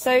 So 0.00 0.12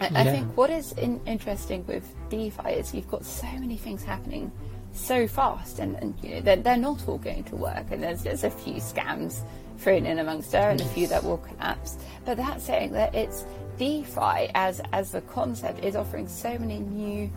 I, 0.00 0.08
yeah. 0.08 0.20
I 0.20 0.24
think 0.24 0.56
what 0.56 0.70
is 0.70 0.92
in, 0.92 1.20
interesting 1.26 1.84
with 1.88 2.04
DeFi 2.30 2.70
is 2.70 2.94
you've 2.94 3.10
got 3.10 3.24
so 3.24 3.48
many 3.58 3.76
things 3.76 4.04
happening 4.04 4.52
so 4.92 5.26
fast, 5.26 5.80
and, 5.80 5.96
and 5.96 6.14
you 6.22 6.36
know 6.36 6.40
they're, 6.42 6.62
they're 6.62 6.76
not 6.76 7.08
all 7.08 7.18
going 7.18 7.42
to 7.44 7.56
work, 7.56 7.86
and 7.90 8.00
there's 8.00 8.22
there's 8.22 8.44
a 8.44 8.50
few 8.50 8.74
scams 8.74 9.40
thrown 9.78 10.06
in 10.06 10.20
amongst 10.20 10.52
there, 10.52 10.70
and 10.70 10.80
a 10.80 10.84
few 10.84 11.08
that 11.08 11.24
will 11.24 11.38
collapse. 11.38 11.96
But 12.24 12.36
that's 12.36 12.62
saying 12.62 12.92
that 12.92 13.16
it's 13.16 13.44
DeFi 13.78 14.52
as 14.54 14.80
as 14.92 15.10
the 15.10 15.22
concept 15.22 15.82
is 15.84 15.96
offering 15.96 16.28
so 16.28 16.56
many 16.56 16.78
new 16.78 17.28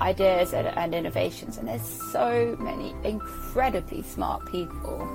ideas 0.00 0.54
and, 0.54 0.66
and 0.66 0.94
innovations, 0.94 1.58
and 1.58 1.68
there's 1.68 1.86
so 2.10 2.56
many 2.58 2.94
incredibly 3.04 4.02
smart 4.02 4.50
people 4.50 5.06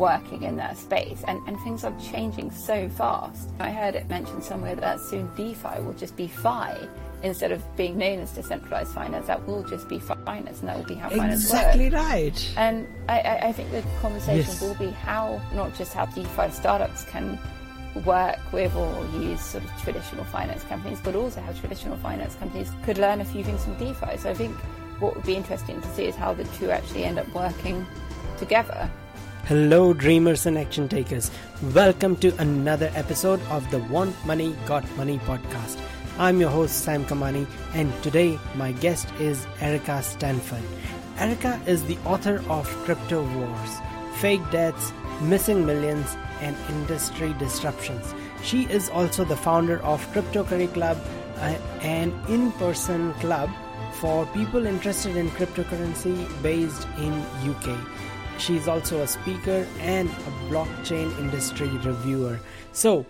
working 0.00 0.42
in 0.42 0.56
that 0.56 0.78
space 0.78 1.22
and, 1.28 1.38
and 1.46 1.60
things 1.60 1.84
are 1.84 1.94
changing 2.00 2.50
so 2.50 2.88
fast. 2.88 3.50
I 3.60 3.70
heard 3.70 3.94
it 3.94 4.08
mentioned 4.08 4.42
somewhere 4.42 4.74
that 4.74 4.98
soon 4.98 5.30
DeFi 5.36 5.80
will 5.82 5.92
just 5.92 6.16
be 6.16 6.26
Fi 6.26 6.88
instead 7.22 7.52
of 7.52 7.62
being 7.76 7.98
known 7.98 8.18
as 8.20 8.32
decentralized 8.32 8.94
finance, 8.94 9.26
that 9.26 9.46
will 9.46 9.62
just 9.62 9.88
be 9.90 9.98
finance, 9.98 10.60
and 10.60 10.68
that 10.70 10.78
will 10.78 10.86
be 10.86 10.94
how 10.94 11.10
finance 11.10 11.44
exactly 11.44 11.90
works. 11.90 11.94
Exactly 11.94 12.54
right. 12.54 12.54
And 12.56 12.88
I, 13.10 13.20
I, 13.20 13.48
I, 13.48 13.52
think 13.52 13.70
the 13.72 13.84
conversation 14.00 14.50
yes. 14.50 14.62
will 14.62 14.74
be 14.76 14.88
how 14.88 15.38
not 15.54 15.74
just 15.74 15.92
how 15.92 16.06
DeFi 16.06 16.50
startups 16.50 17.04
can 17.04 17.38
work 18.06 18.38
with 18.52 18.74
or 18.74 19.06
use 19.20 19.42
sort 19.42 19.64
of 19.64 19.70
traditional 19.82 20.24
finance 20.24 20.62
companies, 20.64 20.98
but 21.04 21.14
also 21.14 21.42
how 21.42 21.52
traditional 21.52 21.98
finance 21.98 22.36
companies 22.36 22.70
could 22.84 22.96
learn 22.96 23.20
a 23.20 23.24
few 23.24 23.44
things 23.44 23.64
from 23.64 23.74
DeFi. 23.74 24.16
So 24.16 24.30
I 24.30 24.34
think 24.34 24.56
what 24.98 25.14
would 25.14 25.26
be 25.26 25.36
interesting 25.36 25.78
to 25.82 25.88
see 25.88 26.06
is 26.06 26.16
how 26.16 26.32
the 26.32 26.44
two 26.44 26.70
actually 26.70 27.04
end 27.04 27.18
up 27.18 27.28
working 27.34 27.86
together. 28.38 28.90
Hello, 29.46 29.92
dreamers 29.92 30.46
and 30.46 30.56
action 30.56 30.88
takers. 30.88 31.28
Welcome 31.74 32.16
to 32.18 32.28
another 32.40 32.90
episode 32.94 33.40
of 33.50 33.68
the 33.72 33.78
Want 33.78 34.14
Money 34.24 34.54
Got 34.64 34.88
Money 34.96 35.18
podcast. 35.20 35.76
I'm 36.18 36.40
your 36.40 36.50
host 36.50 36.84
Sam 36.84 37.04
Kamani, 37.04 37.46
and 37.74 37.92
today 38.02 38.38
my 38.54 38.70
guest 38.72 39.08
is 39.18 39.46
Erica 39.60 40.02
Stanford. 40.04 40.62
Erica 41.18 41.60
is 41.66 41.82
the 41.84 41.98
author 42.04 42.44
of 42.48 42.68
Crypto 42.84 43.22
Wars, 43.36 43.70
Fake 44.20 44.48
Deaths, 44.52 44.92
Missing 45.22 45.66
Millions, 45.66 46.16
and 46.40 46.56
Industry 46.68 47.34
Disruptions. 47.38 48.14
She 48.44 48.64
is 48.66 48.88
also 48.90 49.24
the 49.24 49.36
founder 49.36 49.82
of 49.82 50.06
Crypto 50.12 50.44
Curry 50.44 50.68
Club, 50.68 50.96
an 51.80 52.12
in 52.28 52.52
person 52.52 53.14
club 53.14 53.50
for 53.94 54.26
people 54.26 54.66
interested 54.66 55.16
in 55.16 55.28
cryptocurrency 55.30 56.28
based 56.42 56.86
in 56.98 57.12
UK. 57.50 57.76
She's 58.40 58.66
also 58.66 59.02
a 59.02 59.06
speaker 59.06 59.66
and 59.78 60.08
a 60.08 60.32
blockchain 60.50 61.16
industry 61.18 61.68
reviewer. 61.68 62.40
So, 62.72 63.06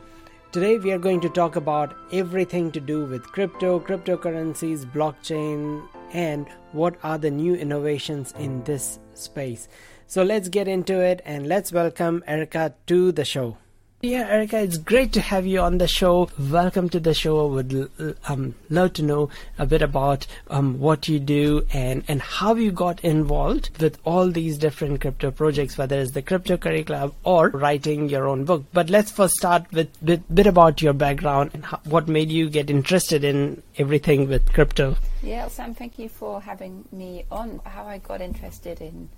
Today 0.53 0.78
we 0.78 0.91
are 0.91 0.98
going 0.98 1.20
to 1.20 1.28
talk 1.28 1.55
about 1.55 1.95
everything 2.11 2.72
to 2.72 2.81
do 2.81 3.05
with 3.05 3.22
crypto, 3.22 3.78
cryptocurrencies, 3.78 4.84
blockchain, 4.84 5.87
and 6.12 6.48
what 6.72 6.97
are 7.05 7.19
the 7.19 7.31
new 7.31 7.55
innovations 7.55 8.34
in 8.37 8.64
this 8.64 8.98
space. 9.14 9.69
So 10.09 10.25
let's 10.25 10.48
get 10.48 10.67
into 10.67 10.98
it 10.98 11.22
and 11.25 11.47
let's 11.47 11.70
welcome 11.70 12.25
Erica 12.27 12.75
to 12.89 13.12
the 13.12 13.25
show. 13.25 13.59
Yeah, 14.03 14.29
Erica, 14.29 14.59
it's 14.61 14.79
great 14.79 15.12
to 15.12 15.20
have 15.20 15.45
you 15.45 15.61
on 15.61 15.77
the 15.77 15.87
show. 15.87 16.31
Welcome 16.39 16.89
to 16.89 17.01
the 17.01 17.12
show. 17.12 17.47
I 17.47 17.53
would 17.53 18.17
um, 18.27 18.55
love 18.70 18.95
to 18.95 19.03
know 19.03 19.29
a 19.59 19.67
bit 19.67 19.83
about 19.83 20.27
um, 20.48 20.79
what 20.79 21.06
you 21.06 21.20
do 21.20 21.67
and, 21.75 22.03
and 22.09 22.23
how 22.23 22.55
you 22.55 22.73
got 22.73 23.05
involved 23.05 23.78
with 23.78 23.98
all 24.06 24.31
these 24.31 24.56
different 24.56 25.03
crypto 25.03 25.31
projects, 25.31 25.77
whether 25.77 25.98
it's 25.98 26.12
the 26.12 26.23
Crypto 26.23 26.56
Curry 26.56 26.83
Club 26.83 27.12
or 27.25 27.51
writing 27.51 28.09
your 28.09 28.27
own 28.27 28.47
book. 28.47 28.65
But 28.73 28.89
let's 28.89 29.11
first 29.11 29.34
start 29.34 29.71
with 29.71 29.91
a 30.09 30.17
bit, 30.17 30.47
about 30.47 30.81
your 30.81 30.95
background 30.95 31.51
and 31.53 31.67
how, 31.67 31.81
what 31.84 32.09
made 32.09 32.31
you 32.31 32.48
get 32.48 32.71
interested 32.71 33.23
in 33.23 33.62
everything 33.77 34.31
with 34.31 34.51
crypto. 34.55 34.97
Yeah, 35.23 35.48
Sam, 35.48 35.75
thank 35.75 35.98
you 35.98 36.09
for 36.09 36.41
having 36.41 36.87
me 36.91 37.27
on. 37.31 37.61
How 37.67 37.84
I 37.84 37.98
got 37.98 38.23
interested 38.23 38.81
in 38.81 39.11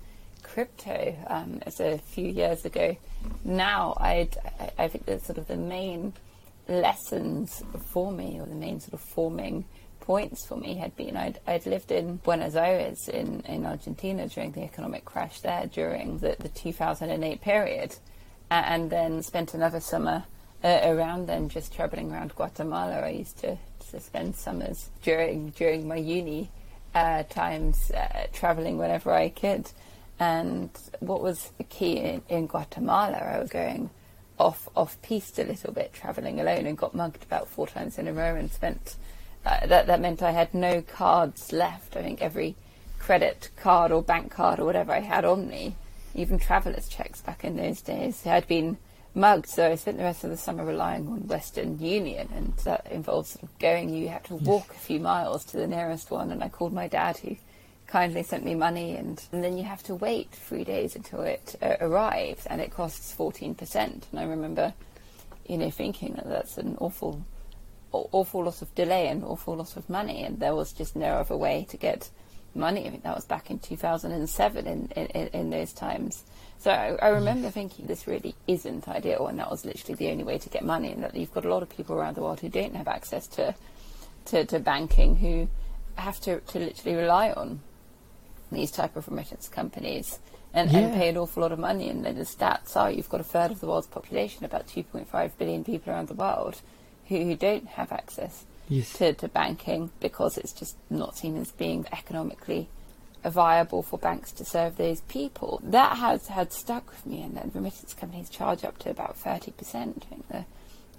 crypto 0.53 1.15
um, 1.27 1.59
as 1.65 1.79
a 1.79 1.97
few 1.97 2.27
years 2.27 2.63
ago. 2.63 2.95
Now, 3.43 3.95
I'd, 3.97 4.37
I 4.77 4.87
think 4.87 5.05
that 5.05 5.25
sort 5.25 5.39
of 5.39 5.47
the 5.47 5.57
main 5.57 6.13
lessons 6.67 7.63
for 7.91 8.11
me, 8.11 8.39
or 8.39 8.45
the 8.45 8.55
main 8.55 8.79
sort 8.79 8.93
of 8.93 9.01
forming 9.01 9.65
points 9.99 10.45
for 10.45 10.55
me, 10.55 10.75
had 10.75 10.95
been 10.95 11.17
I'd, 11.17 11.39
I'd 11.47 11.65
lived 11.65 11.91
in 11.91 12.17
Buenos 12.17 12.55
Aires 12.55 13.07
in, 13.07 13.41
in 13.47 13.65
Argentina 13.65 14.27
during 14.27 14.51
the 14.51 14.63
economic 14.63 15.05
crash 15.05 15.39
there 15.41 15.65
during 15.65 16.19
the, 16.19 16.35
the 16.39 16.49
2008 16.49 17.41
period, 17.41 17.95
and 18.51 18.91
then 18.91 19.23
spent 19.23 19.55
another 19.55 19.79
summer 19.79 20.23
uh, 20.63 20.81
around 20.83 21.27
then 21.27 21.49
just 21.49 21.73
traveling 21.73 22.11
around 22.11 22.35
Guatemala. 22.35 22.99
I 22.99 23.09
used 23.09 23.39
to, 23.39 23.57
to 23.89 23.99
spend 23.99 24.35
summers 24.35 24.89
during 25.01 25.49
during 25.51 25.87
my 25.87 25.95
uni 25.95 26.51
uh, 26.93 27.23
times 27.23 27.91
uh, 27.91 28.27
traveling 28.31 28.77
whenever 28.77 29.11
I 29.11 29.29
could. 29.29 29.71
And 30.19 30.69
what 30.99 31.21
was 31.21 31.51
the 31.57 31.63
key 31.63 31.97
in, 31.97 32.21
in 32.29 32.47
Guatemala, 32.47 33.17
I 33.17 33.39
was 33.39 33.49
going 33.49 33.89
off 34.39 34.67
off 34.75 35.01
piste 35.01 35.39
a 35.39 35.43
little 35.43 35.73
bit, 35.73 35.93
traveling 35.93 36.39
alone, 36.39 36.65
and 36.65 36.77
got 36.77 36.95
mugged 36.95 37.23
about 37.23 37.47
four 37.47 37.67
times 37.67 37.97
in 37.97 38.07
a 38.07 38.13
row, 38.13 38.35
and 38.35 38.51
spent 38.51 38.95
uh, 39.45 39.65
that 39.67 39.87
that 39.87 40.01
meant 40.01 40.21
I 40.21 40.31
had 40.31 40.53
no 40.53 40.81
cards 40.81 41.51
left. 41.51 41.95
I 41.95 42.01
think 42.01 42.21
every 42.21 42.55
credit 42.99 43.49
card 43.55 43.91
or 43.91 44.01
bank 44.01 44.31
card 44.31 44.59
or 44.59 44.65
whatever 44.65 44.93
I 44.93 45.01
had 45.01 45.25
on 45.25 45.47
me, 45.49 45.75
even 46.15 46.39
traveller's 46.39 46.87
checks 46.87 47.21
back 47.21 47.43
in 47.43 47.57
those 47.57 47.81
days, 47.81 48.21
had 48.21 48.47
been 48.47 48.77
mugged. 49.13 49.47
So 49.47 49.71
I 49.71 49.75
spent 49.75 49.97
the 49.97 50.03
rest 50.03 50.23
of 50.23 50.29
the 50.29 50.37
summer 50.37 50.65
relying 50.65 51.07
on 51.07 51.27
Western 51.27 51.79
Union, 51.79 52.29
and 52.33 52.53
that 52.63 52.87
involved 52.89 53.29
sort 53.29 53.43
of 53.43 53.59
going. 53.59 53.89
You 53.89 54.09
had 54.09 54.23
to 54.25 54.35
walk 54.35 54.69
a 54.71 54.79
few 54.79 54.99
miles 54.99 55.43
to 55.45 55.57
the 55.57 55.67
nearest 55.67 56.11
one, 56.11 56.31
and 56.31 56.43
I 56.43 56.49
called 56.49 56.73
my 56.73 56.87
dad, 56.87 57.17
who 57.17 57.35
kindly 57.93 58.23
sent 58.23 58.43
me 58.43 58.55
money, 58.55 58.95
and, 58.95 59.23
and 59.31 59.43
then 59.43 59.55
you 59.55 59.63
have 59.63 59.83
to 59.83 59.93
wait 59.93 60.31
three 60.31 60.63
days 60.63 60.95
until 60.95 61.21
it 61.21 61.55
uh, 61.61 61.75
arrives, 61.79 62.43
and 62.47 62.59
it 62.59 62.71
costs 62.71 63.13
14%. 63.15 63.75
And 63.75 64.01
I 64.19 64.23
remember, 64.23 64.73
you 65.47 65.59
know, 65.59 65.69
thinking 65.69 66.13
that 66.15 66.27
that's 66.27 66.57
an 66.57 66.75
awful, 66.79 67.23
awful 67.91 68.45
lot 68.45 68.63
of 68.63 68.73
delay 68.73 69.09
and 69.09 69.23
awful 69.23 69.55
lot 69.55 69.77
of 69.77 69.87
money, 69.91 70.23
and 70.23 70.39
there 70.39 70.55
was 70.55 70.73
just 70.73 70.95
no 70.95 71.17
other 71.17 71.37
way 71.37 71.67
to 71.69 71.77
get 71.77 72.09
money. 72.55 72.87
I 72.87 72.89
think 72.89 73.03
that 73.03 73.15
was 73.15 73.25
back 73.25 73.51
in 73.51 73.59
2007 73.59 74.65
in, 74.65 74.87
in, 74.95 75.27
in 75.27 75.49
those 75.51 75.71
times. 75.71 76.23
So 76.57 76.71
I, 76.71 76.97
I, 76.99 77.09
remember 77.09 77.51
thinking 77.51 77.85
this 77.85 78.07
really 78.07 78.33
isn't 78.47 78.87
ideal, 78.87 79.27
and 79.27 79.37
that 79.37 79.51
was 79.51 79.65
literally 79.65 79.93
the 79.93 80.09
only 80.09 80.23
way 80.23 80.39
to 80.39 80.49
get 80.49 80.65
money, 80.65 80.91
and 80.91 81.03
that 81.03 81.13
you've 81.13 81.33
got 81.35 81.45
a 81.45 81.53
lot 81.53 81.61
of 81.61 81.69
people 81.69 81.95
around 81.95 82.15
the 82.15 82.23
world 82.23 82.39
who 82.39 82.49
don't 82.49 82.75
have 82.75 82.87
access 82.87 83.27
to, 83.27 83.53
to, 84.25 84.45
to 84.45 84.57
banking, 84.57 85.17
who 85.17 85.47
have 85.93 86.19
to, 86.21 86.39
to 86.39 86.57
literally 86.57 86.97
rely 86.97 87.31
on 87.31 87.59
these 88.53 88.71
type 88.71 88.95
of 88.95 89.07
remittance 89.07 89.47
companies 89.47 90.19
and, 90.53 90.71
yeah. 90.71 90.79
and 90.79 90.93
pay 90.93 91.09
an 91.09 91.17
awful 91.17 91.41
lot 91.41 91.51
of 91.51 91.59
money. 91.59 91.89
And 91.89 92.05
then 92.05 92.15
the 92.15 92.23
stats 92.23 92.75
are 92.75 92.91
you've 92.91 93.09
got 93.09 93.21
a 93.21 93.25
third 93.25 93.51
of 93.51 93.59
the 93.59 93.67
world's 93.67 93.87
population, 93.87 94.45
about 94.45 94.67
2.5 94.67 95.31
billion 95.37 95.63
people 95.63 95.91
around 95.91 96.07
the 96.07 96.13
world, 96.13 96.61
who, 97.07 97.23
who 97.23 97.35
don't 97.35 97.67
have 97.67 97.91
access 97.91 98.45
yes. 98.69 98.93
to, 98.93 99.13
to 99.13 99.27
banking 99.27 99.91
because 99.99 100.37
it's 100.37 100.53
just 100.53 100.75
not 100.89 101.17
seen 101.17 101.37
as 101.37 101.51
being 101.51 101.85
economically 101.91 102.67
viable 103.29 103.81
for 103.81 103.97
banks 103.97 104.31
to 104.33 104.45
serve 104.45 104.77
those 104.77 105.01
people. 105.01 105.61
That 105.63 105.97
has 105.97 106.27
had 106.27 106.51
stuck 106.51 106.89
with 106.91 107.05
me, 107.05 107.21
and 107.21 107.35
then 107.35 107.51
remittance 107.53 107.93
companies 107.93 108.29
charge 108.29 108.63
up 108.63 108.77
to 108.79 108.89
about 108.89 109.17
30%. 109.17 109.23
I 109.35 110.05
think 110.05 110.27
the 110.27 110.45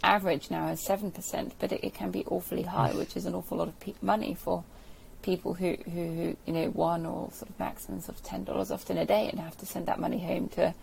average 0.03 0.50
now 0.50 0.69
is 0.69 0.84
7%, 0.87 1.53
but 1.59 1.72
it, 1.72 1.84
it 1.84 1.94
can 1.94 2.10
be 2.10 2.25
awfully 2.26 2.62
high, 2.62 2.93
which 2.93 3.16
is 3.16 3.26
an 3.26 3.34
awful 3.34 3.59
lot 3.59 3.69
of 3.69 3.78
pe- 3.81 3.94
money 4.00 4.34
for 4.34 4.64
people 5.25 5.55
who, 5.55 5.75
who, 5.87 6.05
who, 6.12 6.37
you 6.45 6.53
know, 6.53 6.67
one 6.69 7.07
or 7.07 7.31
sort 7.33 7.49
of 7.49 7.59
maximums 7.59 8.09
of 8.09 8.23
ten 8.23 8.45
dollars 8.45 8.71
often 8.71 8.99
a 8.99 9.07
day 9.07 9.29
and 9.31 9.41
have 9.41 9.57
to 9.57 9.67
send 9.67 9.87
that 9.87 9.99
money 9.99 10.21
home 10.21 10.49
to 10.51 10.75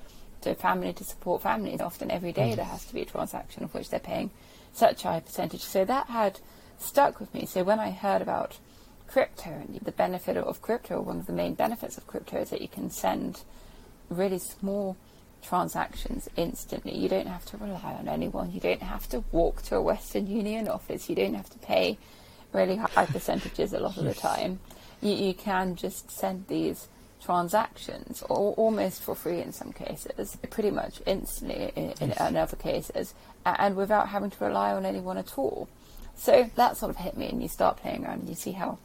to 0.41 0.56
family 0.56 0.91
to 0.91 1.03
support 1.03 1.44
families. 1.44 1.79
Often 1.79 2.09
every 2.09 2.31
day 2.31 2.52
mm. 2.52 2.56
there 2.56 2.66
has 2.66 2.84
to 2.85 2.94
be 2.94 3.03
a 3.03 3.06
transaction 3.06 3.63
of 3.63 3.74
which 3.74 3.90
they're 3.90 4.00
paying 4.00 4.31
such 4.74 5.06
a 5.06 5.09
high 5.09 5.19
percentage. 5.19 5.62
So 5.62 5.85
that 5.85 6.07
had 6.07 6.40
stuck 6.79 7.20
with 7.20 7.32
me. 7.34 7.46
So 7.46 7.64
when 7.64 7.79
I 7.79 7.91
heard 7.91 8.23
about 8.23 8.58
crypto 9.08 9.52
and 9.52 9.79
the 9.84 9.91
benefit 9.91 10.38
of 10.38 10.61
crypto, 10.61 10.99
one 11.02 11.20
of 11.20 11.28
the 11.28 11.34
main 11.34 11.53
benefits 11.53 11.97
of 11.97 12.08
crypto 12.08 12.37
is 12.37 12.49
that 12.49 12.61
you 12.61 12.67
can 12.67 12.90
send 12.90 13.44
really 14.09 14.40
small 14.40 14.97
transactions 15.44 16.28
instantly. 16.35 16.96
You 16.97 17.09
don't 17.09 17.28
have 17.28 17.46
to 17.46 17.58
rely 17.58 17.96
on 17.99 18.08
anyone. 18.08 18.52
You 18.52 18.59
don't 18.59 18.82
have 18.82 19.08
to 19.09 19.23
walk 19.32 19.61
to 19.64 19.76
a 19.76 19.82
Western 19.82 20.26
Union 20.26 20.67
office. 20.67 21.09
You 21.09 21.16
don't 21.16 21.35
have 21.35 21.49
to 21.52 21.59
pay 21.59 21.97
really 22.53 22.77
high 22.77 23.05
percentages 23.05 23.73
a 23.73 23.79
lot 23.79 23.97
of 23.97 24.05
the 24.05 24.13
time, 24.13 24.59
you, 25.01 25.13
you 25.13 25.33
can 25.33 25.75
just 25.75 26.11
send 26.11 26.47
these 26.47 26.87
transactions, 27.23 28.23
or 28.23 28.53
almost 28.53 29.01
for 29.01 29.15
free 29.15 29.41
in 29.41 29.51
some 29.51 29.71
cases, 29.71 30.37
pretty 30.49 30.71
much 30.71 31.01
instantly 31.05 31.71
in, 31.75 31.93
in, 32.01 32.11
in, 32.11 32.35
other 32.35 32.55
cases, 32.55 33.13
and 33.45 33.75
without 33.75 34.09
having 34.09 34.31
to 34.31 34.43
rely 34.43 34.71
on 34.71 34.85
anyone 34.85 35.17
at 35.17 35.37
all. 35.37 35.69
So 36.15 36.49
that 36.55 36.77
sort 36.77 36.89
of 36.89 36.97
hit 36.97 37.17
me, 37.17 37.27
and 37.29 37.41
you 37.41 37.47
start 37.47 37.77
playing 37.77 38.05
around, 38.05 38.21
and 38.21 38.29
you 38.29 38.35
see 38.35 38.53
how 38.53 38.79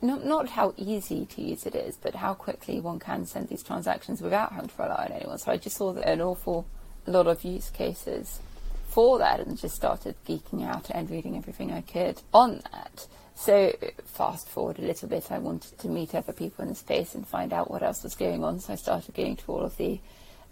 not 0.00 0.24
not 0.24 0.50
how 0.50 0.74
easy 0.76 1.26
to 1.26 1.42
use 1.42 1.66
it 1.66 1.74
is, 1.74 1.96
but 1.96 2.16
how 2.16 2.34
quickly 2.34 2.80
one 2.80 2.98
can 2.98 3.26
send 3.26 3.48
these 3.48 3.62
transactions 3.62 4.20
without 4.20 4.52
having 4.52 4.68
to 4.68 4.82
rely 4.82 5.06
on 5.06 5.12
anyone. 5.12 5.38
So 5.38 5.50
I 5.50 5.56
just 5.56 5.76
saw 5.76 5.92
that 5.92 6.08
an 6.08 6.20
awful 6.20 6.66
lot 7.06 7.26
of 7.26 7.42
use 7.42 7.70
cases 7.70 8.40
for 8.88 9.18
that 9.18 9.40
and 9.40 9.56
just 9.56 9.76
started 9.76 10.16
geeking 10.26 10.66
out 10.66 10.90
and 10.90 11.10
reading 11.10 11.36
everything 11.36 11.70
I 11.70 11.82
could 11.82 12.20
on 12.32 12.62
that. 12.72 13.06
So 13.34 13.72
fast 14.04 14.48
forward 14.48 14.78
a 14.80 14.82
little 14.82 15.08
bit, 15.08 15.30
I 15.30 15.38
wanted 15.38 15.78
to 15.78 15.88
meet 15.88 16.14
other 16.14 16.32
people 16.32 16.62
in 16.62 16.70
the 16.70 16.74
space 16.74 17.14
and 17.14 17.26
find 17.26 17.52
out 17.52 17.70
what 17.70 17.84
else 17.84 18.02
was 18.02 18.16
going 18.16 18.42
on. 18.42 18.58
So 18.58 18.72
I 18.72 18.76
started 18.76 19.14
going 19.14 19.36
to 19.36 19.52
all 19.52 19.60
of 19.60 19.76
the 19.76 20.00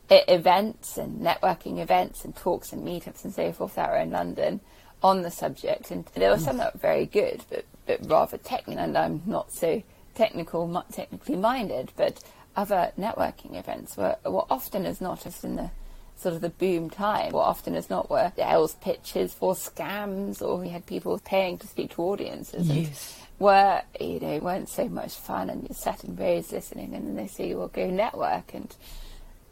events 0.08 0.96
and 0.96 1.20
networking 1.20 1.80
events 1.80 2.24
and 2.24 2.36
talks 2.36 2.72
and 2.72 2.86
meetups 2.86 3.24
and 3.24 3.34
so 3.34 3.52
forth 3.52 3.74
that 3.74 3.90
were 3.90 3.96
in 3.96 4.10
London 4.10 4.60
on 5.02 5.22
the 5.22 5.30
subject. 5.30 5.90
And 5.90 6.06
there 6.14 6.30
were 6.30 6.38
some 6.38 6.56
mm. 6.56 6.58
that 6.60 6.74
were 6.74 6.80
very 6.80 7.06
good, 7.06 7.42
but, 7.50 7.64
but 7.86 8.08
rather 8.08 8.38
technical. 8.38 8.84
And 8.84 8.96
I'm 8.96 9.22
not 9.26 9.50
so 9.50 9.82
technical, 10.14 10.84
technically 10.92 11.36
minded, 11.36 11.92
but 11.96 12.22
other 12.54 12.92
networking 12.98 13.56
events 13.56 13.96
were, 13.96 14.16
were 14.24 14.46
often 14.48 14.86
as 14.86 15.00
not 15.00 15.26
as 15.26 15.42
in 15.42 15.56
the 15.56 15.70
sort 16.16 16.34
of 16.34 16.40
the 16.40 16.48
boom 16.48 16.88
time, 16.90 17.34
or 17.34 17.42
often 17.42 17.74
as 17.74 17.90
not 17.90 18.10
were 18.10 18.32
sales 18.36 18.74
pitches 18.76 19.34
for 19.34 19.54
scams, 19.54 20.40
or 20.40 20.56
we 20.58 20.70
had 20.70 20.86
people 20.86 21.18
paying 21.24 21.58
to 21.58 21.66
speak 21.66 21.90
to 21.92 22.02
audiences. 22.02 22.68
Yes. 22.68 23.20
were, 23.38 23.82
you 24.00 24.20
know, 24.20 24.38
weren't 24.38 24.68
so 24.68 24.88
much 24.88 25.14
fun 25.14 25.50
and 25.50 25.62
you're 25.68 25.76
sat 25.76 26.04
in 26.04 26.16
rows 26.16 26.52
listening 26.52 26.94
and 26.94 27.06
then 27.06 27.16
they 27.16 27.26
say, 27.26 27.54
well, 27.54 27.68
go 27.68 27.88
network 27.90 28.54
and, 28.54 28.74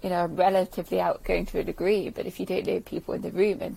you 0.03 0.09
know, 0.09 0.27
relatively 0.27 1.01
outgoing 1.01 1.47
to 1.47 1.59
a 1.59 1.65
degree, 1.65 2.09
but 2.09 2.27
if 2.27 2.41
you 2.41 2.47
don't 2.47 2.67
know 2.67 2.81
people 2.81 3.15
in 3.15 3.23
the 3.23 3.31
room 3.31 3.61
and 3.61 3.77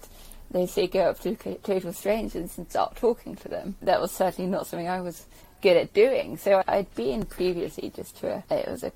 they 0.49 0.65
say 0.65 0.87
go 0.87 1.01
up 1.01 1.19
to 1.19 1.35
total 1.63 1.91
strangers 1.91 2.57
and 2.57 2.69
start 2.69 2.95
talking 2.95 3.35
to 3.35 3.49
them, 3.49 3.75
that 3.81 3.99
was 3.99 4.11
certainly 4.11 4.49
not 4.49 4.65
something 4.65 4.87
I 4.87 5.01
was 5.01 5.25
good 5.61 5.75
at 5.75 5.93
doing. 5.93 6.37
So 6.37 6.63
I'd 6.67 6.93
been 6.95 7.25
previously 7.25 7.91
just 7.93 8.17
to 8.19 8.43
a, 8.49 8.55
it 8.55 8.69
was 8.69 8.83
a 8.83 8.93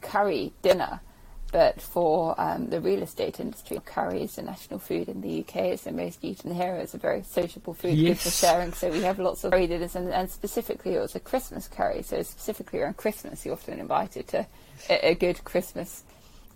curry 0.00 0.52
dinner 0.62 1.00
but 1.50 1.80
for 1.80 2.38
um, 2.38 2.68
the 2.68 2.80
real 2.80 3.02
estate 3.02 3.40
industry, 3.40 3.80
curry 3.84 4.22
is 4.22 4.36
a 4.36 4.42
national 4.42 4.78
food 4.78 5.08
in 5.08 5.22
the 5.22 5.40
UK. 5.40 5.56
It's 5.56 5.84
the 5.84 5.92
most 5.92 6.22
eaten 6.22 6.54
here. 6.54 6.74
It's 6.74 6.92
a 6.92 6.98
very 6.98 7.22
sociable 7.22 7.72
food, 7.72 7.94
yes. 7.94 8.08
good 8.08 8.30
for 8.30 8.30
sharing. 8.30 8.72
So 8.74 8.90
we 8.90 9.00
have 9.02 9.18
lots 9.18 9.44
of 9.44 9.52
curry 9.52 9.66
dinners, 9.66 9.96
and, 9.96 10.12
and, 10.12 10.30
specifically 10.30 10.94
it 10.94 11.00
was 11.00 11.14
a 11.14 11.20
Christmas 11.20 11.66
curry. 11.66 12.02
So 12.02 12.22
specifically 12.22 12.80
around 12.80 12.98
Christmas, 12.98 13.46
you're 13.46 13.54
often 13.54 13.80
invited 13.80 14.28
to 14.28 14.46
a, 14.90 15.10
a 15.10 15.14
good 15.14 15.42
Christmas 15.44 16.04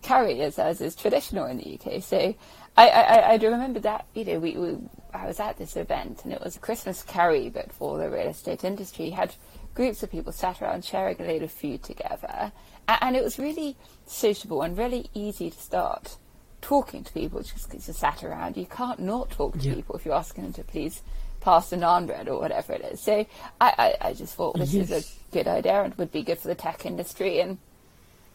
curry, 0.03 0.41
as, 0.43 0.59
as 0.59 0.81
is 0.83 0.95
traditional 0.95 1.47
in 1.47 1.57
the 1.57 1.79
UK. 1.79 2.03
So 2.03 2.35
I, 2.77 2.89
I, 2.89 3.31
I 3.33 3.37
do 3.39 3.49
remember 3.49 3.81
that, 3.81 4.07
you 4.15 4.25
know, 4.27 4.41
we, 4.41 4.57
we, 4.57 4.77
I 5.15 5.27
was 5.27 5.41
at 5.41 5.57
this 5.57 5.77
event, 5.77 6.23
and 6.25 6.35
it 6.35 6.43
was 6.43 6.57
a 6.57 6.61
Christmas 6.61 7.03
curry, 7.03 7.49
but 7.49 7.73
for 7.73 7.97
the 7.97 8.11
real 8.11 8.29
estate 8.29 8.63
industry. 8.63 9.11
Had 9.11 9.35
groups 9.75 10.03
of 10.03 10.11
people 10.11 10.33
sat 10.33 10.61
around 10.61 10.85
sharing 10.85 11.21
a 11.21 11.25
load 11.25 11.43
of 11.43 11.51
food 11.51 11.83
together 11.83 12.53
and 12.89 13.17
it 13.17 13.23
was 13.23 13.39
really 13.39 13.77
suitable 14.07 14.63
and 14.63 14.77
really 14.77 15.09
easy 15.15 15.51
to 15.51 15.59
start 15.59 16.17
talking 16.61 17.03
to 17.05 17.13
people 17.13 17.43
just 17.43 17.69
because 17.69 17.87
you're 17.87 17.95
sat 17.95 18.23
around. 18.23 18.57
You 18.57 18.67
can't 18.67 19.01
not 19.01 19.31
talk 19.31 19.59
to 19.59 19.69
yeah. 19.69 19.75
people 19.75 19.97
if 19.97 20.05
you're 20.05 20.15
asking 20.15 20.45
them 20.45 20.53
to 20.55 20.65
please 20.65 21.03
pass 21.41 21.71
the 21.71 21.77
naan 21.77 22.07
bread 22.07 22.29
or 22.29 22.39
whatever 22.39 22.73
it 22.73 22.83
is. 22.83 23.01
So 23.01 23.27
I, 23.61 23.97
I, 24.01 24.09
I 24.09 24.15
just 24.15 24.35
thought 24.35 24.57
this 24.57 24.73
yes. 24.73 24.91
is 24.91 25.05
a 25.05 25.33
good 25.33 25.49
idea 25.49 25.83
and 25.83 25.95
would 25.97 26.13
be 26.13 26.23
good 26.23 26.39
for 26.39 26.49
the 26.49 26.55
tech 26.55 26.87
industry. 26.87 27.41
And 27.41 27.59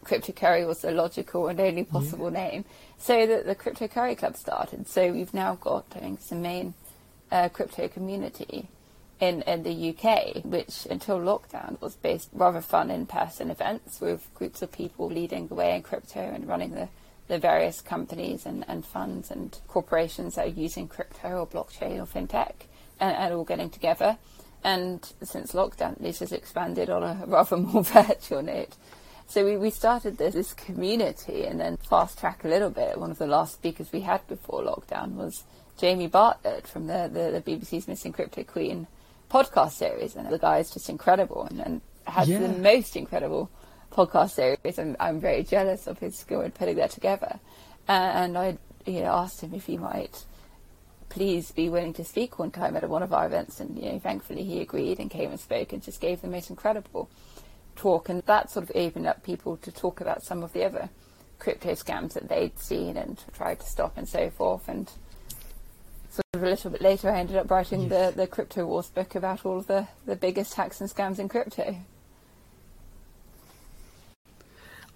Crypto 0.04 0.32
Curry 0.32 0.64
was 0.64 0.80
the 0.80 0.90
logical 0.90 1.48
and 1.48 1.58
only 1.58 1.84
possible 1.84 2.30
yeah. 2.32 2.48
name. 2.48 2.64
So 2.98 3.26
the, 3.26 3.42
the 3.44 3.54
Crypto 3.54 3.88
Curry 3.88 4.14
Club 4.14 4.36
started. 4.36 4.88
So 4.88 5.10
we've 5.12 5.32
now 5.32 5.54
got, 5.54 5.86
I 5.94 6.00
think, 6.00 6.20
the 6.20 6.34
main 6.34 6.74
uh, 7.30 7.48
crypto 7.48 7.88
community 7.88 8.68
in, 9.20 9.42
in 9.42 9.62
the 9.64 9.90
UK, 9.90 10.44
which 10.44 10.86
until 10.90 11.18
lockdown 11.18 11.80
was 11.80 11.96
based 11.96 12.30
rather 12.32 12.60
fun 12.60 12.90
in 12.90 13.06
person 13.06 13.50
events 13.50 14.00
with 14.00 14.32
groups 14.34 14.62
of 14.62 14.70
people 14.70 15.08
leading 15.08 15.48
the 15.48 15.54
way 15.54 15.74
in 15.74 15.82
crypto 15.82 16.20
and 16.20 16.46
running 16.46 16.70
the, 16.70 16.88
the 17.26 17.38
various 17.38 17.80
companies 17.80 18.46
and, 18.46 18.64
and 18.68 18.84
funds 18.84 19.30
and 19.30 19.58
corporations 19.66 20.36
that 20.36 20.46
are 20.46 20.50
using 20.50 20.86
crypto 20.86 21.40
or 21.40 21.46
blockchain 21.46 22.00
or 22.00 22.06
fintech 22.06 22.66
and, 23.00 23.16
and 23.16 23.34
all 23.34 23.44
getting 23.44 23.70
together. 23.70 24.16
And 24.62 25.12
since 25.22 25.52
lockdown, 25.52 25.98
this 25.98 26.20
has 26.20 26.32
expanded 26.32 26.90
on 26.90 27.02
a 27.02 27.24
rather 27.26 27.56
more 27.56 27.82
virtual 27.84 28.42
note. 28.42 28.76
So 29.26 29.44
we, 29.44 29.56
we 29.56 29.70
started 29.70 30.16
this, 30.16 30.34
this 30.34 30.54
community 30.54 31.44
and 31.44 31.60
then 31.60 31.76
fast 31.76 32.18
track 32.18 32.44
a 32.44 32.48
little 32.48 32.70
bit. 32.70 32.98
One 32.98 33.10
of 33.10 33.18
the 33.18 33.26
last 33.26 33.54
speakers 33.54 33.92
we 33.92 34.00
had 34.00 34.26
before 34.26 34.62
lockdown 34.62 35.14
was 35.14 35.42
Jamie 35.76 36.06
Bartlett 36.06 36.66
from 36.66 36.86
the, 36.86 37.10
the, 37.12 37.40
the 37.40 37.42
BBC's 37.42 37.88
Missing 37.88 38.12
Crypto 38.12 38.42
Queen 38.42 38.86
podcast 39.30 39.72
series, 39.72 40.16
and 40.16 40.28
the 40.28 40.38
guy 40.38 40.58
is 40.58 40.70
just 40.70 40.88
incredible 40.88 41.44
and, 41.44 41.60
and 41.60 41.80
has 42.06 42.28
yeah. 42.28 42.38
the 42.38 42.48
most 42.48 42.96
incredible 42.96 43.50
podcast 43.92 44.30
series. 44.30 44.78
And 44.78 44.96
I'm 45.00 45.20
very 45.20 45.42
jealous 45.42 45.86
of 45.86 45.98
his 45.98 46.16
skill 46.16 46.40
in 46.40 46.50
putting 46.52 46.76
that 46.76 46.90
together. 46.90 47.38
And 47.86 48.36
I, 48.36 48.58
you 48.86 49.00
know, 49.00 49.12
asked 49.12 49.40
him 49.42 49.54
if 49.54 49.66
he 49.66 49.76
might 49.76 50.24
please 51.08 51.50
be 51.52 51.68
willing 51.70 51.94
to 51.94 52.04
speak 52.04 52.38
one 52.38 52.50
time 52.50 52.76
at 52.76 52.88
one 52.88 53.02
of 53.02 53.12
our 53.12 53.26
events, 53.26 53.60
and 53.60 53.78
you 53.78 53.92
know, 53.92 53.98
thankfully 53.98 54.44
he 54.44 54.60
agreed 54.60 55.00
and 55.00 55.10
came 55.10 55.30
and 55.30 55.40
spoke 55.40 55.72
and 55.72 55.82
just 55.82 56.00
gave 56.00 56.20
the 56.20 56.28
most 56.28 56.50
incredible 56.50 57.08
talk, 57.76 58.08
and 58.08 58.22
that 58.24 58.50
sort 58.50 58.68
of 58.68 58.76
opened 58.76 59.06
up 59.06 59.22
people 59.22 59.56
to 59.56 59.72
talk 59.72 60.00
about 60.00 60.22
some 60.22 60.42
of 60.42 60.52
the 60.52 60.64
other 60.64 60.90
crypto 61.38 61.70
scams 61.72 62.12
that 62.12 62.28
they'd 62.28 62.58
seen 62.58 62.96
and 62.96 63.24
tried 63.32 63.58
to 63.60 63.66
stop 63.66 63.96
and 63.96 64.08
so 64.08 64.28
forth, 64.28 64.68
and 64.68 64.90
a 66.42 66.50
little 66.50 66.70
bit 66.70 66.82
later, 66.82 67.10
I 67.10 67.18
ended 67.18 67.36
up 67.36 67.50
writing 67.50 67.82
yes. 67.82 68.14
the, 68.14 68.20
the 68.22 68.26
Crypto 68.26 68.66
Wars 68.66 68.88
book 68.88 69.14
about 69.14 69.44
all 69.44 69.58
of 69.58 69.66
the, 69.66 69.88
the 70.06 70.16
biggest 70.16 70.54
hacks 70.54 70.80
and 70.80 70.90
scams 70.90 71.18
in 71.18 71.28
crypto. 71.28 71.76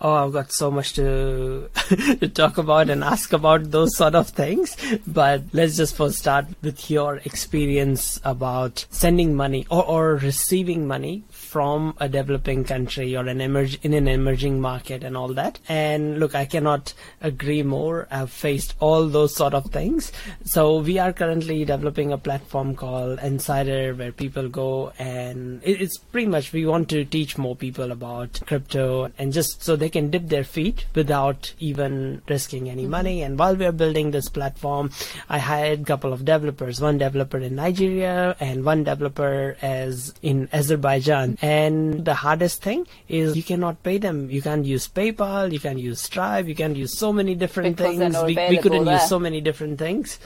Oh, 0.04 0.14
I've 0.14 0.32
got 0.32 0.50
so 0.50 0.68
much 0.68 0.94
to 0.94 1.68
to 2.18 2.28
talk 2.28 2.58
about 2.58 2.90
and 2.90 3.04
ask 3.04 3.32
about 3.32 3.70
those 3.70 3.96
sort 3.96 4.16
of 4.16 4.30
things. 4.30 4.76
But 5.06 5.42
let's 5.52 5.76
just 5.76 5.94
first 5.94 6.18
start 6.18 6.46
with 6.60 6.90
your 6.90 7.18
experience 7.18 8.20
about 8.24 8.84
sending 8.90 9.36
money 9.36 9.64
or, 9.70 9.86
or 9.86 10.16
receiving 10.16 10.88
money 10.88 11.22
from 11.52 11.94
a 12.00 12.08
developing 12.08 12.64
country 12.64 13.14
or 13.14 13.26
an 13.26 13.38
emerge 13.42 13.78
in 13.82 13.92
an 13.92 14.08
emerging 14.08 14.58
market 14.58 15.04
and 15.04 15.18
all 15.18 15.34
that. 15.34 15.58
And 15.68 16.18
look, 16.18 16.34
I 16.34 16.46
cannot 16.46 16.94
agree 17.20 17.62
more. 17.62 18.08
I've 18.10 18.30
faced 18.30 18.74
all 18.80 19.06
those 19.06 19.36
sort 19.36 19.52
of 19.52 19.66
things. 19.66 20.12
So 20.44 20.78
we 20.78 20.98
are 20.98 21.12
currently 21.12 21.66
developing 21.66 22.10
a 22.10 22.16
platform 22.16 22.74
called 22.74 23.18
Insider 23.18 23.94
where 23.94 24.12
people 24.12 24.48
go 24.48 24.94
and 24.98 25.60
it's 25.62 25.98
pretty 25.98 26.28
much 26.28 26.54
we 26.54 26.64
want 26.64 26.88
to 26.88 27.04
teach 27.04 27.36
more 27.36 27.54
people 27.54 27.92
about 27.92 28.40
crypto 28.46 29.12
and 29.18 29.30
just 29.30 29.62
so 29.62 29.76
they 29.76 29.90
can 29.90 30.08
dip 30.08 30.28
their 30.28 30.44
feet 30.44 30.86
without 30.94 31.52
even 31.58 32.22
risking 32.30 32.70
any 32.70 32.84
mm-hmm. 32.84 32.90
money. 32.92 33.22
And 33.22 33.38
while 33.38 33.56
we 33.56 33.66
are 33.66 33.72
building 33.72 34.10
this 34.10 34.30
platform, 34.30 34.90
I 35.28 35.38
hired 35.38 35.80
a 35.82 35.84
couple 35.84 36.14
of 36.14 36.24
developers, 36.24 36.80
one 36.80 36.96
developer 36.96 37.36
in 37.36 37.56
Nigeria 37.56 38.36
and 38.40 38.64
one 38.64 38.84
developer 38.84 39.58
as 39.60 40.14
in 40.22 40.48
Azerbaijan 40.50 41.36
and 41.42 42.04
the 42.04 42.14
hardest 42.14 42.62
thing 42.62 42.86
is 43.08 43.36
you 43.36 43.42
cannot 43.42 43.82
pay 43.82 43.98
them. 43.98 44.30
You 44.30 44.40
can't 44.40 44.64
use 44.64 44.86
PayPal, 44.86 45.52
you 45.52 45.58
can't 45.58 45.80
use 45.80 46.00
Stripe, 46.00 46.46
you 46.46 46.54
can't 46.54 46.76
use 46.76 46.96
so 46.96 47.12
many 47.12 47.34
different 47.34 47.76
because 47.76 47.98
things. 47.98 48.16
We, 48.22 48.36
we, 48.48 48.58
couldn't 48.58 48.84
there. 48.84 48.94
use 48.94 49.08
so 49.08 49.18
many 49.18 49.40
different 49.40 49.80
things. 49.80 50.20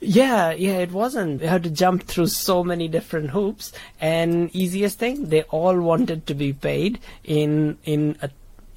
Yeah, 0.00 0.50
yeah, 0.52 0.78
it 0.78 0.90
wasn't. 0.90 1.40
We 1.40 1.46
had 1.46 1.62
to 1.64 1.70
jump 1.70 2.02
through 2.02 2.28
so 2.28 2.64
many 2.64 2.88
different 2.88 3.30
hoops. 3.30 3.72
And 4.00 4.54
easiest 4.54 4.98
thing, 4.98 5.28
they 5.28 5.42
all 5.44 5.80
wanted 5.80 6.26
to 6.26 6.34
be 6.34 6.52
paid 6.52 6.98
in 7.22 7.78
in 7.84 8.16
a 8.20 8.30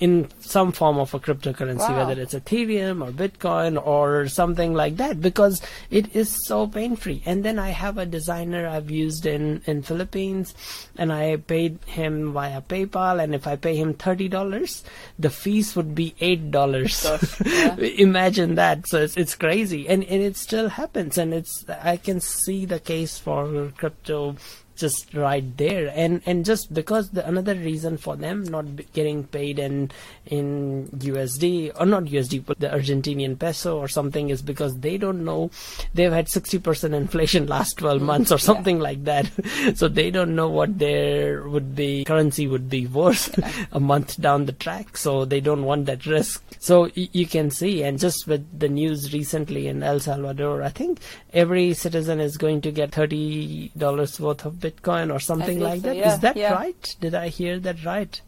in 0.03 0.27
some 0.41 0.73
form 0.73 0.99
of 0.99 1.13
a 1.13 1.19
cryptocurrency, 1.19 1.87
wow. 1.87 2.05
whether 2.05 2.21
it's 2.21 2.33
Ethereum 2.33 3.01
or 3.07 3.11
Bitcoin 3.13 3.81
or 3.87 4.27
something 4.27 4.73
like 4.73 4.97
that, 4.97 5.21
because 5.21 5.61
it 5.89 6.13
is 6.13 6.37
so 6.45 6.67
pain 6.67 6.97
free. 6.97 7.23
And 7.25 7.45
then 7.45 7.57
I 7.57 7.69
have 7.69 7.97
a 7.97 8.05
designer 8.05 8.67
I've 8.67 8.91
used 8.91 9.25
in 9.25 9.61
in 9.65 9.81
Philippines, 9.81 10.53
and 10.97 11.13
I 11.13 11.37
paid 11.37 11.79
him 11.85 12.33
via 12.33 12.59
PayPal. 12.59 13.23
And 13.23 13.33
if 13.33 13.47
I 13.47 13.55
pay 13.55 13.77
him 13.77 13.93
thirty 13.93 14.27
dollars, 14.27 14.83
the 15.17 15.29
fees 15.29 15.73
would 15.77 15.95
be 15.95 16.15
eight 16.19 16.51
dollars. 16.51 17.07
Yeah. 17.53 17.75
Imagine 17.77 18.55
that. 18.55 18.87
So 18.87 19.01
it's 19.03 19.15
it's 19.15 19.35
crazy, 19.35 19.87
and 19.87 20.03
and 20.03 20.21
it 20.21 20.35
still 20.35 20.67
happens. 20.67 21.17
And 21.17 21.33
it's 21.33 21.63
I 21.69 21.95
can 21.95 22.19
see 22.19 22.65
the 22.65 22.79
case 22.79 23.17
for 23.19 23.71
crypto 23.77 24.35
just 24.75 25.13
right 25.13 25.45
there. 25.57 25.91
And 25.95 26.21
and 26.25 26.45
just 26.45 26.73
because 26.73 27.09
the 27.09 27.27
another 27.27 27.55
reason 27.55 27.97
for 27.97 28.15
them 28.15 28.43
not 28.43 28.65
getting 28.93 29.23
paid 29.25 29.59
in 29.59 29.91
in 30.25 30.89
USD 30.93 31.71
or 31.79 31.85
not 31.85 32.03
USD 32.05 32.45
but 32.45 32.59
the 32.59 32.67
Argentinian 32.67 33.37
peso 33.37 33.77
or 33.77 33.87
something 33.87 34.29
is 34.29 34.41
because 34.41 34.75
they 34.79 34.97
don't 34.97 35.23
know. 35.23 35.51
They've 35.93 36.11
had 36.11 36.27
60% 36.27 36.93
inflation 36.93 37.47
last 37.55 37.77
12 37.77 38.01
mm, 38.01 38.05
months 38.05 38.31
or 38.31 38.37
something 38.37 38.77
yeah. 38.77 38.83
like 38.83 39.03
that. 39.05 39.31
So 39.75 39.87
they 39.87 40.11
don't 40.11 40.35
know 40.35 40.49
what 40.49 40.77
their 40.77 41.47
would 41.47 41.75
be 41.75 42.03
currency 42.03 42.47
would 42.47 42.69
be 42.69 42.85
worth 42.87 43.37
a 43.71 43.79
month 43.79 44.19
down 44.19 44.45
the 44.45 44.51
track. 44.51 44.97
So 44.97 45.25
they 45.25 45.39
don't 45.39 45.63
want 45.63 45.85
that 45.85 46.05
risk. 46.05 46.43
So 46.59 46.83
y- 46.95 47.09
you 47.11 47.25
can 47.25 47.49
see 47.51 47.83
and 47.83 47.99
just 47.99 48.27
with 48.27 48.59
the 48.59 48.69
news 48.69 49.13
recently 49.13 49.67
in 49.67 49.83
El 49.83 49.99
Salvador 49.99 50.63
I 50.63 50.69
think 50.69 50.99
every 51.33 51.73
citizen 51.73 52.19
is 52.19 52.37
going 52.37 52.61
to 52.61 52.71
get 52.71 52.91
$30 52.91 54.19
worth 54.19 54.45
of 54.45 54.59
Bitcoin 54.63 55.13
or 55.13 55.19
something 55.19 55.59
like 55.59 55.81
so, 55.81 55.87
that. 55.87 55.95
Yeah, 55.97 56.13
Is 56.13 56.19
that 56.21 56.37
yeah. 56.37 56.53
right? 56.53 56.95
Did 56.99 57.15
I 57.15 57.27
hear 57.27 57.59
that 57.59 57.83
right? 57.83 58.21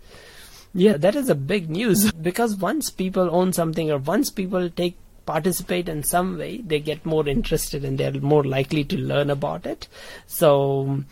Yeah, 0.73 0.97
that 0.97 1.15
is 1.15 1.29
a 1.29 1.35
big 1.35 1.69
news 1.69 2.11
because 2.29 2.55
once 2.57 2.89
people 2.89 3.29
own 3.31 3.53
something 3.53 3.89
or 3.89 3.97
once 3.97 4.29
people 4.29 4.69
take 4.69 4.97
participate 5.25 5.89
in 5.89 6.03
some 6.03 6.37
way, 6.37 6.57
they 6.57 6.79
get 6.79 7.05
more 7.05 7.27
interested 7.27 7.83
and 7.83 7.97
they're 7.97 8.21
more 8.33 8.43
likely 8.43 8.83
to 8.83 8.97
learn 8.97 9.29
about 9.29 9.65
it. 9.65 9.87
So 10.27 11.03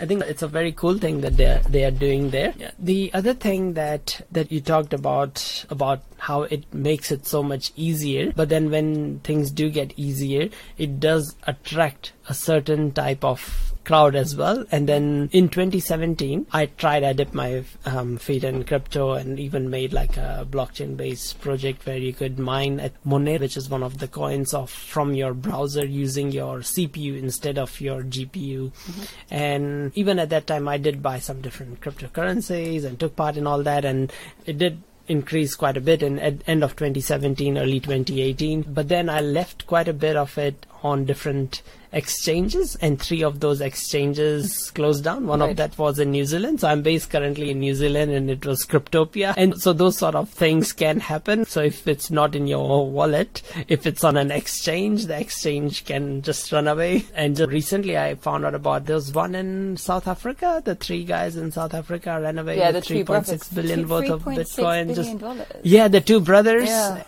I 0.00 0.06
think 0.06 0.22
it's 0.24 0.42
a 0.42 0.48
very 0.48 0.72
cool 0.72 0.98
thing 0.98 1.20
that 1.20 1.36
they 1.36 1.60
they 1.68 1.84
are 1.84 1.90
doing 1.90 2.30
there. 2.30 2.54
Yeah. 2.56 2.70
The 2.78 3.10
other 3.14 3.34
thing 3.34 3.74
that 3.74 4.20
that 4.32 4.50
you 4.50 4.60
talked 4.60 4.92
about 4.92 5.64
about 5.70 6.02
how 6.18 6.42
it 6.42 6.72
makes 6.72 7.10
it 7.10 7.26
so 7.26 7.42
much 7.42 7.72
easier, 7.76 8.32
but 8.32 8.48
then 8.48 8.70
when 8.70 9.20
things 9.20 9.50
do 9.50 9.70
get 9.70 9.92
easier, 9.96 10.48
it 10.78 11.00
does 11.00 11.36
attract 11.46 12.12
a 12.28 12.34
certain 12.34 12.92
type 12.92 13.24
of 13.24 13.74
crowd 13.86 14.16
as 14.16 14.34
well. 14.36 14.66
And 14.72 14.88
then 14.88 15.30
in 15.32 15.48
2017, 15.48 16.48
I 16.52 16.66
tried, 16.66 17.04
I 17.04 17.12
dipped 17.12 17.34
my 17.34 17.64
um, 17.84 18.18
feet 18.18 18.42
in 18.42 18.64
crypto 18.64 19.12
and 19.12 19.38
even 19.38 19.70
made 19.70 19.92
like 19.92 20.16
a 20.16 20.46
blockchain 20.50 20.96
based 20.96 21.40
project 21.40 21.86
where 21.86 21.96
you 21.96 22.12
could 22.12 22.38
mine 22.38 22.80
at 22.80 22.92
Monero, 23.04 23.40
which 23.40 23.56
is 23.56 23.70
one 23.70 23.84
of 23.84 23.98
the 23.98 24.08
coins 24.08 24.52
of 24.52 24.70
from 24.70 25.14
your 25.14 25.32
browser 25.32 25.86
using 25.86 26.32
your 26.32 26.58
CPU 26.58 27.16
instead 27.16 27.58
of 27.58 27.80
your 27.80 28.02
GPU. 28.02 28.72
Mm-hmm. 28.72 29.02
And 29.30 29.92
even 29.94 30.18
at 30.18 30.30
that 30.30 30.48
time, 30.48 30.66
I 30.66 30.78
did 30.78 31.00
buy 31.02 31.20
some 31.20 31.40
different 31.40 31.80
cryptocurrencies 31.80 32.84
and 32.84 32.98
took 32.98 33.14
part 33.14 33.36
in 33.36 33.46
all 33.46 33.62
that. 33.62 33.84
And 33.84 34.12
it 34.46 34.58
did 34.58 34.82
increase 35.08 35.54
quite 35.54 35.76
a 35.76 35.80
bit 35.80 36.02
in 36.02 36.18
at 36.18 36.34
end 36.48 36.64
of 36.64 36.74
2017 36.74 37.56
early 37.56 37.78
2018 37.78 38.62
but 38.62 38.88
then 38.88 39.08
i 39.08 39.20
left 39.20 39.64
quite 39.68 39.86
a 39.86 39.92
bit 39.92 40.16
of 40.16 40.36
it 40.36 40.66
on 40.82 41.04
different 41.04 41.62
exchanges, 41.96 42.76
and 42.76 43.00
three 43.00 43.24
of 43.24 43.40
those 43.40 43.60
exchanges 43.60 44.70
closed 44.70 45.02
down. 45.02 45.26
One 45.26 45.40
right. 45.40 45.50
of 45.50 45.56
that 45.56 45.76
was 45.78 45.98
in 45.98 46.10
New 46.10 46.26
Zealand. 46.26 46.60
So 46.60 46.68
I'm 46.68 46.82
based 46.82 47.10
currently 47.10 47.50
in 47.50 47.60
New 47.60 47.74
Zealand, 47.74 48.12
and 48.12 48.30
it 48.30 48.44
was 48.44 48.64
Cryptopia. 48.64 49.34
And 49.36 49.60
so 49.60 49.72
those 49.72 49.96
sort 49.96 50.14
of 50.14 50.28
things 50.28 50.72
can 50.72 51.00
happen. 51.00 51.46
So 51.46 51.62
if 51.62 51.88
it's 51.88 52.10
not 52.10 52.36
in 52.36 52.46
your 52.46 52.88
wallet, 52.88 53.42
if 53.66 53.86
it's 53.86 54.04
on 54.04 54.16
an 54.16 54.30
exchange, 54.30 55.06
the 55.06 55.18
exchange 55.18 55.86
can 55.86 56.22
just 56.22 56.52
run 56.52 56.68
away. 56.68 57.06
And 57.14 57.34
just 57.34 57.50
recently, 57.50 57.96
I 57.96 58.14
found 58.14 58.44
out 58.44 58.54
about 58.54 58.84
there's 58.84 59.12
one 59.12 59.34
in 59.34 59.76
South 59.76 60.06
Africa. 60.06 60.62
The 60.64 60.74
three 60.74 61.04
guys 61.04 61.36
in 61.36 61.50
South 61.50 61.74
Africa 61.74 62.20
ran 62.20 62.38
away 62.38 62.58
yeah, 62.58 62.72
with 62.72 62.84
three 62.84 63.04
point 63.04 63.26
six 63.26 63.48
billion 63.48 63.88
worth 63.88 64.10
of 64.10 64.22
Bitcoin. 64.22 64.94
Just, 64.94 65.64
yeah, 65.64 65.88
the 65.88 66.00
two 66.00 66.20
brothers. 66.20 66.68
Yeah 66.68 67.04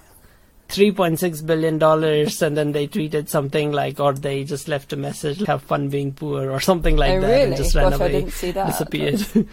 3.6 0.69 1.47
billion 1.47 1.79
dollars 1.79 2.43
and 2.43 2.57
then 2.57 2.73
they 2.73 2.87
tweeted 2.87 3.29
something 3.29 3.73
like 3.73 3.99
or 3.99 4.13
they 4.13 4.45
just 4.45 4.69
left 4.69 4.93
a 4.93 4.97
message 4.97 5.39
have 5.47 5.63
fun 5.63 5.89
being 5.89 6.13
poor 6.13 6.51
or 6.51 6.61
something 6.61 6.97
like 6.97 7.13
oh, 7.13 7.21
that 7.23 7.27
really? 7.27 7.43
and 7.43 7.57
just 7.57 7.75
ran 7.75 7.91
Gosh, 7.91 8.01
away 8.01 8.23
that, 8.53 8.67
disappeared. 8.67 9.27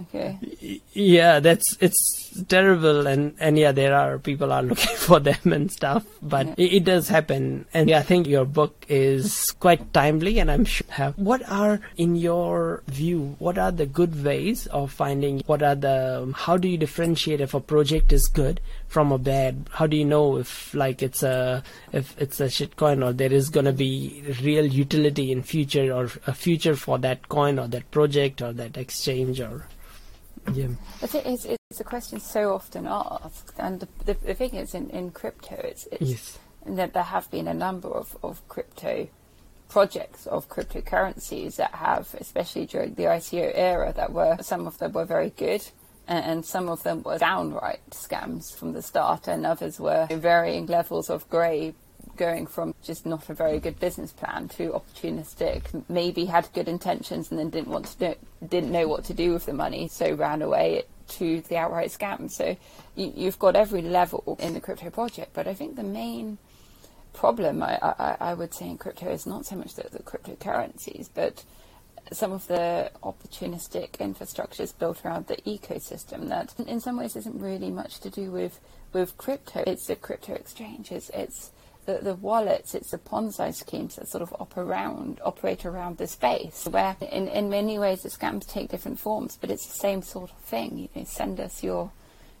Okay. 0.00 0.38
Yeah 0.94 1.40
that's 1.40 1.76
it's 1.80 2.21
terrible 2.48 3.06
and 3.06 3.34
and 3.38 3.58
yeah 3.58 3.72
there 3.72 3.94
are 3.94 4.18
people 4.18 4.52
are 4.52 4.62
looking 4.62 4.96
for 5.08 5.20
them 5.20 5.52
and 5.52 5.70
stuff 5.70 6.04
but 6.22 6.46
yeah. 6.46 6.54
it, 6.58 6.72
it, 6.74 6.84
does 6.84 7.08
happen. 7.08 7.66
And 7.74 7.88
yeah, 7.88 7.98
i 7.98 8.02
think 8.02 8.26
your 8.26 8.44
book 8.44 8.84
is 8.88 9.50
quite 9.60 9.92
timely 9.92 10.38
and 10.38 10.50
i'm 10.50 10.64
sure 10.64 10.86
have. 10.90 11.16
What 11.18 11.42
are 11.48 11.80
in 11.96 12.16
your 12.16 12.82
view 12.86 13.36
what 13.38 13.58
are 13.58 13.72
the 13.72 13.86
good 13.86 14.24
ways 14.24 14.66
of 14.68 14.92
finding 14.92 15.42
what 15.46 15.62
are 15.62 15.74
the 15.74 16.32
how 16.36 16.56
do 16.56 16.68
you 16.68 16.76
differentiate 16.76 17.40
if 17.40 17.54
a 17.54 17.60
project 17.60 18.12
is 18.12 18.28
good 18.28 18.60
from 18.88 19.10
a 19.10 19.18
bad? 19.18 19.68
How 19.72 19.86
do 19.86 19.96
you 19.96 20.04
know 20.04 20.36
if 20.36 20.74
like 20.74 21.02
it's 21.02 21.22
a 21.22 21.62
if 21.92 22.14
it's 22.20 22.40
a 22.40 22.50
shit 22.50 22.76
coin 22.76 23.02
or 23.02 23.12
there 23.12 23.32
is 23.32 23.48
going 23.48 23.64
to 23.66 23.72
be 23.72 24.22
real 24.42 24.66
utility 24.66 25.32
in 25.32 25.42
future 25.42 25.92
or 25.92 26.10
a 26.26 26.34
future 26.34 26.76
for 26.76 26.98
that 26.98 27.28
coin 27.28 27.58
or 27.58 27.68
that 27.68 27.90
project 27.90 28.42
or 28.42 28.52
that 28.52 28.76
exchange 28.76 29.40
or 29.40 29.66
yeah 30.52 30.68
I 31.02 31.06
think 31.06 31.26
it's, 31.26 31.44
it's 31.44 31.80
a 31.80 31.84
question 31.84 32.20
so 32.20 32.54
often 32.54 32.86
asked 32.86 33.58
and 33.58 33.80
the, 33.80 33.88
the, 34.04 34.14
the 34.14 34.34
thing 34.34 34.54
is 34.54 34.74
in, 34.74 34.90
in 34.90 35.10
crypto 35.10 35.56
it's, 35.56 35.86
it's 35.92 36.10
yes. 36.10 36.38
that 36.66 36.92
there 36.94 37.02
have 37.02 37.30
been 37.30 37.48
a 37.48 37.54
number 37.54 37.88
of, 37.88 38.16
of 38.22 38.46
crypto 38.48 39.08
projects 39.68 40.26
of 40.26 40.48
cryptocurrencies 40.48 41.56
that 41.56 41.74
have 41.74 42.14
especially 42.20 42.66
during 42.66 42.94
the 42.94 43.04
ICO 43.04 43.50
era 43.54 43.92
that 43.96 44.12
were 44.12 44.36
some 44.40 44.66
of 44.66 44.78
them 44.78 44.92
were 44.92 45.04
very 45.04 45.30
good 45.30 45.64
and 46.08 46.44
some 46.44 46.68
of 46.68 46.82
them 46.82 47.02
were 47.02 47.18
downright 47.18 47.80
scams 47.90 48.54
from 48.54 48.72
the 48.72 48.82
start, 48.82 49.28
and 49.28 49.46
others 49.46 49.78
were 49.78 50.06
varying 50.10 50.66
levels 50.66 51.08
of 51.08 51.28
grey, 51.30 51.74
going 52.22 52.46
from 52.46 52.72
just 52.84 53.04
not 53.04 53.28
a 53.28 53.34
very 53.34 53.58
good 53.58 53.80
business 53.80 54.12
plan 54.12 54.48
to 54.48 54.70
opportunistic. 54.70 55.60
Maybe 55.88 56.24
had 56.24 56.48
good 56.54 56.68
intentions 56.68 57.30
and 57.30 57.38
then 57.38 57.50
didn't 57.50 57.72
want 57.72 57.86
to 57.86 57.98
do, 57.98 58.14
didn't 58.48 58.70
know 58.70 58.86
what 58.86 59.04
to 59.06 59.14
do 59.14 59.32
with 59.32 59.46
the 59.46 59.52
money, 59.52 59.88
so 59.88 60.14
ran 60.14 60.40
away 60.40 60.84
to 61.18 61.40
the 61.48 61.56
outright 61.56 61.90
scam. 61.90 62.30
So 62.30 62.56
you, 62.94 63.24
have 63.24 63.40
got 63.40 63.56
every 63.56 63.82
level 63.82 64.36
in 64.40 64.54
the 64.54 64.60
crypto 64.60 64.90
project, 64.90 65.32
but 65.34 65.48
I 65.48 65.54
think 65.54 65.74
the 65.74 65.82
main 65.82 66.38
problem 67.12 67.60
I, 67.60 67.76
I, 67.82 68.16
I 68.30 68.34
would 68.34 68.54
say 68.54 68.68
in 68.68 68.78
crypto 68.78 69.10
is 69.10 69.26
not 69.26 69.44
so 69.44 69.56
much 69.56 69.74
the, 69.74 69.88
the 69.90 70.04
cryptocurrencies, 70.04 71.08
but 71.12 71.44
some 72.12 72.30
of 72.30 72.46
the 72.46 72.90
opportunistic 73.02 73.98
infrastructures 73.98 74.78
built 74.78 75.04
around 75.04 75.26
the 75.26 75.38
ecosystem 75.38 76.28
that 76.28 76.54
in 76.68 76.78
some 76.78 76.96
ways 76.98 77.16
isn't 77.16 77.40
really 77.40 77.70
much 77.70 77.98
to 78.00 78.10
do 78.10 78.30
with, 78.30 78.60
with 78.92 79.18
crypto. 79.18 79.64
It's 79.66 79.86
the 79.86 79.96
crypto 79.96 80.34
exchanges, 80.34 81.10
it's 81.12 81.50
the, 81.86 81.98
the 82.02 82.14
wallets, 82.14 82.74
it's 82.74 82.90
the 82.92 82.98
Ponzi 82.98 83.52
schemes 83.54 83.96
that 83.96 84.08
sort 84.08 84.22
of 84.22 84.32
op 84.38 84.56
around, 84.56 85.20
operate 85.24 85.64
around 85.64 85.98
the 85.98 86.06
space, 86.06 86.66
where 86.66 86.96
in, 87.00 87.28
in 87.28 87.50
many 87.50 87.78
ways 87.78 88.02
the 88.02 88.08
scams 88.08 88.46
take 88.46 88.70
different 88.70 89.00
forms, 89.00 89.36
but 89.40 89.50
it's 89.50 89.66
the 89.66 89.74
same 89.74 90.02
sort 90.02 90.30
of 90.30 90.38
thing. 90.38 90.78
You 90.78 90.88
know, 90.94 91.04
send 91.04 91.40
us 91.40 91.62
your 91.62 91.90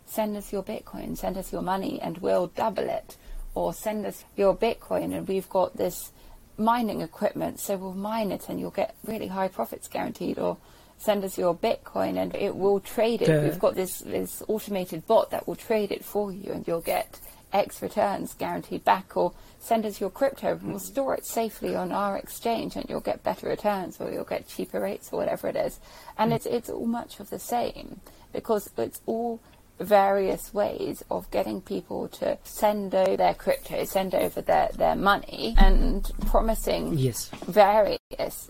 send 0.06 0.36
us 0.36 0.52
your 0.52 0.62
Bitcoin, 0.62 1.16
send 1.16 1.36
us 1.36 1.52
your 1.52 1.62
money, 1.62 2.00
and 2.00 2.18
we'll 2.18 2.48
double 2.48 2.88
it. 2.88 3.16
Or 3.54 3.74
send 3.74 4.06
us 4.06 4.24
your 4.36 4.56
Bitcoin, 4.56 5.14
and 5.14 5.28
we've 5.28 5.48
got 5.48 5.76
this 5.76 6.12
mining 6.56 7.00
equipment, 7.00 7.60
so 7.60 7.76
we'll 7.76 7.94
mine 7.94 8.30
it 8.32 8.48
and 8.48 8.60
you'll 8.60 8.70
get 8.70 8.94
really 9.04 9.26
high 9.26 9.48
profits 9.48 9.88
guaranteed, 9.88 10.38
or 10.38 10.56
send 10.98 11.24
us 11.24 11.36
your 11.36 11.54
Bitcoin 11.54 12.16
and 12.16 12.34
it 12.36 12.54
will 12.54 12.78
trade 12.78 13.22
it. 13.22 13.28
We've 13.42 13.58
got 13.58 13.74
this, 13.74 13.98
this 14.00 14.42
automated 14.46 15.06
bot 15.06 15.30
that 15.30 15.48
will 15.48 15.56
trade 15.56 15.90
it 15.90 16.04
for 16.04 16.30
you 16.30 16.52
and 16.52 16.66
you'll 16.66 16.80
get 16.80 17.18
X 17.52 17.82
returns 17.82 18.34
guaranteed 18.34 18.84
back, 18.84 19.16
or 19.16 19.32
send 19.58 19.86
us 19.86 20.00
your 20.00 20.10
crypto 20.10 20.52
and 20.52 20.70
we'll 20.70 20.78
store 20.78 21.14
it 21.14 21.24
safely 21.24 21.76
on 21.76 21.92
our 21.92 22.16
exchange 22.16 22.74
and 22.74 22.84
you'll 22.88 23.00
get 23.00 23.22
better 23.22 23.48
returns 23.48 24.00
or 24.00 24.10
you'll 24.10 24.24
get 24.24 24.48
cheaper 24.48 24.80
rates 24.80 25.10
or 25.12 25.18
whatever 25.18 25.48
it 25.48 25.56
is. 25.56 25.78
And 26.18 26.32
mm. 26.32 26.36
it's, 26.36 26.46
it's 26.46 26.68
all 26.68 26.86
much 26.86 27.20
of 27.20 27.30
the 27.30 27.38
same 27.38 28.00
because 28.32 28.70
it's 28.76 29.00
all 29.06 29.40
various 29.78 30.52
ways 30.54 31.02
of 31.10 31.30
getting 31.30 31.60
people 31.60 32.08
to 32.08 32.38
send 32.44 32.94
over 32.94 33.16
their 33.16 33.34
crypto, 33.34 33.84
send 33.84 34.14
over 34.14 34.40
their, 34.40 34.70
their 34.76 34.94
money, 34.94 35.54
and 35.58 36.10
promising 36.26 36.96
yes. 36.96 37.28
various 37.46 37.98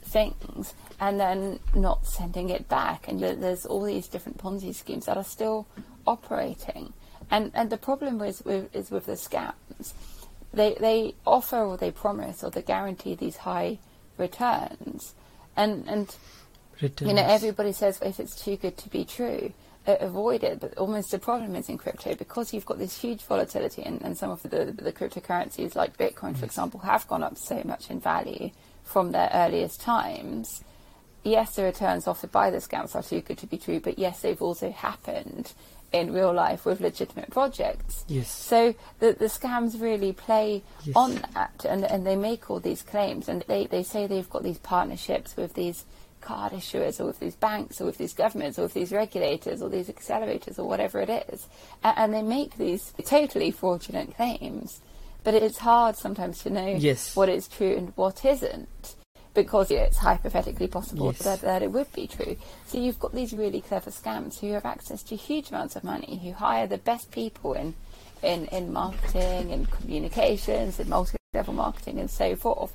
things, 0.04 0.74
and 1.00 1.18
then 1.18 1.58
not 1.74 2.06
sending 2.06 2.50
it 2.50 2.68
back. 2.68 3.08
And 3.08 3.20
there's 3.20 3.66
all 3.66 3.82
these 3.82 4.08
different 4.08 4.38
Ponzi 4.38 4.74
schemes 4.74 5.06
that 5.06 5.16
are 5.16 5.24
still 5.24 5.66
operating. 6.06 6.92
And 7.32 7.50
and 7.54 7.70
the 7.70 7.78
problem 7.78 8.20
is 8.20 8.44
with, 8.44 8.74
is 8.76 8.90
with 8.90 9.06
the 9.06 9.12
scams. 9.12 9.94
They 10.52 10.76
they 10.78 11.14
offer 11.26 11.64
or 11.64 11.78
they 11.78 11.90
promise 11.90 12.44
or 12.44 12.50
they 12.50 12.60
guarantee 12.60 13.14
these 13.14 13.38
high 13.38 13.78
returns, 14.18 15.14
and 15.56 15.88
and 15.88 16.14
returns. 16.80 17.08
you 17.08 17.16
know 17.16 17.24
everybody 17.24 17.72
says 17.72 17.98
if 18.02 18.20
it's 18.20 18.36
too 18.36 18.58
good 18.58 18.76
to 18.76 18.88
be 18.90 19.06
true 19.06 19.54
uh, 19.86 19.96
avoid 20.00 20.44
it. 20.44 20.60
But 20.60 20.76
almost 20.76 21.10
the 21.10 21.18
problem 21.18 21.56
is 21.56 21.70
in 21.70 21.78
crypto 21.78 22.14
because 22.14 22.52
you've 22.52 22.66
got 22.66 22.78
this 22.78 23.00
huge 23.00 23.22
volatility, 23.22 23.82
and, 23.82 24.02
and 24.02 24.16
some 24.16 24.30
of 24.30 24.42
the, 24.42 24.66
the 24.76 24.92
cryptocurrencies 24.92 25.74
like 25.74 25.96
Bitcoin, 25.96 26.36
for 26.36 26.44
example, 26.44 26.80
have 26.80 27.08
gone 27.08 27.22
up 27.22 27.38
so 27.38 27.62
much 27.64 27.90
in 27.90 27.98
value 27.98 28.50
from 28.84 29.12
their 29.12 29.30
earliest 29.32 29.80
times. 29.80 30.62
Yes, 31.24 31.54
the 31.54 31.62
returns 31.62 32.06
offered 32.06 32.30
by 32.30 32.50
the 32.50 32.58
scams 32.58 32.94
are 32.94 33.02
too 33.02 33.22
good 33.22 33.38
to 33.38 33.46
be 33.46 33.56
true, 33.56 33.80
but 33.80 33.98
yes, 33.98 34.20
they've 34.20 34.42
also 34.42 34.70
happened 34.70 35.52
in 35.92 36.12
real 36.12 36.32
life 36.32 36.64
with 36.64 36.80
legitimate 36.80 37.30
projects. 37.30 38.04
Yes. 38.08 38.30
So 38.30 38.74
the 38.98 39.12
the 39.12 39.26
scams 39.26 39.80
really 39.80 40.12
play 40.12 40.62
yes. 40.84 40.96
on 40.96 41.22
that, 41.34 41.64
and 41.68 41.84
and 41.84 42.06
they 42.06 42.16
make 42.16 42.50
all 42.50 42.60
these 42.60 42.82
claims, 42.82 43.28
and 43.28 43.44
they 43.48 43.66
they 43.66 43.82
say 43.82 44.06
they've 44.06 44.28
got 44.28 44.42
these 44.42 44.58
partnerships 44.58 45.36
with 45.36 45.54
these 45.54 45.84
card 46.20 46.52
issuers 46.52 47.00
or 47.00 47.06
with 47.06 47.18
these 47.18 47.34
banks 47.34 47.80
or 47.80 47.86
with 47.86 47.98
these 47.98 48.14
governments 48.14 48.58
or 48.58 48.62
with 48.62 48.74
these 48.74 48.92
regulators 48.92 49.60
or 49.60 49.68
these 49.68 49.88
accelerators 49.88 50.56
or 50.58 50.64
whatever 50.64 51.00
it 51.00 51.10
is. 51.10 51.48
And, 51.82 51.98
and 51.98 52.14
they 52.14 52.22
make 52.22 52.56
these 52.56 52.92
totally 53.04 53.50
fraudulent 53.50 54.14
claims. 54.14 54.80
But 55.24 55.34
it's 55.34 55.58
hard 55.58 55.96
sometimes 55.96 56.42
to 56.44 56.50
know 56.50 56.76
yes. 56.78 57.14
what 57.14 57.28
is 57.28 57.48
true 57.48 57.76
and 57.76 57.92
what 57.96 58.24
isn't 58.24 58.94
because 59.34 59.70
it's 59.70 59.98
hypothetically 59.98 60.68
possible 60.68 61.06
yes. 61.06 61.18
that, 61.20 61.40
that, 61.40 61.62
it 61.62 61.72
would 61.72 61.90
be 61.92 62.06
true. 62.06 62.36
So 62.66 62.78
you've 62.78 62.98
got 62.98 63.14
these 63.14 63.32
really 63.32 63.60
clever 63.60 63.90
scams 63.90 64.38
who 64.40 64.52
have 64.52 64.64
access 64.64 65.02
to 65.04 65.16
huge 65.16 65.50
amounts 65.50 65.76
of 65.76 65.84
money, 65.84 66.20
who 66.22 66.32
hire 66.32 66.66
the 66.66 66.78
best 66.78 67.10
people 67.10 67.54
in, 67.54 67.74
in, 68.22 68.46
in 68.46 68.72
marketing 68.72 69.52
and 69.52 69.70
communications 69.70 70.78
and 70.78 70.88
multi-level 70.88 71.54
marketing 71.54 71.98
and 71.98 72.10
so 72.10 72.36
forth, 72.36 72.72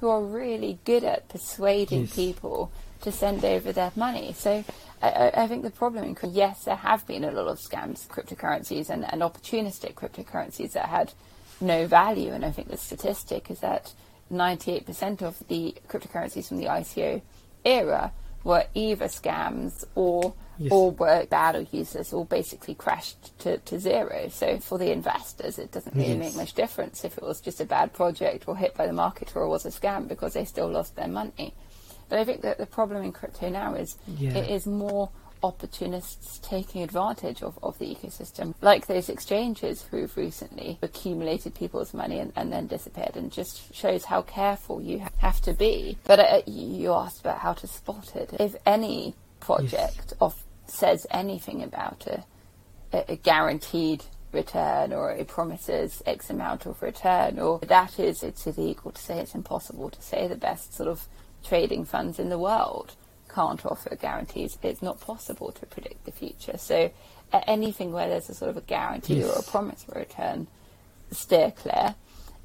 who 0.00 0.08
are 0.08 0.22
really 0.22 0.78
good 0.84 1.04
at 1.04 1.28
persuading 1.28 2.02
yes. 2.02 2.14
people 2.14 2.72
to 3.02 3.12
send 3.12 3.44
over 3.44 3.72
their 3.72 3.92
money. 3.96 4.32
So 4.32 4.64
I, 5.02 5.30
I 5.34 5.46
think 5.46 5.62
the 5.62 5.70
problem 5.70 6.04
in 6.04 6.16
yes, 6.32 6.64
there 6.64 6.76
have 6.76 7.06
been 7.06 7.24
a 7.24 7.30
lot 7.30 7.46
of 7.46 7.58
scams, 7.58 8.06
cryptocurrencies, 8.08 8.90
and, 8.90 9.04
and 9.10 9.22
opportunistic 9.22 9.94
cryptocurrencies 9.94 10.72
that 10.72 10.88
had 10.88 11.12
no 11.60 11.86
value. 11.86 12.32
And 12.32 12.44
I 12.44 12.50
think 12.50 12.68
the 12.68 12.76
statistic 12.76 13.50
is 13.50 13.60
that 13.60 13.92
98% 14.30 15.22
of 15.22 15.42
the 15.48 15.74
cryptocurrencies 15.88 16.48
from 16.48 16.58
the 16.58 16.66
ICO 16.66 17.22
era 17.64 18.12
were 18.44 18.64
either 18.74 19.06
scams 19.06 19.84
or 19.94 20.34
yes. 20.58 20.72
or 20.72 20.92
were 20.92 21.26
bad 21.26 21.56
or 21.56 21.66
useless 21.72 22.12
or 22.12 22.24
basically 22.24 22.74
crashed 22.74 23.38
to, 23.40 23.58
to 23.58 23.78
zero. 23.78 24.28
So 24.30 24.58
for 24.58 24.78
the 24.78 24.92
investors, 24.92 25.58
it 25.58 25.72
doesn't 25.72 25.94
really 25.94 26.16
yes. 26.16 26.18
make 26.18 26.36
much 26.36 26.54
difference 26.54 27.04
if 27.04 27.18
it 27.18 27.24
was 27.24 27.40
just 27.40 27.60
a 27.60 27.64
bad 27.64 27.92
project 27.92 28.48
or 28.48 28.56
hit 28.56 28.74
by 28.74 28.86
the 28.86 28.92
market 28.92 29.34
or 29.34 29.46
was 29.48 29.66
a 29.66 29.70
scam 29.70 30.08
because 30.08 30.34
they 30.34 30.44
still 30.44 30.68
lost 30.68 30.96
their 30.96 31.08
money. 31.08 31.54
But 32.08 32.18
I 32.18 32.24
think 32.24 32.42
that 32.42 32.58
the 32.58 32.66
problem 32.66 33.04
in 33.04 33.12
crypto 33.12 33.48
now 33.48 33.74
is 33.74 33.96
yeah. 34.06 34.36
it 34.36 34.50
is 34.50 34.66
more 34.66 35.10
opportunists 35.42 36.38
taking 36.38 36.82
advantage 36.82 37.42
of, 37.42 37.58
of 37.62 37.78
the 37.78 37.86
ecosystem, 37.86 38.54
like 38.60 38.86
those 38.86 39.08
exchanges 39.08 39.82
who've 39.90 40.16
recently 40.16 40.78
accumulated 40.82 41.54
people's 41.54 41.94
money 41.94 42.18
and, 42.18 42.32
and 42.36 42.52
then 42.52 42.66
disappeared, 42.66 43.16
and 43.16 43.32
just 43.32 43.74
shows 43.74 44.04
how 44.04 44.22
careful 44.22 44.80
you 44.80 45.04
have 45.18 45.40
to 45.42 45.52
be. 45.52 45.98
But 46.04 46.20
uh, 46.20 46.42
you 46.46 46.92
asked 46.92 47.20
about 47.20 47.38
how 47.38 47.54
to 47.54 47.66
spot 47.66 48.14
it. 48.16 48.34
If 48.38 48.56
any 48.66 49.14
project 49.40 49.72
yes. 49.72 50.14
of 50.20 50.44
says 50.66 51.06
anything 51.10 51.62
about 51.62 52.06
a, 52.06 52.24
a, 52.92 53.12
a 53.12 53.16
guaranteed 53.16 54.04
return 54.32 54.92
or 54.92 55.10
it 55.10 55.26
promises 55.26 56.02
X 56.06 56.30
amount 56.30 56.66
of 56.66 56.80
return 56.82 57.38
or 57.38 57.58
that 57.60 57.98
is 57.98 58.22
it's 58.22 58.46
illegal 58.46 58.92
to 58.92 59.02
say 59.02 59.18
it's 59.18 59.34
impossible 59.34 59.90
to 59.90 60.00
say 60.00 60.28
the 60.28 60.36
best 60.36 60.74
sort 60.74 60.88
of 60.88 61.08
trading 61.42 61.84
funds 61.84 62.18
in 62.18 62.28
the 62.28 62.38
world 62.38 62.94
can't 63.34 63.64
offer 63.64 63.94
guarantees. 63.96 64.58
It's 64.62 64.82
not 64.82 65.00
possible 65.00 65.52
to 65.52 65.66
predict 65.66 66.04
the 66.04 66.12
future. 66.12 66.58
So 66.58 66.90
anything 67.32 67.92
where 67.92 68.08
there's 68.08 68.28
a 68.28 68.34
sort 68.34 68.50
of 68.50 68.56
a 68.56 68.62
guarantee 68.62 69.20
yes. 69.20 69.36
or 69.36 69.40
a 69.40 69.42
promise 69.42 69.84
for 69.84 69.92
a 69.92 70.00
return, 70.00 70.46
steer 71.10 71.50
clear. 71.50 71.94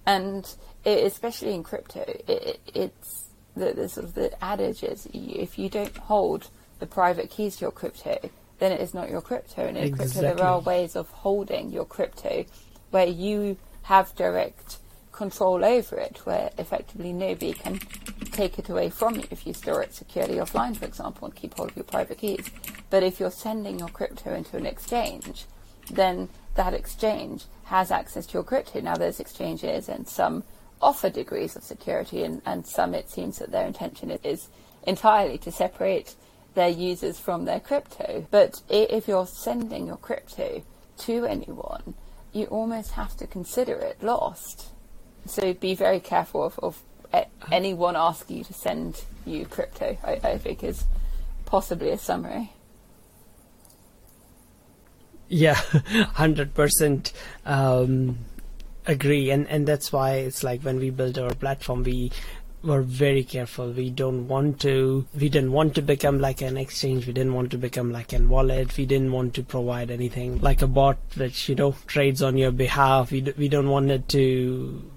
And 0.06 0.48
it, 0.84 1.04
especially 1.06 1.54
in 1.54 1.64
crypto, 1.64 2.04
it, 2.08 2.60
it's 2.74 3.30
the, 3.56 3.74
the, 3.74 3.90
sort 3.90 4.06
of 4.06 4.14
the 4.14 4.44
adage 4.44 4.84
is 4.84 5.08
if 5.14 5.58
you 5.58 5.70
don't 5.70 5.96
hold 5.98 6.50
the 6.80 6.86
private 6.86 7.30
keys 7.30 7.58
to 7.58 7.62
your 7.62 7.72
crypto, 7.72 8.30
then 8.60 8.72
it 8.72 8.82
is 8.82 8.94
not 8.94 9.10
your 9.10 9.22
crypto. 9.22 9.66
And 9.66 9.78
in 9.78 9.86
exactly. 9.86 10.22
crypto, 10.22 10.36
there 10.36 10.46
are 10.46 10.60
ways 10.60 10.96
of 10.96 11.10
holding 11.10 11.72
your 11.72 11.86
crypto 11.86 12.46
where 12.92 13.08
you 13.08 13.58
have 13.84 14.16
direct 14.16 14.78
control 15.16 15.64
over 15.64 15.98
it, 15.98 16.18
where 16.26 16.52
effectively 16.58 17.14
nobody 17.14 17.54
can 17.54 17.80
take 18.32 18.60
it 18.60 18.70
away 18.70 18.90
from 18.90 19.16
you 19.16 19.24
if 19.32 19.48
you 19.48 19.54
store 19.54 19.82
it 19.82 19.94
securely 19.94 20.36
offline, 20.36 20.76
for 20.76 20.86
example, 20.86 21.26
and 21.26 21.36
keep 21.36 21.56
hold 21.56 21.72
of 21.72 21.76
your 21.76 21.86
private 21.86 22.18
keys. 22.18 22.52
But 22.90 23.04
if 23.04 23.20
you're 23.20 23.32
sending 23.32 23.80
your 23.80 23.90
crypto 23.90 24.34
into 24.34 24.58
an 24.58 24.66
exchange, 24.66 25.46
then 25.90 26.30
that 26.56 26.74
exchange 26.74 27.46
has 27.66 27.92
access 27.92 28.26
to 28.28 28.34
your 28.34 28.44
crypto. 28.44 28.82
Now, 28.82 28.96
there's 28.96 29.20
exchanges 29.20 29.90
and 29.90 30.08
some 30.08 30.44
offer 30.82 31.10
degrees 31.10 31.56
of 31.56 31.64
security, 31.64 32.24
and, 32.24 32.42
and 32.46 32.66
some 32.66 32.94
it 32.94 33.10
seems 33.10 33.40
that 33.40 33.52
their 33.52 33.66
intention 33.66 34.12
is 34.12 34.50
entirely 34.84 35.38
to 35.40 35.52
separate 35.52 36.16
their 36.54 36.70
users 36.70 37.20
from 37.20 37.46
their 37.46 37.60
crypto. 37.60 38.28
But 38.32 38.62
if 38.70 39.08
you're 39.08 39.28
sending 39.28 39.88
your 39.88 39.98
crypto 39.98 40.64
to 41.00 41.26
anyone, 41.26 41.96
you 42.32 42.46
almost 42.46 42.92
have 42.92 43.16
to 43.18 43.28
consider 43.28 43.76
it 43.76 44.04
lost. 44.04 44.72
So 45.26 45.54
be 45.54 45.76
very 45.76 46.00
careful 46.00 46.44
of, 46.44 46.60
of 46.60 46.82
anyone 47.52 47.96
asking 47.96 48.38
you 48.38 48.44
to 48.46 48.54
send 48.54 49.04
you 49.26 49.46
crypto, 49.46 49.98
I, 50.04 50.20
I 50.24 50.38
think 50.38 50.64
is 50.64 50.84
possibly 51.46 51.90
a 51.90 51.98
summary. 51.98 52.52
Yeah, 55.28 55.56
hundred 56.14 56.50
um, 56.50 56.54
percent 56.54 57.14
agree, 58.86 59.32
and 59.32 59.48
and 59.48 59.68
that's 59.68 59.92
why 59.92 60.16
it's 60.18 60.44
like 60.44 60.62
when 60.62 60.78
we 60.78 60.92
built 60.92 61.18
our 61.18 61.34
platform, 61.34 61.84
we 61.84 62.12
were 62.64 62.82
very 62.82 63.24
careful. 63.24 63.72
We 63.72 63.90
don't 63.90 64.28
want 64.28 64.60
to. 64.62 65.06
We 65.20 65.30
didn't 65.30 65.52
want 65.52 65.76
to 65.76 65.82
become 65.82 66.20
like 66.20 66.42
an 66.42 66.58
exchange. 66.58 67.08
We 67.08 67.14
didn't 67.14 67.34
want 67.34 67.52
to 67.52 67.58
become 67.58 67.92
like 67.92 68.14
an 68.14 68.30
wallet. 68.30 68.78
We 68.78 68.86
didn't 68.86 69.12
want 69.12 69.34
to 69.36 69.44
provide 69.44 69.90
anything 69.90 70.42
like 70.42 70.62
a 70.62 70.68
bot 70.68 70.98
which 71.16 71.50
you 71.50 71.56
know 71.56 71.76
trades 71.88 72.22
on 72.22 72.38
your 72.38 72.52
behalf. 72.52 73.12
We 73.12 73.22
d- 73.22 73.34
we 73.38 73.50
don't 73.50 73.70
want 73.70 73.90
it 73.92 74.08
to. 74.10 74.92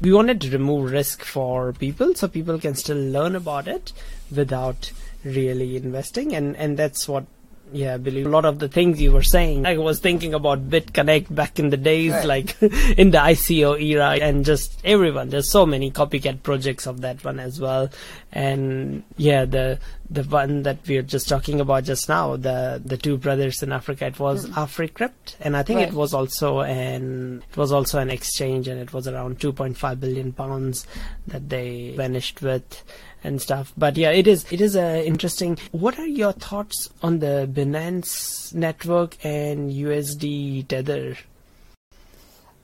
We, 0.00 0.12
wanted 0.12 0.40
to 0.42 0.50
remove 0.50 0.90
risk 0.90 1.22
for 1.24 1.72
people 1.72 2.14
so 2.14 2.28
people 2.28 2.58
can 2.58 2.74
still 2.74 2.96
learn 2.96 3.36
about 3.36 3.68
it 3.68 3.92
without 4.34 4.92
really 5.24 5.76
investing 5.76 6.34
and 6.34 6.56
and 6.56 6.76
that's 6.76 7.08
what 7.08 7.26
yeah, 7.72 7.94
I 7.94 7.96
believe 7.98 8.26
a 8.26 8.28
lot 8.28 8.44
of 8.44 8.58
the 8.58 8.68
things 8.68 9.00
you 9.00 9.12
were 9.12 9.22
saying. 9.22 9.64
I 9.66 9.78
was 9.78 10.00
thinking 10.00 10.34
about 10.34 10.68
BitConnect 10.68 11.32
back 11.32 11.58
in 11.58 11.70
the 11.70 11.76
days, 11.76 12.12
right. 12.12 12.24
like 12.24 12.62
in 12.62 13.10
the 13.10 13.18
ICO 13.18 13.80
era, 13.80 14.18
and 14.20 14.44
just 14.44 14.80
everyone. 14.84 15.30
There's 15.30 15.50
so 15.50 15.66
many 15.66 15.90
copycat 15.90 16.42
projects 16.42 16.86
of 16.86 17.02
that 17.02 17.24
one 17.24 17.38
as 17.38 17.60
well. 17.60 17.90
And 18.32 19.04
yeah, 19.16 19.44
the 19.44 19.78
the 20.10 20.24
one 20.24 20.64
that 20.64 20.78
we 20.88 20.96
were 20.96 21.02
just 21.02 21.28
talking 21.28 21.60
about 21.60 21.84
just 21.84 22.08
now, 22.08 22.36
the 22.36 22.82
the 22.84 22.96
two 22.96 23.16
brothers 23.16 23.62
in 23.62 23.70
Africa, 23.72 24.06
it 24.06 24.18
was 24.18 24.46
mm. 24.46 24.52
AfriCrypt, 24.54 25.36
and 25.40 25.56
I 25.56 25.62
think 25.62 25.78
right. 25.78 25.88
it 25.88 25.94
was 25.94 26.12
also 26.12 26.60
an 26.60 27.42
it 27.48 27.56
was 27.56 27.70
also 27.70 28.00
an 28.00 28.10
exchange, 28.10 28.66
and 28.66 28.80
it 28.80 28.92
was 28.92 29.06
around 29.06 29.38
2.5 29.38 30.00
billion 30.00 30.32
pounds 30.32 30.86
that 31.28 31.48
they 31.48 31.94
vanished 31.96 32.42
with 32.42 32.82
and 33.22 33.40
stuff. 33.40 33.72
But 33.76 33.96
yeah, 33.96 34.10
it 34.10 34.26
is 34.26 34.44
it 34.50 34.60
is 34.60 34.74
uh, 34.74 35.02
interesting. 35.04 35.58
What 35.70 35.98
are 35.98 36.06
your 36.06 36.32
thoughts 36.32 36.90
on 37.02 37.20
the 37.20 37.48
Binance 37.50 38.52
network 38.52 39.24
and 39.24 39.70
USD 39.70 40.66
Tether? 40.66 41.16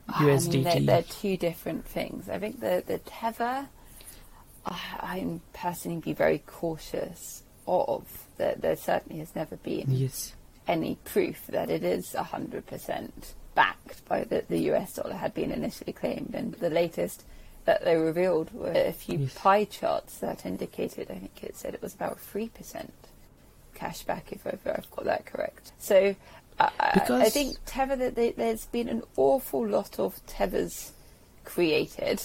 USDT. 0.09 0.47
I 0.47 0.73
mean, 0.75 0.85
they're, 0.85 1.01
they're, 1.01 1.03
two 1.03 1.37
different 1.37 1.85
things. 1.85 2.29
I 2.29 2.39
think 2.39 2.59
the 2.59 2.83
the 2.85 2.97
Tether, 2.99 3.67
I'm 4.67 5.41
personally 5.53 5.99
be 5.99 6.13
very 6.13 6.39
cautious 6.45 7.43
of. 7.67 8.05
That 8.37 8.61
there 8.61 8.75
certainly 8.75 9.19
has 9.19 9.35
never 9.35 9.55
been 9.55 9.85
yes. 9.89 10.33
any 10.67 10.99
proof 11.03 11.47
that 11.47 11.69
it 11.71 11.83
is 11.83 12.13
hundred 12.13 12.67
percent 12.67 13.33
backed 13.55 14.05
by 14.07 14.23
the, 14.23 14.43
the 14.47 14.59
US 14.71 14.93
dollar 14.93 15.15
had 15.15 15.33
been 15.33 15.51
initially 15.51 15.93
claimed, 15.93 16.35
and 16.35 16.53
the 16.55 16.69
latest 16.69 17.23
that 17.65 17.83
they 17.83 17.97
revealed 17.97 18.53
were 18.53 18.71
a 18.71 18.93
few 18.93 19.19
yes. 19.19 19.33
pie 19.33 19.65
charts 19.65 20.19
that 20.19 20.45
indicated, 20.45 21.11
I 21.11 21.15
think 21.15 21.43
it 21.43 21.57
said 21.57 21.73
it 21.73 21.81
was 21.81 21.93
about 21.93 22.17
3% 22.17 22.49
cashback, 23.75 24.31
if 24.31 24.47
I've, 24.47 24.65
I've 24.65 24.89
got 24.91 25.05
that 25.05 25.25
correct. 25.25 25.73
So 25.77 26.15
uh, 26.59 26.69
I 26.79 27.29
think 27.29 27.57
Tether, 27.65 28.09
they, 28.09 28.31
there's 28.31 28.65
been 28.67 28.87
an 28.87 29.03
awful 29.17 29.67
lot 29.67 29.99
of 29.99 30.25
Tethers 30.25 30.93
created. 31.43 32.21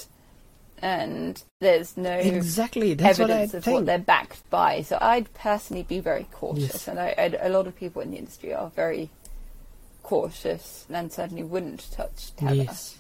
And 0.83 1.40
there's 1.61 1.97
no 1.97 2.12
exactly 2.12 2.95
That's 2.95 3.21
evidence 3.21 3.53
what 3.53 3.59
of 3.59 3.64
think. 3.64 3.75
what 3.75 3.87
they're 3.87 3.99
backed 3.99 4.51
by. 4.51 4.83
So 4.83 4.99
I'd 5.01 5.33
personally 5.33 5.85
be 5.85 6.01
very 6.01 6.27
cautious, 6.33 6.73
yes. 6.73 6.88
and 6.88 6.99
I, 6.99 7.14
I, 7.16 7.47
a 7.47 7.51
lot 7.51 7.68
of 7.68 7.77
people 7.77 8.03
in 8.03 8.11
the 8.11 8.18
industry 8.18 8.53
are 8.53 8.68
very 8.68 9.11
cautious 10.03 10.85
and 10.90 11.12
certainly 11.12 11.45
wouldn't 11.45 11.88
touch 11.92 12.35
Tether. 12.37 12.55
Yes 12.55 12.99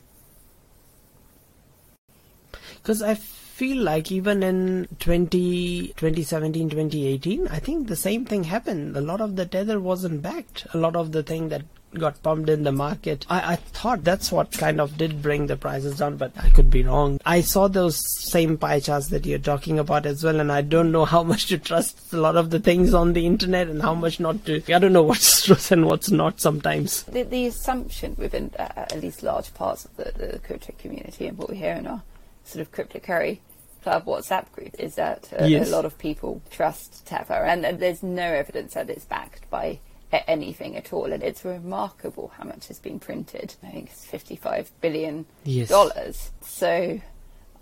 because 2.82 3.00
I 3.00 3.14
feel 3.14 3.82
like 3.82 4.10
even 4.10 4.42
in 4.42 4.88
20, 4.98 5.94
2017, 5.96 6.70
2018, 6.70 7.48
I 7.48 7.58
think 7.60 7.86
the 7.86 7.96
same 7.96 8.24
thing 8.24 8.44
happened. 8.44 8.96
A 8.96 9.00
lot 9.00 9.20
of 9.20 9.36
the 9.36 9.46
tether 9.46 9.78
wasn't 9.78 10.22
backed. 10.22 10.66
A 10.74 10.78
lot 10.78 10.96
of 10.96 11.12
the 11.12 11.22
thing 11.22 11.48
that 11.50 11.62
got 11.94 12.22
pumped 12.22 12.48
in 12.48 12.62
the 12.62 12.72
market. 12.72 13.26
I, 13.28 13.52
I 13.52 13.56
thought 13.56 14.04
that's 14.04 14.32
what 14.32 14.52
kind 14.52 14.80
of 14.80 14.96
did 14.96 15.22
bring 15.22 15.46
the 15.46 15.56
prices 15.56 15.98
down, 15.98 16.16
but 16.16 16.32
I 16.36 16.50
could 16.50 16.70
be 16.70 16.82
wrong. 16.82 17.20
I 17.24 17.40
saw 17.40 17.68
those 17.68 18.00
same 18.22 18.56
pie 18.58 18.80
charts 18.80 19.08
that 19.08 19.26
you're 19.26 19.38
talking 19.38 19.78
about 19.78 20.06
as 20.06 20.24
well, 20.24 20.40
and 20.40 20.50
I 20.50 20.62
don't 20.62 20.92
know 20.92 21.04
how 21.04 21.22
much 21.32 21.46
to 21.46 21.58
trust 21.58 22.12
a 22.12 22.16
lot 22.16 22.36
of 22.36 22.50
the 22.50 22.60
things 22.60 22.94
on 22.94 23.12
the 23.12 23.26
internet 23.26 23.68
and 23.68 23.82
how 23.82 23.94
much 23.94 24.20
not 24.20 24.44
to. 24.46 24.62
I 24.72 24.78
don't 24.78 24.92
know 24.92 25.02
what's 25.02 25.42
truth 25.46 25.72
and 25.72 25.86
what's 25.86 26.10
not 26.10 26.40
sometimes. 26.40 27.02
The, 27.04 27.22
the 27.22 27.46
assumption 27.46 28.14
within 28.18 28.50
uh, 28.58 28.72
at 28.76 29.00
least 29.00 29.22
large 29.22 29.52
parts 29.54 29.84
of 29.84 29.96
the, 29.96 30.12
the 30.16 30.38
crypto 30.38 30.74
community 30.78 31.26
and 31.26 31.38
what 31.38 31.50
we 31.50 31.56
hear 31.56 31.74
in 31.74 31.86
our 31.86 32.02
sort 32.44 32.62
of 32.62 32.72
crypto 32.72 32.98
curry 32.98 33.40
club 33.82 34.04
WhatsApp 34.04 34.50
group 34.52 34.74
is 34.78 34.94
that 34.94 35.28
uh, 35.38 35.44
yes. 35.44 35.68
a 35.68 35.70
lot 35.70 35.84
of 35.84 35.98
people 35.98 36.40
trust 36.50 37.04
Tether, 37.06 37.44
and, 37.44 37.66
and, 37.66 37.80
there's 37.80 38.02
no 38.02 38.22
evidence 38.22 38.74
that 38.74 38.88
it's 38.88 39.04
backed 39.04 39.48
by 39.50 39.80
anything 40.12 40.76
at 40.76 40.92
all. 40.92 41.12
And 41.12 41.22
it's 41.22 41.44
remarkable 41.44 42.32
how 42.36 42.44
much 42.44 42.68
has 42.68 42.78
been 42.78 43.00
printed. 43.00 43.54
I 43.62 43.70
think 43.70 43.90
it's 43.90 44.04
55 44.04 44.70
billion 44.80 45.26
dollars. 45.68 46.30
So 46.40 47.00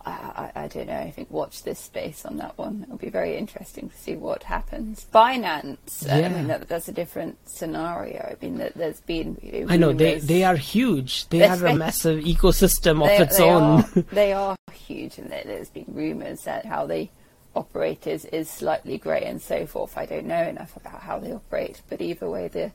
I, 0.05 0.51
I, 0.55 0.69
don't 0.69 0.87
know. 0.87 0.99
I 0.99 1.11
think 1.11 1.31
watch 1.31 1.63
this 1.63 1.79
space 1.79 2.25
on 2.25 2.39
that 2.39 2.57
one. 2.57 2.85
It'll 2.85 2.97
be 2.97 3.11
very 3.11 3.37
interesting 3.37 3.91
to 3.91 3.97
see 3.97 4.17
what 4.17 4.43
happens. 4.43 5.07
Binance, 5.13 6.07
yeah. 6.07 6.27
I 6.27 6.29
mean, 6.29 6.47
that, 6.47 6.69
that's 6.69 6.89
a 6.89 6.93
different 6.93 7.37
scenario. 7.45 8.21
I 8.21 8.37
mean, 8.45 8.59
that 8.59 8.75
there's 8.75 9.01
been. 9.01 9.37
You 9.43 9.67
know, 9.67 9.73
I 9.73 9.77
know 9.77 9.93
they 9.93 10.19
they 10.19 10.45
are 10.45 10.57
huge. 10.57 11.29
They 11.29 11.39
have 11.47 11.63
a 11.63 11.75
massive 11.75 12.25
ecosystem 12.25 13.03
of 13.03 13.09
they, 13.09 13.19
its 13.19 13.37
they 13.37 13.51
own. 13.51 13.81
Are, 13.81 14.03
they 14.13 14.33
are 14.33 14.57
huge, 14.73 15.19
and 15.19 15.31
there's 15.31 15.71
been 15.71 15.87
rumours 15.89 16.43
that 16.45 16.65
how 16.65 16.87
they 16.87 17.11
operate 17.55 18.07
is, 18.07 18.27
slightly 18.49 18.99
grey 18.99 19.25
and 19.25 19.41
so 19.43 19.67
forth. 19.67 19.97
I 19.99 20.07
don't 20.07 20.27
know 20.27 20.43
enough 20.43 20.77
about 20.77 21.01
how 21.03 21.19
they 21.19 21.33
operate, 21.33 21.83
but 21.89 22.01
either 22.01 22.29
way, 22.29 22.49
the 22.49 22.73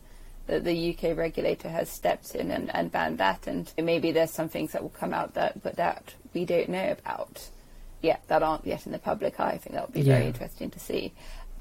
the, 0.47 0.59
the 0.59 0.95
UK 0.95 1.17
regulator 1.17 1.69
has 1.69 1.89
stepped 1.89 2.35
in 2.35 2.51
and, 2.51 2.69
and 2.75 2.91
banned 2.91 3.17
that, 3.17 3.47
and 3.47 3.71
maybe 3.81 4.11
there's 4.11 4.29
some 4.29 4.47
things 4.47 4.73
that 4.73 4.83
will 4.83 4.89
come 4.89 5.11
out 5.11 5.33
that 5.33 5.63
but 5.63 5.75
that 5.77 6.13
we 6.35 6.45
don't 6.45 6.69
know 6.69 6.91
about 6.91 7.49
yet 8.01 8.21
that 8.27 8.43
aren't 8.43 8.67
yet 8.67 8.85
in 8.85 8.91
the 8.91 8.99
public 8.99 9.39
eye. 9.39 9.51
I 9.53 9.57
think 9.57 9.73
that 9.75 9.87
would 9.87 9.93
be 9.93 10.01
Yeah. 10.01 10.15
very 10.17 10.27
interesting 10.27 10.69
to 10.69 10.79
see. 10.79 11.13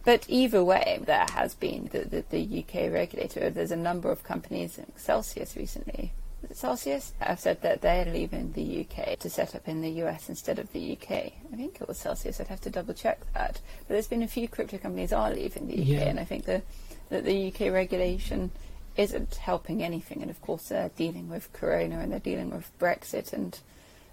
But 0.05 0.27
either 0.29 0.63
way, 0.63 1.01
there 1.07 1.25
has 1.33 1.55
been 1.55 1.89
the, 1.91 2.01
the, 2.01 2.25
the 2.29 2.59
UK 2.63 2.93
regulator. 2.93 3.49
There's 3.49 3.71
a 3.71 3.77
number 3.77 4.11
of 4.11 4.23
companies, 4.23 4.79
Celsius 4.97 5.57
recently, 5.57 6.13
Celsius, 6.53 7.13
have 7.21 7.41
said 7.41 7.63
that 7.63 7.81
they're 7.81 8.05
leaving 8.05 8.53
the 8.53 8.87
UK 8.87 9.19
to 9.21 9.31
set 9.31 9.55
up 9.55 9.69
in 9.69 9.81
the 9.81 9.91
US 10.05 10.29
instead 10.29 10.59
of 10.59 10.73
the 10.73 10.93
UK. 10.93 11.11
I 11.53 11.57
think 11.57 11.81
it 11.81 11.89
was 11.89 11.99
Celsius. 11.99 12.41
I'd 12.41 12.49
have 12.49 12.61
to 12.63 12.71
double 12.71 12.95
check 12.95 13.21
that. 13.35 13.61
But 13.81 13.89
there's 13.89 14.09
been 14.09 14.23
a 14.23 14.29
few 14.29 14.49
crypto 14.49 14.79
companies 14.79 15.13
are 15.13 15.31
leaving 15.33 15.67
the 15.69 15.75
UK, 15.81 15.87
Yeah. 15.87 16.01
and 16.09 16.21
I 16.21 16.25
think 16.25 16.45
the 16.45 16.63
that 17.11 17.25
the 17.25 17.49
UK 17.49 17.73
regulation 17.73 18.51
isn't 18.97 19.35
helping 19.37 19.83
anything. 19.83 20.23
And 20.23 20.31
of 20.31 20.41
course, 20.41 20.69
they're 20.69 20.91
dealing 20.97 21.29
with 21.29 21.53
Corona 21.53 21.99
and 22.01 22.11
they're 22.11 22.19
dealing 22.21 22.51
with 22.51 22.71
Brexit 22.79 23.33
and 23.33 23.59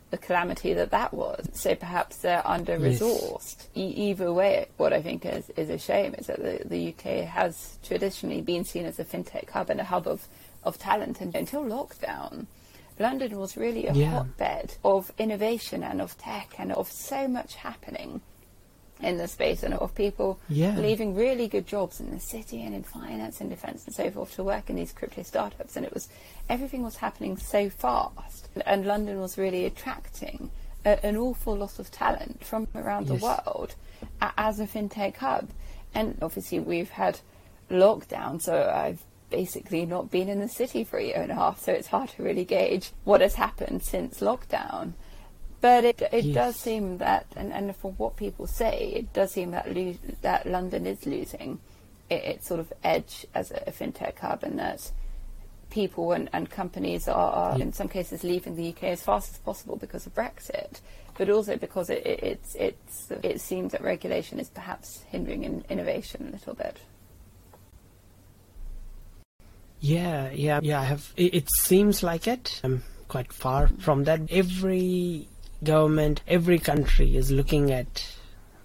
the 0.10 0.18
calamity 0.18 0.74
that 0.74 0.92
that 0.92 1.14
was. 1.14 1.48
So 1.54 1.74
perhaps 1.74 2.18
they're 2.18 2.46
under 2.46 2.78
resourced. 2.78 3.68
E- 3.78 3.86
either 4.10 4.34
way, 4.34 4.68
what 4.76 4.92
I 4.92 5.02
think 5.02 5.26
is, 5.26 5.50
is 5.52 5.70
a 5.70 5.78
shame 5.78 6.16
is 6.18 6.28
that 6.28 6.40
the, 6.44 6.68
the 6.68 6.90
UK 6.90 7.26
has 7.26 7.78
traditionally 7.82 8.42
been 8.42 8.66
seen 8.66 8.86
as 8.86 9.00
a 9.00 9.06
fintech 9.06 9.50
hub 9.50 9.70
and 9.70 9.80
a 9.80 9.86
hub 9.86 10.08
of, 10.08 10.28
of 10.64 10.78
talent. 10.80 11.22
And 11.22 11.36
until 11.36 11.64
lockdown, 11.64 12.46
London 13.00 13.38
was 13.40 13.58
really 13.58 13.88
a 13.88 13.94
Yeah. 13.94 14.10
hotbed 14.12 14.76
of 14.84 15.12
innovation 15.18 15.84
and 15.84 16.02
of 16.02 16.18
tech 16.18 16.56
and 16.60 16.72
of 16.72 16.92
so 16.92 17.28
much 17.28 17.56
happening 17.56 18.22
in 19.02 19.18
the 19.18 19.28
space 19.28 19.64
and 19.64 19.74
of 19.74 19.96
people 19.96 20.38
Yeah. 20.48 20.78
leaving 20.78 21.16
really 21.16 21.48
good 21.48 21.66
jobs 21.66 22.00
in 22.00 22.12
the 22.12 22.20
city 22.20 22.62
and 22.64 22.76
in 22.76 22.84
finance 22.84 23.42
and 23.42 23.50
defense 23.50 23.84
and 23.88 23.96
so 23.96 24.12
forth 24.12 24.36
to 24.36 24.44
work 24.44 24.70
in 24.70 24.76
these 24.76 24.92
crypto 24.92 25.24
startups 25.24 25.76
and 25.76 25.84
it 25.84 25.92
was 25.92 26.08
everything 26.48 26.84
was 26.84 26.98
happening 26.98 27.36
so 27.36 27.68
fast 27.68 28.50
and 28.64 28.86
London 28.86 29.20
was 29.20 29.40
really 29.40 29.66
attracting 29.66 30.52
a, 30.86 31.04
an 31.04 31.18
awful 31.18 31.56
lot 31.58 31.80
of 31.80 31.90
talent 31.90 32.44
from 32.44 32.68
around 32.76 33.08
Yes. 33.08 33.20
the 33.20 33.26
world 33.26 33.74
a, 34.22 34.32
as 34.38 34.60
a 34.60 34.68
fintech 34.68 35.16
hub 35.16 35.50
and 35.96 36.20
obviously 36.22 36.60
we've 36.60 36.92
had 36.92 37.20
lockdown 37.72 38.40
so 38.40 38.70
I've 38.72 39.02
basically 39.32 39.86
not 39.86 40.12
been 40.12 40.30
in 40.30 40.40
the 40.40 40.48
city 40.50 40.84
for 40.84 40.98
a 40.98 41.04
year 41.06 41.22
and 41.22 41.32
a 41.32 41.36
half 41.36 41.60
so 41.60 41.72
it's 41.72 41.88
hard 41.88 42.10
to 42.10 42.22
really 42.24 42.46
gauge 42.46 42.92
what 43.06 43.22
has 43.22 43.36
happened 43.36 43.82
since 43.82 44.20
lockdown 44.20 44.94
but 45.62 45.84
it 45.86 46.02
it 46.12 46.26
Yes. 46.26 46.34
does 46.36 46.56
seem 46.56 46.98
that, 46.98 47.28
and, 47.36 47.54
and 47.54 47.76
from 47.76 47.92
what 47.92 48.16
people 48.18 48.48
say, 48.48 48.94
it 48.96 49.14
does 49.14 49.32
seem 49.32 49.52
that 49.52 49.72
lo- 49.76 49.94
that 50.24 50.48
London 50.48 50.88
is 50.88 51.06
losing 51.06 51.60
it, 52.10 52.24
its 52.24 52.48
sort 52.48 52.60
of 52.60 52.74
edge 52.84 53.28
as 53.36 53.52
a, 53.52 53.72
fintech 53.72 54.18
hub, 54.18 54.42
and 54.44 54.58
that 54.58 54.92
people 55.70 56.14
and, 56.14 56.30
and 56.34 56.50
companies 56.50 57.08
are, 57.08 57.32
are 57.32 57.58
Yeah. 57.60 57.66
in 57.66 57.74
some 57.74 57.88
cases 57.90 58.24
leaving 58.24 58.56
the 58.56 58.70
UK 58.70 58.86
as 58.86 59.04
fast 59.04 59.34
as 59.34 59.38
possible 59.38 59.76
because 59.78 60.08
of 60.08 60.16
Brexit, 60.16 60.82
but 61.16 61.30
also 61.30 61.56
because 61.58 61.92
it, 61.92 62.04
it 62.08 62.24
it's 62.24 62.56
it's 62.56 63.12
it 63.22 63.40
seems 63.40 63.72
that 63.74 63.84
regulation 63.84 64.40
is 64.40 64.50
perhaps 64.50 65.04
hindering 65.12 65.44
in 65.44 65.64
innovation 65.70 66.28
a 66.28 66.32
little 66.32 66.56
bit. 66.56 66.78
Yeah, 69.82 70.30
yeah, 70.32 70.60
yeah. 70.62 70.80
I 70.80 70.84
have. 70.86 71.12
It, 71.18 71.34
it 71.34 71.50
seems 71.52 72.04
like 72.04 72.28
it. 72.28 72.62
I'm 72.64 72.84
quite 73.08 73.34
far 73.34 73.68
from 73.80 74.04
that. 74.06 74.22
Every 74.30 75.28
government, 75.64 76.22
every 76.28 76.60
country 76.60 77.18
is 77.18 77.32
looking 77.32 77.72
at 77.72 78.16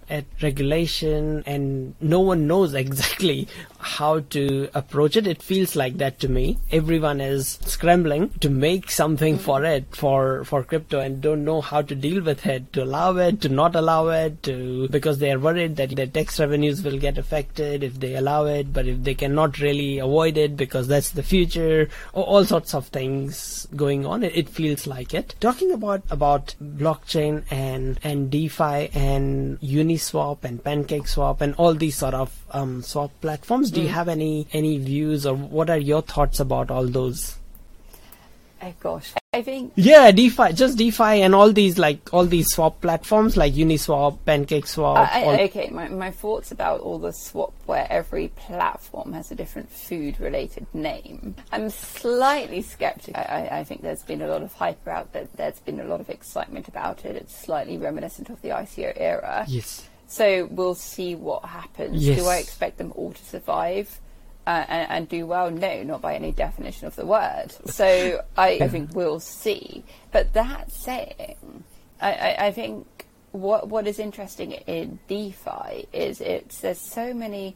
at 0.09 0.25
regulation, 0.41 1.43
and 1.45 1.95
no 1.99 2.19
one 2.19 2.47
knows 2.47 2.73
exactly 2.85 3.47
how 3.79 4.19
to 4.19 4.69
approach 4.73 5.15
it. 5.15 5.27
It 5.27 5.41
feels 5.41 5.75
like 5.75 5.97
that 5.97 6.19
to 6.19 6.27
me. 6.27 6.57
Everyone 6.71 7.21
is 7.21 7.59
scrambling 7.65 8.29
to 8.39 8.49
make 8.49 8.91
something 8.91 9.37
for 9.37 9.63
it 9.63 9.95
for 9.95 10.43
for 10.43 10.63
crypto, 10.63 10.99
and 10.99 11.21
don't 11.21 11.45
know 11.45 11.61
how 11.61 11.81
to 11.81 11.95
deal 11.95 12.21
with 12.23 12.45
it, 12.45 12.71
to 12.73 12.83
allow 12.83 13.15
it, 13.17 13.41
to 13.41 13.49
not 13.49 13.75
allow 13.75 14.07
it, 14.07 14.43
to 14.43 14.87
because 14.89 15.19
they 15.19 15.31
are 15.31 15.39
worried 15.39 15.75
that 15.77 15.95
their 15.95 16.07
tax 16.07 16.39
revenues 16.39 16.83
will 16.83 16.97
get 16.97 17.17
affected 17.17 17.83
if 17.83 17.99
they 17.99 18.15
allow 18.15 18.45
it, 18.45 18.73
but 18.73 18.87
if 18.87 19.03
they 19.03 19.15
cannot 19.15 19.59
really 19.59 19.99
avoid 19.99 20.37
it 20.37 20.57
because 20.57 20.87
that's 20.87 21.11
the 21.11 21.23
future, 21.23 21.89
or 22.13 22.23
all 22.23 22.45
sorts 22.45 22.73
of 22.73 22.87
things 22.87 23.67
going 23.75 24.05
on. 24.05 24.23
It, 24.23 24.35
it 24.35 24.49
feels 24.49 24.87
like 24.87 25.13
it. 25.13 25.35
Talking 25.39 25.71
about 25.71 26.03
about 26.09 26.55
blockchain 26.61 27.43
and 27.51 27.99
and 28.03 28.31
DeFi 28.31 28.89
and 28.93 29.59
Uniswap 29.61 30.43
and 30.43 30.63
PancakeSwap 30.63 31.41
and 31.41 31.55
all 31.55 31.73
these 31.73 31.97
sort 31.97 32.13
of 32.13 32.45
um, 32.51 32.81
swap 32.81 33.11
platforms. 33.21 33.66
Do 33.71 33.81
you 33.81 33.87
hmm. 33.87 33.93
have 33.93 34.07
any 34.07 34.47
any 34.51 34.77
views 34.77 35.25
or 35.25 35.35
what 35.35 35.69
are 35.69 35.77
your 35.77 36.01
thoughts 36.01 36.39
about 36.39 36.71
all 36.71 36.87
those? 36.87 37.37
Oh 38.61 38.73
gosh, 38.79 39.13
I 39.33 39.43
think 39.43 39.73
Yeah, 39.75 40.09
DeFi, 40.11 40.53
just 40.53 40.79
DeFi 40.79 41.21
and 41.21 41.35
all 41.35 41.53
these 41.53 41.77
like 41.77 42.11
all 42.11 42.25
these 42.25 42.49
swap 42.49 42.81
platforms 42.81 43.37
like 43.37 43.53
Uniswap, 43.53 44.17
PancakeSwap. 44.25 44.97
Uh, 44.97 45.09
I, 45.11 45.23
all- 45.23 45.41
okay, 45.41 45.69
my, 45.69 45.87
my 45.89 46.09
thoughts 46.09 46.51
about 46.51 46.79
all 46.79 46.97
the 46.97 47.13
swap 47.13 47.53
where 47.67 47.85
every 47.89 48.29
platform 48.29 49.13
has 49.13 49.31
a 49.31 49.35
different 49.35 49.71
food 49.71 50.19
related 50.19 50.65
name. 50.73 51.35
I'm 51.51 51.69
slightly 51.69 52.63
skeptical. 52.63 53.21
I, 53.21 53.47
I, 53.51 53.59
I 53.59 53.63
think 53.63 53.83
there's 53.83 54.03
been 54.03 54.23
a 54.23 54.27
lot 54.27 54.41
of 54.41 54.53
hype 54.53 54.87
out 54.87 55.13
there. 55.13 55.27
There's 55.35 55.59
been 55.59 55.79
a 55.79 55.85
lot 55.85 56.01
of 56.01 56.09
excitement 56.09 56.67
about 56.67 57.05
it. 57.05 57.15
It's 57.15 57.37
slightly 57.37 57.77
reminiscent 57.77 58.29
of 58.29 58.41
the 58.41 58.49
ICO 58.49 58.91
era. 58.95 59.45
yes. 59.47 59.87
So 60.07 60.47
we'll 60.49 60.75
see 60.75 61.15
what 61.15 61.43
happens. 61.45 62.05
Yes. 62.05 62.19
Do 62.19 62.27
I 62.27 62.37
expect 62.37 62.77
them 62.77 62.93
all 62.95 63.11
to 63.11 63.25
survive 63.25 63.99
uh, 64.45 64.65
and, 64.67 64.91
and 64.91 65.09
do 65.09 65.25
well? 65.25 65.51
No, 65.51 65.83
not 65.83 66.01
by 66.01 66.15
any 66.15 66.31
definition 66.31 66.87
of 66.87 66.95
the 66.95 67.05
word. 67.05 67.47
So 67.65 68.23
I, 68.37 68.59
I 68.61 68.67
think 68.69 68.95
we'll 68.95 69.19
see. 69.19 69.83
But 70.11 70.33
that 70.33 70.71
saying, 70.71 71.63
I, 72.01 72.13
I, 72.13 72.45
I 72.47 72.51
think 72.51 72.87
what 73.31 73.67
what 73.67 73.85
is 73.85 73.99
interesting 73.99 74.53
in 74.53 74.99
DeFi 75.07 75.87
is 75.91 76.21
it's 76.21 76.61
there's 76.61 76.79
so 76.79 77.13
many 77.13 77.55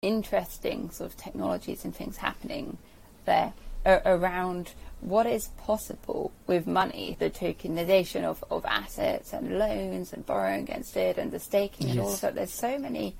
interesting 0.00 0.90
sort 0.90 1.10
of 1.10 1.16
technologies 1.16 1.84
and 1.84 1.94
things 1.94 2.16
happening 2.16 2.78
there 3.24 3.52
around 3.88 4.72
what 5.00 5.26
is 5.26 5.48
possible 5.58 6.32
with 6.46 6.66
money, 6.66 7.16
the 7.18 7.30
tokenization 7.30 8.24
of, 8.24 8.44
of 8.50 8.64
assets 8.66 9.32
and 9.32 9.58
loans 9.58 10.12
and 10.12 10.26
borrowing 10.26 10.62
against 10.62 10.96
it 10.96 11.18
and 11.18 11.30
the 11.30 11.38
staking 11.38 11.90
and 11.90 12.00
all 12.00 12.12
of 12.12 12.20
that. 12.20 12.34
There's 12.34 12.52
so 12.52 12.78
many 12.78 13.14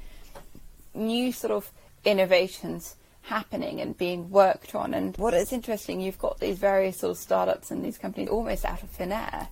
new 0.94 1.32
sort 1.32 1.52
of 1.52 1.70
innovations 2.04 2.96
happening 3.22 3.80
and 3.80 3.96
being 3.96 4.30
worked 4.30 4.74
on. 4.74 4.94
And 4.94 5.16
what 5.16 5.34
is 5.34 5.52
interesting, 5.52 6.00
you've 6.00 6.18
got 6.18 6.40
these 6.40 6.58
various 6.58 6.98
sort 6.98 7.12
of 7.12 7.18
startups 7.18 7.70
and 7.70 7.84
these 7.84 7.98
companies 7.98 8.28
almost 8.28 8.64
out 8.64 8.82
of 8.82 8.90
thin 8.90 9.12
air 9.12 9.48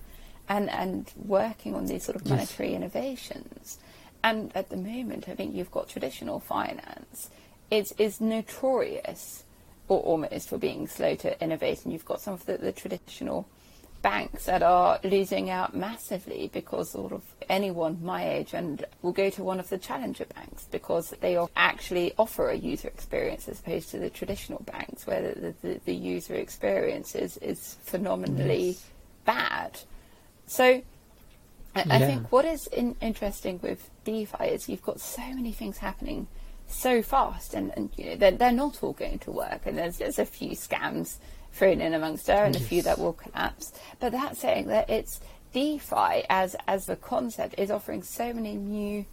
and, 0.49 0.69
and 0.69 1.11
working 1.15 1.75
on 1.75 1.85
these 1.85 2.03
sort 2.03 2.15
of 2.15 2.23
Yes. 2.23 2.29
monetary 2.31 2.73
innovations. 2.73 3.77
And 4.23 4.51
at 4.55 4.69
the 4.69 4.77
moment, 4.77 5.29
I 5.29 5.35
think 5.35 5.55
you've 5.55 5.71
got 5.71 5.87
traditional 5.87 6.39
finance 6.39 7.29
It's, 7.69 7.91
is 7.93 8.19
notorious 8.19 9.43
or 9.87 9.99
almost 9.99 10.49
for 10.49 10.57
being 10.57 10.87
slow 10.87 11.15
to 11.15 11.39
innovate. 11.41 11.83
And 11.83 11.93
you've 11.93 12.05
got 12.05 12.21
some 12.21 12.33
of 12.33 12.45
the, 12.45 12.57
the 12.57 12.71
traditional 12.71 13.47
banks 14.01 14.45
that 14.45 14.61
are 14.61 14.99
losing 15.03 15.49
out 15.49 15.75
massively 15.75 16.49
because 16.53 16.91
sort 16.91 17.11
of 17.11 17.23
anyone 17.49 17.97
my 18.03 18.29
age 18.29 18.53
and 18.53 18.85
will 19.01 19.11
go 19.11 19.29
to 19.29 19.43
one 19.43 19.59
of 19.59 19.69
the 19.69 19.77
challenger 19.77 20.25
banks 20.25 20.65
because 20.71 21.09
they 21.21 21.37
actually 21.55 22.13
offer 22.17 22.49
a 22.49 22.55
user 22.55 22.87
experience 22.87 23.47
as 23.49 23.59
opposed 23.59 23.89
to 23.89 23.97
the 23.97 24.09
traditional 24.09 24.61
banks 24.71 25.07
where 25.07 25.33
the, 25.33 25.53
the, 25.61 25.81
the 25.85 25.95
user 25.95 26.35
experience 26.35 27.15
is, 27.15 27.37
is 27.37 27.77
phenomenally 27.81 28.67
Yes. 28.67 28.85
bad. 29.25 29.79
So 30.45 30.81
I, 31.75 31.85
I 31.89 31.99
think 31.99 32.31
what 32.31 32.45
is 32.45 32.67
in, 32.67 32.95
interesting 33.01 33.59
with 33.61 33.89
DeFi 34.05 34.45
is 34.45 34.69
you've 34.69 34.83
got 34.83 34.99
so 34.99 35.21
many 35.33 35.51
things 35.51 35.77
happening 35.79 36.27
so 36.67 37.01
fast, 37.01 37.53
and, 37.53 37.71
and 37.75 37.89
you 37.97 38.05
know 38.05 38.15
they're, 38.15 38.31
they're 38.31 38.51
not 38.51 38.83
all 38.83 38.93
going 38.93 39.19
to 39.19 39.31
work, 39.31 39.61
and 39.65 39.77
there's 39.77 39.97
there's 39.97 40.19
a 40.19 40.25
few 40.25 40.51
scams 40.51 41.17
thrown 41.53 41.81
in 41.81 41.93
amongst 41.93 42.27
there, 42.27 42.45
and 42.45 42.55
a 42.55 42.59
few 42.59 42.81
that 42.83 42.99
will 42.99 43.13
collapse. 43.13 43.73
But 43.99 44.11
that's 44.11 44.39
saying 44.39 44.67
that 44.67 44.89
it's 44.89 45.19
DeFi 45.53 46.23
as 46.29 46.55
as 46.67 46.89
a 46.89 46.95
concept 46.95 47.55
is 47.57 47.71
offering 47.71 48.03
so 48.03 48.33
many 48.33 48.55
new 48.55 49.05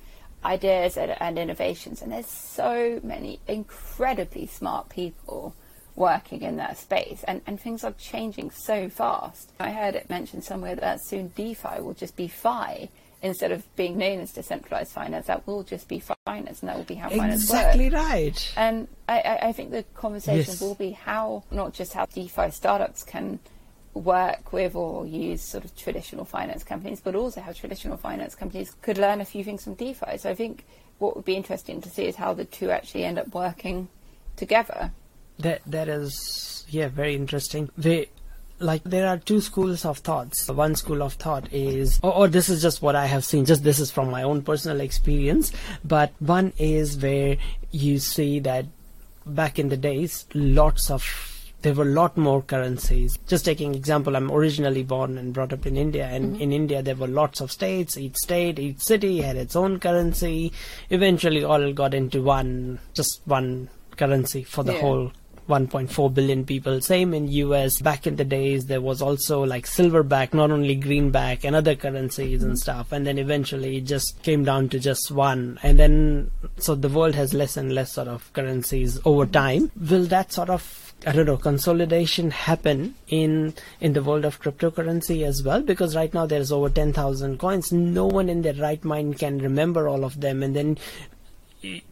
ideas 0.44 0.96
and, 0.96 1.16
and 1.20 1.38
innovations, 1.38 2.02
and 2.02 2.12
there's 2.12 2.26
so 2.26 3.00
many 3.02 3.40
incredibly 3.46 4.46
smart 4.46 4.88
people 4.88 5.54
working 5.96 6.42
in 6.42 6.56
that 6.56 6.76
space 6.76 7.22
and, 7.28 7.40
and 7.46 7.60
things 7.60 7.84
are 7.84 7.92
changing 7.92 8.50
so 8.50 8.88
fast. 8.88 9.52
I 9.60 9.70
heard 9.70 9.94
it 9.94 10.10
mentioned 10.10 10.42
somewhere 10.44 10.74
that 10.74 11.00
soon 11.00 11.28
DeFi 11.36 11.80
will 11.80 11.94
just 11.94 12.16
be 12.16 12.26
Fi 12.26 12.88
instead 13.24 13.50
of 13.50 13.64
being 13.74 13.96
known 13.96 14.20
as 14.20 14.32
decentralized 14.32 14.92
finance. 14.92 15.26
That 15.26 15.46
will 15.46 15.62
just 15.64 15.88
be 15.88 15.98
finance 16.26 16.60
and 16.60 16.68
that 16.68 16.76
will 16.76 16.84
be 16.84 16.94
how 16.94 17.08
finance 17.08 17.44
Exactly 17.44 17.88
works. 17.90 17.94
right. 17.94 18.52
And 18.56 18.86
I, 19.08 19.20
I, 19.20 19.48
I 19.48 19.52
think 19.52 19.70
the 19.70 19.82
conversation 19.94 20.52
Yes. 20.52 20.60
will 20.60 20.74
be 20.74 20.90
how, 20.90 21.42
not 21.50 21.72
just 21.72 21.94
how 21.94 22.04
DeFi 22.04 22.50
startups 22.50 23.02
can 23.02 23.38
work 23.94 24.52
with 24.52 24.74
or 24.76 25.06
use 25.06 25.42
sort 25.42 25.64
of 25.64 25.74
traditional 25.74 26.26
finance 26.26 26.64
companies, 26.64 27.00
but 27.00 27.14
also 27.14 27.40
how 27.40 27.52
traditional 27.52 27.96
finance 27.96 28.34
companies 28.34 28.76
could 28.82 28.98
learn 28.98 29.22
a 29.22 29.24
few 29.24 29.42
things 29.42 29.64
from 29.64 29.74
DeFi. 29.74 30.18
So 30.18 30.28
I 30.28 30.34
think 30.34 30.66
what 30.98 31.16
would 31.16 31.24
be 31.24 31.34
interesting 31.34 31.80
to 31.80 31.88
see 31.88 32.04
is 32.04 32.16
how 32.16 32.34
the 32.34 32.44
two 32.44 32.70
actually 32.70 33.04
end 33.04 33.18
up 33.18 33.34
working 33.34 33.88
together. 34.36 34.92
That 35.38 35.62
that 35.66 35.88
is 35.88 36.66
yeah 36.68 36.88
very 36.88 37.14
interesting. 37.16 37.70
They 37.78 38.08
like 38.58 38.82
there 38.84 39.08
are 39.08 39.18
two 39.18 39.40
schools 39.40 39.84
of 39.84 39.98
thoughts. 39.98 40.48
One 40.48 40.74
school 40.74 41.02
of 41.02 41.14
thought 41.14 41.52
is, 41.52 42.00
or, 42.02 42.14
or, 42.14 42.28
this 42.28 42.48
is 42.48 42.62
just 42.62 42.82
what 42.82 42.96
I 42.96 43.06
have 43.06 43.24
seen. 43.24 43.44
Just 43.44 43.64
this 43.64 43.78
is 43.78 43.90
from 43.90 44.10
my 44.10 44.22
own 44.22 44.42
personal 44.42 44.80
experience. 44.80 45.52
But 45.84 46.12
one 46.20 46.52
is 46.58 46.96
where 46.96 47.36
you 47.70 47.98
see 47.98 48.40
that 48.40 48.66
back 49.26 49.58
in 49.58 49.68
the 49.68 49.76
days, 49.76 50.26
lots 50.34 50.90
of 50.90 51.04
there 51.62 51.74
were 51.74 51.84
a 51.84 51.86
lot 51.86 52.16
more 52.16 52.42
currencies. 52.42 53.18
Just 53.26 53.46
taking 53.46 53.74
example, 53.74 54.16
I'm 54.16 54.30
originally 54.30 54.82
born 54.82 55.16
and 55.16 55.32
brought 55.32 55.52
up 55.52 55.66
in 55.66 55.78
India, 55.78 56.06
and 56.06 56.34
mm-hmm. 56.34 56.42
in 56.42 56.52
India 56.52 56.82
there 56.82 56.94
were 56.94 57.08
lots 57.08 57.40
of 57.40 57.50
states. 57.50 57.96
Each 57.96 58.16
state, 58.16 58.58
each 58.58 58.80
city 58.80 59.22
had 59.22 59.36
its 59.36 59.56
own 59.56 59.80
currency. 59.80 60.52
Eventually, 60.90 61.42
all 61.42 61.72
got 61.72 61.94
into 61.94 62.22
one, 62.22 62.80
just 62.92 63.22
one 63.24 63.70
currency 63.96 64.42
for 64.42 64.62
the 64.62 64.74
yeah. 64.74 64.80
whole 64.80 65.12
1.4 65.48 66.14
billion 66.14 66.44
people. 66.44 66.80
Same 66.80 67.14
in 67.14 67.28
US. 67.28 67.80
Back 67.80 68.06
in 68.06 68.16
the 68.16 68.24
days, 68.24 68.66
there 68.66 68.80
was 68.80 69.02
also 69.02 69.44
like 69.44 69.66
silverback, 69.66 70.32
not 70.32 70.50
only 70.50 70.74
greenback 70.74 71.44
and 71.44 71.54
other 71.54 71.76
currencies 71.76 72.42
and 72.42 72.58
stuff. 72.58 72.92
And 72.92 73.06
then 73.06 73.18
eventually 73.18 73.78
it 73.78 73.84
just 73.84 74.22
came 74.22 74.44
down 74.44 74.68
to 74.70 74.78
just 74.78 75.10
one. 75.10 75.58
And 75.62 75.78
then, 75.78 76.30
so 76.58 76.74
the 76.74 76.88
world 76.88 77.14
has 77.14 77.34
less 77.34 77.56
and 77.56 77.72
less 77.74 77.92
sort 77.92 78.08
of 78.08 78.32
currencies 78.32 78.98
over 79.04 79.26
time. 79.26 79.70
Will 79.76 80.04
that 80.06 80.32
sort 80.32 80.50
of 80.50 80.84
I 81.06 81.12
don't 81.12 81.26
know 81.26 81.36
consolidation 81.36 82.30
happen 82.30 82.94
in 83.08 83.52
in 83.80 83.92
the 83.92 84.02
world 84.02 84.24
of 84.24 84.40
cryptocurrency 84.40 85.26
as 85.26 85.42
well 85.42 85.60
because 85.60 85.94
right 85.94 86.12
now 86.14 86.24
there's 86.24 86.50
over 86.50 86.70
10,000 86.70 87.38
coins 87.38 87.72
no 87.72 88.06
one 88.06 88.30
in 88.30 88.40
their 88.40 88.54
right 88.54 88.82
mind 88.84 89.18
can 89.18 89.38
remember 89.38 89.86
all 89.86 90.04
of 90.04 90.20
them 90.20 90.42
and 90.42 90.56
then 90.56 90.78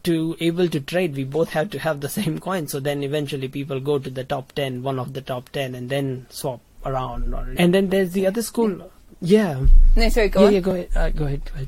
to 0.03 0.37
able 0.39 0.67
to 0.69 0.79
trade 0.79 1.15
we 1.15 1.23
both 1.23 1.49
have 1.49 1.69
to 1.71 1.79
have 1.79 2.01
the 2.01 2.09
same 2.19 2.39
coin. 2.39 2.67
So 2.67 2.79
then 2.79 3.03
eventually 3.03 3.47
people 3.47 3.79
go 3.79 3.99
to 3.99 4.09
the 4.09 4.23
top 4.23 4.51
10 4.53 4.83
one 4.83 4.99
of 4.99 5.13
the 5.13 5.21
top 5.21 5.49
10 5.49 5.75
and 5.75 5.89
then 5.89 6.25
swap 6.29 6.61
around 6.85 7.33
and 7.57 7.73
then 7.73 7.89
there's 7.89 8.11
the 8.11 8.27
other 8.27 8.41
school. 8.41 8.91
Yeah. 9.21 9.65
No 9.95 10.09
sorry 10.09 10.29
go 10.29 10.41
yeah, 10.41 10.47
on. 10.47 10.53
yeah 10.53 10.59
go 10.59 10.71
ahead. 10.71 10.89
Uh, 10.95 11.09
go 11.09 11.25
ahead 11.25 11.45
go 11.45 11.53
ahead 11.55 11.67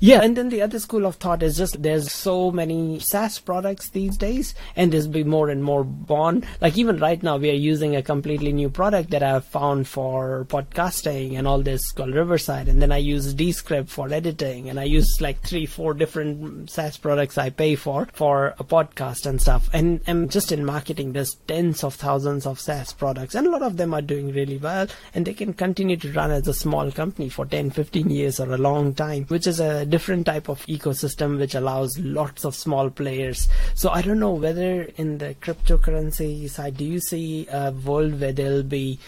yeah, 0.00 0.22
and 0.22 0.36
then 0.36 0.48
the 0.48 0.62
other 0.62 0.78
school 0.78 1.06
of 1.06 1.16
thought 1.16 1.42
is 1.42 1.56
just 1.56 1.82
there's 1.82 2.12
so 2.12 2.50
many 2.50 2.98
SaaS 3.00 3.38
products 3.38 3.90
these 3.90 4.16
days, 4.16 4.54
and 4.76 4.92
there's 4.92 5.06
be 5.06 5.24
more 5.24 5.48
and 5.48 5.62
more 5.64 5.84
born. 5.84 6.44
Like 6.60 6.76
even 6.78 6.98
right 6.98 7.22
now, 7.22 7.36
we 7.36 7.50
are 7.50 7.54
using 7.54 7.96
a 7.96 8.02
completely 8.02 8.52
new 8.52 8.70
product 8.70 9.10
that 9.10 9.22
I've 9.22 9.44
found 9.44 9.88
for 9.88 10.46
podcasting 10.48 11.38
and 11.38 11.46
all 11.46 11.62
this 11.62 11.92
called 11.92 12.14
Riverside, 12.14 12.68
and 12.68 12.80
then 12.80 12.92
I 12.92 12.98
use 12.98 13.34
Descript 13.34 13.88
for 13.88 14.12
editing, 14.12 14.68
and 14.68 14.78
I 14.78 14.84
use 14.84 15.20
like 15.20 15.42
three, 15.42 15.66
four 15.66 15.94
different 15.94 16.70
SaaS 16.70 16.96
products 16.96 17.38
I 17.38 17.50
pay 17.50 17.74
for 17.74 18.08
for 18.12 18.54
a 18.58 18.64
podcast 18.64 19.26
and 19.26 19.40
stuff. 19.40 19.68
And 19.72 20.00
and 20.06 20.30
just 20.30 20.52
in 20.52 20.64
marketing, 20.64 21.12
there's 21.12 21.36
tens 21.46 21.84
of 21.84 21.94
thousands 21.94 22.46
of 22.46 22.60
SaaS 22.60 22.92
products, 22.92 23.34
and 23.34 23.46
a 23.46 23.50
lot 23.50 23.62
of 23.62 23.76
them 23.76 23.94
are 23.94 24.02
doing 24.02 24.32
really 24.32 24.58
well, 24.58 24.86
and 25.14 25.26
they 25.26 25.34
can 25.34 25.52
continue 25.54 25.96
to 25.96 26.12
run 26.12 26.30
as 26.30 26.48
a 26.48 26.54
small 26.54 26.90
company 26.90 27.28
for 27.28 27.46
10, 27.46 27.70
15 27.70 28.10
years 28.10 28.40
or 28.40 28.52
a 28.52 28.58
long 28.58 28.94
time, 28.94 29.24
which 29.24 29.46
is 29.46 29.60
a 29.60 29.69
a 29.70 29.86
different 29.86 30.26
type 30.26 30.48
of 30.48 30.64
ecosystem 30.66 31.38
which 31.38 31.54
allows 31.54 31.98
lots 31.98 32.44
of 32.44 32.54
small 32.54 32.90
players. 32.90 33.48
So 33.74 33.90
I 33.90 34.02
don't 34.02 34.20
know 34.20 34.32
whether 34.32 34.82
in 34.96 35.18
the 35.18 35.34
cryptocurrency 35.34 36.48
side, 36.48 36.76
do 36.76 36.84
you 36.84 37.00
see 37.00 37.46
a 37.48 37.72
world 37.72 38.20
where 38.20 38.32
there'll 38.32 38.62
be 38.62 38.98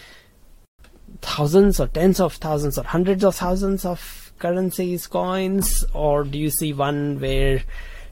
thousands 1.21 1.79
or 1.79 1.87
tens 1.87 2.19
of 2.19 2.33
thousands 2.33 2.77
or 2.77 2.83
hundreds 2.83 3.23
of 3.23 3.35
thousands 3.35 3.85
of 3.85 4.31
currencies, 4.39 5.07
coins, 5.07 5.85
or 5.93 6.23
do 6.23 6.37
you 6.37 6.49
see 6.49 6.73
one 6.73 7.19
where 7.19 7.61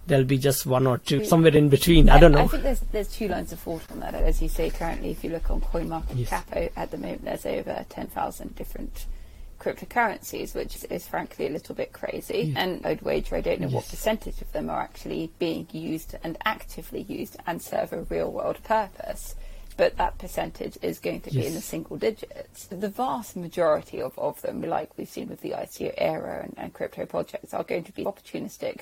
there'll 0.07 0.25
be 0.25 0.37
just 0.37 0.65
one 0.65 0.87
or 0.87 0.97
two, 0.97 1.23
somewhere 1.25 1.55
in 1.55 1.69
between. 1.69 2.09
I, 2.09 2.15
I 2.15 2.19
don't 2.19 2.31
know. 2.31 2.43
I 2.43 2.47
think 2.47 2.63
there's 2.63 2.79
there's 2.91 3.07
two 3.07 3.27
lines 3.27 3.51
of 3.51 3.59
thought 3.59 3.83
on 3.91 3.99
that. 3.99 4.13
As 4.15 4.41
you 4.41 4.49
say, 4.49 4.69
currently, 4.69 5.11
if 5.11 5.23
you 5.23 5.29
look 5.29 5.49
on 5.49 5.61
CoinMarketCap 5.61 6.43
yes. 6.53 6.71
at 6.75 6.91
the 6.91 6.97
moment, 6.97 7.23
there's 7.23 7.45
over 7.45 7.85
ten 7.89 8.07
thousand 8.07 8.55
different 8.55 9.05
cryptocurrencies, 9.61 10.55
which 10.55 10.83
is 10.89 11.07
frankly 11.07 11.45
a 11.45 11.49
little 11.49 11.75
bit 11.75 11.93
crazy. 11.93 12.51
Yeah. 12.53 12.63
And 12.63 12.85
I'd 12.85 13.01
wager 13.01 13.35
I 13.35 13.41
don't 13.41 13.61
know 13.61 13.67
yes. 13.67 13.75
what 13.75 13.89
percentage 13.89 14.41
of 14.41 14.51
them 14.51 14.69
are 14.69 14.81
actually 14.81 15.31
being 15.37 15.67
used 15.71 16.15
and 16.23 16.37
actively 16.43 17.03
used 17.03 17.37
and 17.45 17.61
serve 17.61 17.93
a 17.93 18.01
real 18.03 18.31
world 18.31 18.63
purpose. 18.63 19.35
But 19.77 19.97
that 19.97 20.17
percentage 20.17 20.77
is 20.81 20.99
going 20.99 21.21
to 21.21 21.31
yes. 21.31 21.41
be 21.41 21.47
in 21.47 21.53
the 21.53 21.61
single 21.61 21.97
digits. 21.97 22.65
The 22.65 22.89
vast 22.89 23.35
majority 23.35 24.01
of, 24.01 24.17
of 24.17 24.41
them, 24.41 24.61
like 24.61 24.97
we've 24.97 25.07
seen 25.07 25.29
with 25.29 25.41
the 25.41 25.51
ICO 25.51 25.93
era 25.97 26.41
and, 26.43 26.53
and 26.57 26.73
crypto 26.73 27.05
projects, 27.05 27.53
are 27.53 27.63
going 27.63 27.83
to 27.85 27.91
be 27.91 28.03
opportunistic 28.03 28.81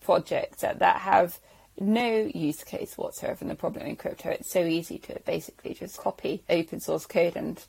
projects 0.00 0.60
that, 0.60 0.80
that 0.80 1.00
have 1.00 1.38
no 1.80 2.30
use 2.34 2.62
case 2.64 2.98
whatsoever. 2.98 3.38
And 3.40 3.50
the 3.50 3.54
problem 3.54 3.86
in 3.86 3.96
crypto, 3.96 4.30
it's 4.30 4.52
so 4.52 4.64
easy 4.64 4.98
to 4.98 5.18
basically 5.24 5.74
just 5.74 5.96
copy 5.98 6.42
open 6.48 6.80
source 6.80 7.06
code 7.06 7.36
and 7.36 7.64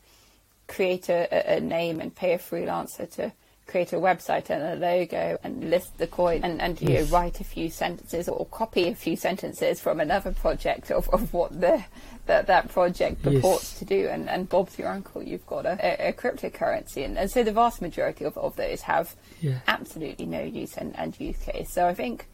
create 0.70 1.10
a, 1.10 1.56
a 1.58 1.60
name 1.60 2.00
and 2.00 2.16
pay 2.16 2.34
a 2.34 2.40
freelancer 2.40 3.12
to 3.16 3.34
create 3.70 3.94
a 3.94 3.98
website 3.98 4.50
and 4.50 4.64
a 4.64 4.76
logo 4.76 5.38
and 5.44 5.70
list 5.70 5.98
the 6.00 6.08
coin 6.08 6.42
and, 6.44 6.60
and 6.60 6.82
you 6.82 6.90
know, 6.90 7.04
write 7.04 7.40
a 7.40 7.44
few 7.44 7.70
sentences 7.70 8.28
or 8.28 8.46
copy 8.48 8.88
a 8.88 8.96
few 8.96 9.16
sentences 9.16 9.80
from 9.80 10.00
another 10.00 10.32
project 10.32 10.90
of, 10.90 11.08
of 11.10 11.32
what 11.34 11.60
the 11.62 11.84
that 12.26 12.48
that 12.48 12.70
project 12.70 13.22
purports 13.22 13.72
yes. 13.72 13.80
to 13.80 13.86
do 13.86 14.08
and, 14.08 14.28
and 14.28 14.50
Bob's 14.50 14.78
your 14.80 14.88
uncle 14.88 15.22
you've 15.22 15.46
got 15.46 15.66
a, 15.68 15.78
a, 15.82 16.10
a 16.10 16.14
cryptocurrency 16.14 17.06
and, 17.06 17.18
and 17.18 17.30
so 17.30 17.44
the 17.44 17.52
vast 17.52 17.80
majority 17.82 18.26
of, 18.26 18.36
of 18.38 18.56
those 18.56 18.82
have 18.82 19.16
yeah. 19.40 19.60
absolutely 19.68 20.26
no 20.26 20.42
use 20.42 20.76
and, 20.76 20.98
and 20.98 21.20
use 21.20 21.38
case 21.38 21.72
so 21.72 21.86
I 21.86 21.94
think 21.94 22.28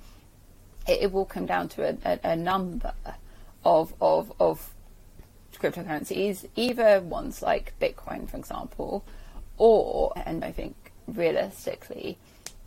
it, 0.88 1.04
it 1.04 1.12
will 1.12 1.26
come 1.26 1.46
down 1.46 1.68
to 1.70 1.90
a, 1.90 1.98
a, 2.06 2.32
a 2.32 2.36
number 2.36 2.94
of 3.66 3.94
of 4.00 4.32
of 4.40 4.74
cryptocurrencies, 5.72 6.48
either 6.56 7.02
ones 7.02 7.42
like 7.42 7.74
Bitcoin, 7.80 8.30
for 8.30 8.38
example, 8.38 9.04
or, 9.58 10.14
and 10.26 10.44
I 10.44 10.52
think 10.52 10.76
realistically, 11.08 12.18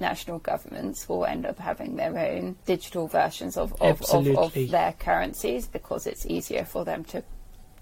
national 0.01 0.39
governments 0.39 1.09
will 1.09 1.25
end 1.25 1.47
up 1.47 1.59
having 1.59 1.97
their 1.97 2.17
own 2.19 2.57
digital 2.67 3.09
versions 3.09 3.57
of, 3.57 3.73
of, 3.81 4.01
of, 4.13 4.27
of 4.37 4.55
their 4.55 4.95
currencies 4.99 5.67
because 5.67 6.07
it's 6.07 6.27
easier 6.27 6.65
for 6.65 6.85
them 6.85 7.05
to 7.05 7.23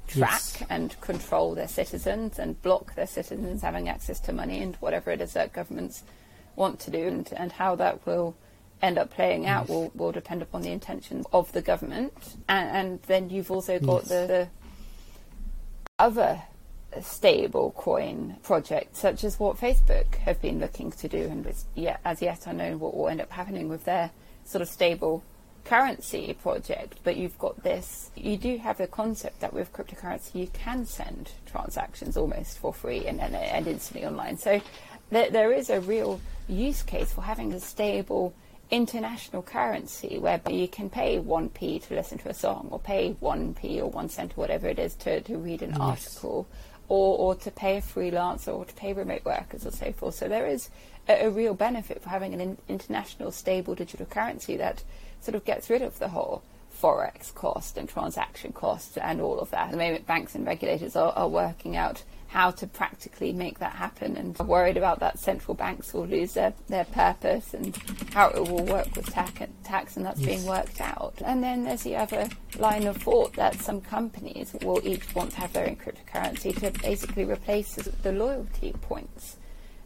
track 0.06 0.30
yes. 0.30 0.62
and 0.70 0.98
control 1.00 1.54
their 1.54 1.68
citizens 1.68 2.38
and 2.38 2.60
block 2.62 2.94
their 2.94 3.06
citizens 3.06 3.62
having 3.62 3.88
access 3.88 4.20
to 4.20 4.32
money 4.32 4.62
and 4.62 4.76
whatever 4.76 5.10
it 5.10 5.20
is 5.20 5.32
that 5.32 5.52
governments 5.52 6.04
want 6.54 6.78
to 6.78 6.90
do 6.90 7.06
and, 7.08 7.32
and 7.36 7.52
how 7.52 7.74
that 7.74 8.04
will 8.06 8.36
end 8.82 8.98
up 8.98 9.10
playing 9.10 9.46
out 9.46 9.62
yes. 9.62 9.68
will, 9.68 9.90
will 9.94 10.12
depend 10.12 10.42
upon 10.42 10.62
the 10.62 10.70
intentions 10.70 11.26
of 11.32 11.50
the 11.52 11.60
government 11.60 12.12
and, 12.48 12.70
and 12.70 13.02
then 13.02 13.28
you've 13.28 13.50
also 13.50 13.78
got 13.78 14.02
yes. 14.02 14.08
the, 14.08 14.26
the 14.26 14.48
other 15.98 16.42
stable 17.00 17.72
coin 17.72 18.36
projects, 18.42 18.98
such 18.98 19.24
as 19.24 19.38
what 19.38 19.56
Facebook 19.56 20.14
have 20.16 20.40
been 20.40 20.58
looking 20.58 20.90
to 20.90 21.08
do, 21.08 21.22
and 21.22 21.46
it's 21.46 21.66
yet, 21.74 22.00
as 22.04 22.22
yet 22.22 22.46
unknown 22.46 22.78
what 22.78 22.96
will 22.96 23.08
end 23.08 23.20
up 23.20 23.30
happening 23.30 23.68
with 23.68 23.84
their 23.84 24.10
sort 24.44 24.62
of 24.62 24.68
stable 24.68 25.22
currency 25.64 26.32
project. 26.42 26.98
But 27.02 27.16
you've 27.16 27.38
got 27.38 27.62
this, 27.62 28.10
you 28.14 28.36
do 28.36 28.58
have 28.58 28.78
the 28.78 28.86
concept 28.86 29.40
that 29.40 29.52
with 29.52 29.72
cryptocurrency 29.72 30.34
you 30.34 30.46
can 30.48 30.86
send 30.86 31.32
transactions 31.44 32.16
almost 32.16 32.58
for 32.58 32.72
free 32.72 33.06
and, 33.06 33.20
and, 33.20 33.34
and 33.34 33.66
instantly 33.66 34.06
online. 34.06 34.38
So 34.38 34.60
there, 35.10 35.30
there 35.30 35.52
is 35.52 35.70
a 35.70 35.80
real 35.80 36.20
use 36.48 36.82
case 36.82 37.12
for 37.12 37.22
having 37.22 37.52
a 37.52 37.60
stable 37.60 38.34
international 38.70 39.42
currency 39.42 40.18
whereby 40.18 40.50
you 40.50 40.66
can 40.66 40.90
pay 40.90 41.18
1p 41.18 41.86
to 41.86 41.94
listen 41.94 42.18
to 42.18 42.28
a 42.28 42.34
song 42.34 42.68
or 42.70 42.78
pay 42.78 43.14
1p 43.22 43.78
or 43.78 43.86
1 43.86 44.08
cent 44.08 44.32
or 44.32 44.40
whatever 44.40 44.66
it 44.66 44.78
is 44.78 44.94
to, 44.94 45.20
to 45.20 45.36
read 45.36 45.62
an 45.62 45.70
yes. 45.70 45.80
article 45.80 46.46
or, 46.88 47.18
or 47.18 47.34
to 47.34 47.50
pay 47.50 47.76
a 47.76 47.82
freelancer 47.82 48.54
or 48.54 48.64
to 48.64 48.74
pay 48.74 48.92
remote 48.92 49.24
workers 49.24 49.66
or 49.66 49.70
so 49.70 49.92
forth. 49.92 50.14
So 50.14 50.28
there 50.28 50.46
is 50.46 50.68
a, 51.08 51.26
a 51.26 51.30
real 51.30 51.54
benefit 51.54 52.02
for 52.02 52.08
having 52.08 52.34
an 52.34 52.40
in, 52.40 52.58
international 52.68 53.30
stable 53.30 53.74
digital 53.74 54.06
currency 54.06 54.56
that 54.56 54.82
sort 55.20 55.34
of 55.34 55.44
gets 55.44 55.70
rid 55.70 55.82
of 55.82 55.98
the 55.98 56.08
whole 56.08 56.42
forex 56.80 57.32
cost 57.34 57.78
and 57.78 57.88
transaction 57.88 58.52
costs 58.52 58.96
and 58.96 59.20
all 59.20 59.38
of 59.38 59.50
that. 59.50 59.66
At 59.66 59.70
the 59.72 59.76
moment, 59.78 60.06
banks 60.06 60.34
and 60.34 60.46
regulators 60.46 60.96
are, 60.96 61.12
are 61.12 61.28
working 61.28 61.76
out 61.76 62.02
how 62.28 62.50
to 62.50 62.66
practically 62.66 63.32
make 63.32 63.58
that 63.58 63.72
happen 63.72 64.16
and 64.16 64.36
worried 64.40 64.76
about 64.76 65.00
that 65.00 65.18
central 65.18 65.54
banks 65.54 65.94
will 65.94 66.06
lose 66.06 66.34
their, 66.34 66.52
their 66.68 66.84
purpose 66.84 67.54
and 67.54 67.76
how 68.12 68.28
it 68.28 68.48
will 68.48 68.64
work 68.64 68.94
with 68.96 69.06
tax 69.12 69.96
and 69.96 70.04
that's 70.04 70.20
yes. 70.20 70.28
being 70.28 70.46
worked 70.46 70.80
out. 70.80 71.14
And 71.24 71.42
then 71.42 71.64
there's 71.64 71.82
the 71.82 71.96
other 71.96 72.28
line 72.58 72.86
of 72.86 72.96
thought 72.96 73.34
that 73.34 73.60
some 73.60 73.80
companies 73.80 74.54
will 74.62 74.80
each 74.84 75.14
want 75.14 75.32
to 75.32 75.40
have 75.40 75.52
their 75.52 75.68
own 75.68 75.76
cryptocurrency 75.76 76.58
to 76.60 76.70
basically 76.82 77.24
replace 77.24 77.74
the 77.74 78.12
loyalty 78.12 78.72
points 78.82 79.36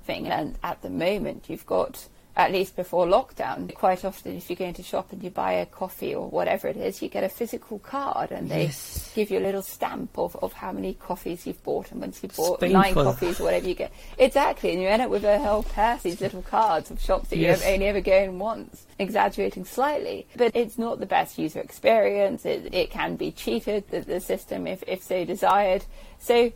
thing. 0.05 0.27
And 0.27 0.57
at 0.63 0.83
the 0.83 0.91
moment, 0.91 1.45
you've 1.49 1.67
got 1.67 2.09
at 2.41 2.53
least 2.53 2.75
before 2.75 3.07
lockdown. 3.07 3.73
Quite 3.75 4.05
often, 4.05 4.37
if 4.37 4.49
you 4.49 4.57
go 4.57 4.65
into 4.65 4.83
shop 4.83 5.13
and 5.13 5.23
you 5.23 5.29
buy 5.31 5.53
a 5.53 5.67
coffee 5.67 6.15
or 6.15 6.29
whatever 6.29 6.69
it 6.69 6.77
is, 6.77 7.03
you 7.03 7.09
get 7.09 7.23
a 7.23 7.29
physical 7.29 7.79
card 7.79 8.31
and 8.33 8.49
they 8.51 8.65
Yes. 8.65 9.13
give 9.15 9.31
you 9.31 9.39
a 9.39 9.45
little 9.49 9.63
stamp 9.63 10.17
of, 10.19 10.35
of 10.37 10.53
how 10.55 10.73
many 10.73 10.95
coffees 10.95 11.47
you've 11.47 11.63
bought. 11.63 11.91
And 11.93 12.01
once 12.01 12.23
you've 12.23 12.35
bought 12.35 12.63
nine 12.63 12.95
coffees 12.95 13.41
or 13.41 13.45
whatever, 13.45 13.69
you 13.69 13.75
get 13.75 13.93
exactly, 14.19 14.73
and 14.73 14.81
you 14.81 14.89
end 14.89 15.03
up 15.03 15.11
with 15.11 15.25
a 15.25 15.39
whole 15.39 15.63
purse, 15.63 16.03
these 16.03 16.21
little 16.21 16.43
cards 16.43 16.91
of 16.91 17.01
shops 17.01 17.29
that 17.29 17.37
Yes. 17.39 17.63
you 17.67 17.73
only 17.75 17.87
ever 17.87 18.01
go 18.01 18.17
in 18.17 18.39
once. 18.39 18.87
Exaggerating 18.99 19.65
slightly, 19.65 20.27
but 20.37 20.55
it's 20.55 20.79
not 20.79 20.99
the 21.01 21.07
best 21.07 21.39
user 21.39 21.61
experience. 21.61 22.45
It, 22.47 22.73
it 22.75 22.91
can 22.91 23.17
be 23.17 23.33
cheated, 23.33 23.89
the, 23.91 24.01
the 24.01 24.21
system, 24.21 24.67
if, 24.67 24.83
if 24.87 25.03
so 25.03 25.25
desired. 25.25 25.85
So 26.19 26.53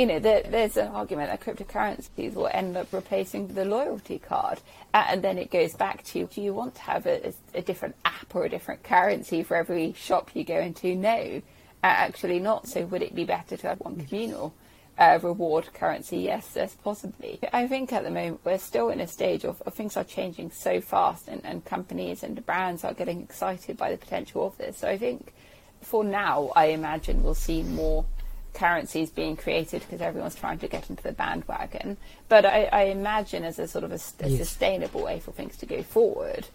you 0.00 0.06
know, 0.06 0.18
there, 0.18 0.42
there's 0.48 0.78
an 0.78 0.88
argument 0.88 1.28
that 1.28 1.42
cryptocurrencies 1.42 2.32
will 2.32 2.48
end 2.54 2.74
up 2.74 2.90
replacing 2.90 3.48
the 3.48 3.66
loyalty 3.66 4.18
card. 4.18 4.58
Uh, 4.94 5.04
and 5.08 5.22
then 5.22 5.36
it 5.36 5.50
goes 5.50 5.74
back 5.74 6.02
to 6.04 6.24
do 6.24 6.40
you 6.40 6.54
want 6.54 6.74
to 6.74 6.80
have 6.80 7.04
a, 7.04 7.34
a 7.52 7.60
different 7.60 7.94
app 8.06 8.34
or 8.34 8.46
a 8.46 8.48
different 8.48 8.82
currency 8.82 9.42
for 9.42 9.58
every 9.58 9.92
shop 9.92 10.30
you 10.32 10.42
go 10.42 10.58
into? 10.58 10.94
No, 10.94 11.42
uh, 11.84 11.86
actually 11.86 12.38
not. 12.38 12.66
So 12.66 12.86
would 12.86 13.02
it 13.02 13.14
be 13.14 13.24
better 13.24 13.58
to 13.58 13.66
have 13.68 13.80
one 13.80 14.02
communal? 14.06 14.54
Uh, 14.96 15.18
reward 15.22 15.68
currency, 15.74 16.16
yes, 16.16 16.52
yes, 16.56 16.74
possibly. 16.82 17.38
I 17.52 17.68
think 17.68 17.92
at 17.92 18.02
the 18.02 18.10
moment 18.10 18.40
we're 18.42 18.56
still 18.56 18.88
in 18.88 19.02
a 19.02 19.06
stage 19.06 19.44
of, 19.44 19.60
of 19.66 19.74
things 19.74 19.98
are 19.98 20.04
changing 20.04 20.50
so 20.50 20.80
fast, 20.80 21.28
and, 21.28 21.44
and 21.44 21.62
companies 21.62 22.22
and 22.22 22.44
brands 22.46 22.84
are 22.84 22.94
getting 22.94 23.20
excited 23.20 23.76
by 23.76 23.90
the 23.90 23.98
potential 23.98 24.46
of 24.46 24.56
this. 24.56 24.78
So 24.78 24.88
I 24.88 24.96
think 24.96 25.34
for 25.82 26.04
now, 26.04 26.52
I 26.56 26.66
imagine 26.66 27.22
we'll 27.22 27.34
see 27.34 27.62
more 27.62 28.06
currencies 28.54 29.10
being 29.10 29.36
created 29.36 29.82
because 29.82 30.00
everyone's 30.00 30.34
trying 30.34 30.58
to 30.58 30.68
get 30.68 30.90
into 30.90 31.02
the 31.02 31.12
bandwagon. 31.12 31.96
But 32.28 32.44
I, 32.44 32.64
I 32.72 32.82
imagine 32.84 33.44
as 33.44 33.58
a 33.58 33.66
sort 33.68 33.84
of 33.84 33.90
a 33.92 33.94
Yes. 33.94 34.38
sustainable 34.38 35.02
way 35.02 35.20
for 35.20 35.32
things 35.32 35.56
to 35.58 35.66
go 35.66 35.82
forward, 35.82 36.46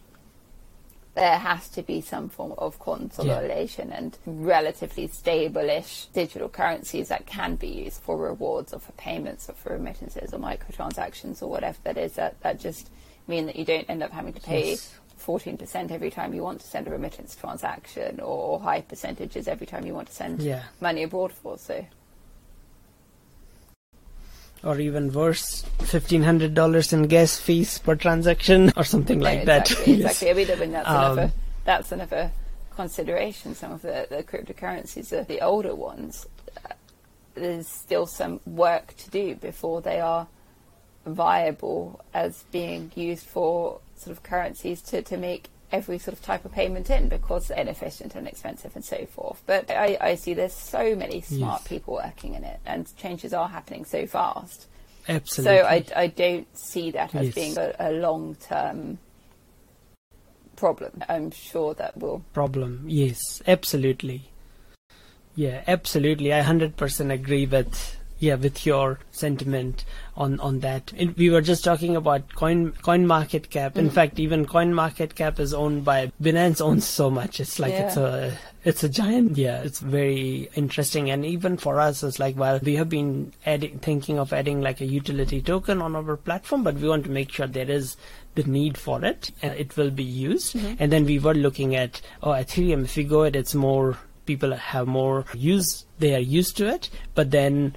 there 1.15 1.37
has 1.37 1.69
to 1.69 1.81
be 1.81 2.01
some 2.01 2.27
form 2.27 2.53
of 2.57 2.77
consolidation 2.79 3.91
and 3.93 4.17
relatively 4.25 5.07
stable-ish 5.07 6.07
digital 6.07 6.49
currencies 6.49 7.07
that 7.07 7.25
can 7.25 7.55
be 7.55 7.67
used 7.69 8.01
for 8.01 8.17
rewards 8.17 8.73
or 8.73 8.79
for 8.79 8.91
payments 8.93 9.49
or 9.49 9.53
for 9.53 9.71
remittances 9.73 10.33
or 10.33 10.39
microtransactions 10.39 11.41
or 11.41 11.47
whatever 11.47 11.77
that 11.85 11.97
is 11.97 12.13
that, 12.13 12.39
that 12.41 12.59
just 12.59 12.89
mean 13.27 13.45
that 13.45 13.55
you 13.55 13.63
don't 13.63 13.89
end 13.89 14.03
up 14.03 14.11
having 14.11 14.33
to 14.33 14.41
pay 14.41 14.71
Yes. 14.71 14.93
14% 15.19 15.91
every 15.91 16.11
time 16.11 16.33
you 16.33 16.43
want 16.43 16.59
to 16.61 16.67
send 16.67 16.87
a 16.87 16.91
remittance 16.91 17.35
transaction 17.35 18.19
or 18.19 18.59
high 18.59 18.81
percentages 18.81 19.47
every 19.47 19.65
time 19.67 19.85
you 19.85 19.93
want 19.93 20.07
to 20.07 20.13
send 20.13 20.41
Yeah. 20.41 20.63
money 20.81 21.03
abroad 21.03 21.31
for. 21.31 21.57
So 21.57 21.85
Or 24.63 24.79
even 24.79 25.11
worse, 25.13 25.61
fifteen 25.83 26.23
hundred 26.23 26.53
dollars 26.55 26.91
in 26.91 27.03
gas 27.03 27.37
fees 27.37 27.77
per 27.77 27.95
transaction, 27.95 28.73
or 28.77 28.83
something 28.83 29.19
like 29.19 29.39
Yeah, 29.39 29.45
that. 29.45 29.71
Exactly. 29.71 29.93
Yes. 30.01 30.23
I 30.23 30.33
mean, 30.33 30.51
I 30.51 30.55
mean, 30.55 30.71
that's 30.71 30.89
Um, 30.89 30.95
another 30.95 31.31
that's 31.65 31.91
another 31.91 32.31
consideration. 32.75 33.53
Some 33.55 33.71
of 33.73 33.81
the, 33.83 34.07
the 34.09 34.23
cryptocurrencies, 34.23 35.09
the, 35.09 35.23
the 35.23 35.41
older 35.41 35.75
ones, 35.75 36.25
there's 37.35 37.67
still 37.67 38.05
some 38.07 38.39
work 38.45 38.95
to 38.97 39.09
do 39.11 39.35
before 39.35 39.81
they 39.81 39.99
are 39.99 40.27
viable 41.05 41.99
as 42.13 42.43
being 42.51 42.91
used 42.95 43.25
for 43.27 43.79
sort 43.95 44.15
of 44.15 44.23
currencies 44.23 44.81
to, 44.83 45.01
to 45.01 45.17
make 45.17 45.49
every 45.71 45.97
sort 45.97 46.15
of 46.15 46.21
type 46.21 46.45
of 46.45 46.51
payment 46.51 46.89
in 46.89 47.09
because 47.09 47.47
they're 47.47 47.57
inefficient 47.59 48.15
and 48.15 48.27
expensive 48.27 48.71
and 48.75 48.85
so 48.85 49.05
forth. 49.07 49.41
But 49.45 49.69
I, 49.71 49.97
I 49.99 50.15
see 50.15 50.33
there's 50.33 50.53
so 50.53 50.95
many 50.95 51.21
smart 51.21 51.61
Yes. 51.61 51.67
people 51.67 51.95
working 51.95 52.35
in 52.35 52.43
it 52.43 52.59
and 52.65 52.95
changes 52.97 53.33
are 53.33 53.47
happening 53.49 53.83
so 53.85 54.05
fast. 54.05 54.67
Absolutely. 55.07 55.57
So 55.57 55.65
I, 55.65 55.85
I 56.03 56.07
don't 56.07 56.47
see 56.57 56.91
that 56.91 57.13
as 57.15 57.25
Yes. 57.27 57.35
being 57.35 57.57
a, 57.57 57.75
a 57.79 57.91
long 57.91 58.35
term 58.35 58.99
problem. 60.55 61.03
I'm 61.09 61.31
sure 61.31 61.73
that 61.75 61.97
will. 61.97 62.23
problem. 62.33 62.85
Yes, 62.87 63.41
absolutely. 63.47 64.29
Yeah, 65.35 65.63
absolutely. 65.67 66.31
I 66.33 66.41
hundred 66.41 66.77
percent 66.77 67.11
agree 67.11 67.45
with 67.45 67.97
yeah 68.25 68.35
with 68.45 68.65
your 68.65 68.99
sentiment 69.11 69.85
on 70.17 70.39
on 70.39 70.59
that. 70.65 70.91
We 71.17 71.29
were 71.29 71.41
just 71.41 71.63
talking 71.63 71.95
about 71.95 72.33
coin 72.35 72.71
CoinMarketCap. 72.87 73.77
In 73.77 73.89
Mm. 73.89 73.93
fact, 73.97 74.19
even 74.19 74.45
CoinMarketCap 74.45 75.39
is 75.39 75.53
owned 75.53 75.85
by 75.85 76.11
Binance 76.21 76.61
owns 76.61 76.85
so 76.85 77.09
much. 77.09 77.39
It's 77.39 77.59
like 77.59 77.73
it's 77.73 77.97
a 77.97 78.37
it's 78.63 78.83
a 78.83 78.89
giant. 78.89 79.37
Yeah, 79.37 79.61
it's 79.61 79.79
very 79.79 80.49
interesting. 80.55 81.09
And 81.11 81.25
even 81.25 81.57
for 81.57 81.79
us, 81.79 82.01
it's 82.03 82.19
like 82.19 82.37
well, 82.37 82.59
we 82.63 82.75
have 82.75 82.89
been 82.89 83.11
adding 83.45 83.77
thinking 83.79 84.17
of 84.19 84.33
adding 84.33 84.61
like 84.61 84.81
a 84.81 84.85
utility 84.85 85.41
token 85.41 85.81
on 85.81 85.95
our 85.95 86.17
platform, 86.17 86.63
but 86.63 86.75
we 86.75 86.87
want 86.89 87.03
to 87.05 87.11
make 87.11 87.31
sure 87.31 87.47
there 87.47 87.69
is 87.69 87.95
the 88.35 88.43
need 88.43 88.77
for 88.77 89.03
it 89.05 89.31
and 89.41 89.53
it 89.65 89.77
will 89.77 89.91
be 89.91 90.03
used. 90.03 90.55
Mhm. 90.55 90.75
And 90.79 90.91
then 90.91 91.05
we 91.05 91.19
were 91.19 91.35
looking 91.45 91.75
at 91.75 92.01
oh 92.23 92.29
Ethereum. 92.31 92.83
If 92.85 92.97
we 92.97 93.03
go 93.15 93.23
it, 93.23 93.35
it's 93.35 93.55
more 93.55 93.97
people 94.25 94.53
have 94.55 94.87
more 94.87 95.23
use. 95.35 95.85
They 95.99 96.15
are 96.15 96.19
used 96.39 96.57
to 96.57 96.67
it, 96.67 96.89
but 97.13 97.29
then 97.31 97.75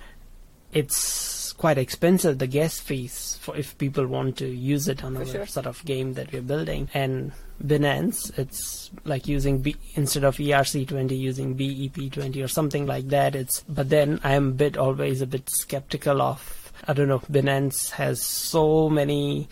it's 0.73 1.53
quite 1.55 1.79
expensive 1.79 2.39
the 2.39 2.47
gas 2.47 2.79
fees 2.79 3.37
for 3.41 3.57
if 3.57 3.77
people 3.79 4.07
want 4.07 4.37
to 4.37 4.47
use 4.47 4.87
it 4.87 5.03
on 5.03 5.15
For 5.15 5.21
our 5.21 5.27
sure. 5.27 5.47
sort 5.47 5.67
of 5.67 5.85
game 5.85 6.15
that 6.15 6.33
we're 6.33 6.43
building 6.43 6.89
and 6.95 7.33
Binance 7.63 8.39
it's 8.39 8.91
like 9.05 9.27
using 9.27 9.59
B 9.59 9.75
instead 9.95 10.23
of 10.23 10.37
ERC20 10.37 11.19
using 11.19 11.57
BEP20 11.57 12.45
or 12.45 12.49
something 12.49 12.87
like 12.87 13.09
that 13.09 13.35
it's 13.35 13.65
but 13.69 13.89
then 13.89 14.21
I'm 14.23 14.49
a 14.49 14.53
bit 14.53 14.77
always 14.77 15.21
a 15.21 15.27
bit 15.27 15.51
skeptical 15.51 16.23
of 16.23 16.73
I 16.87 16.93
don't 16.93 17.09
know 17.09 17.19
Binance 17.21 17.91
has 17.91 18.23
so 18.23 18.89
many 18.89 19.49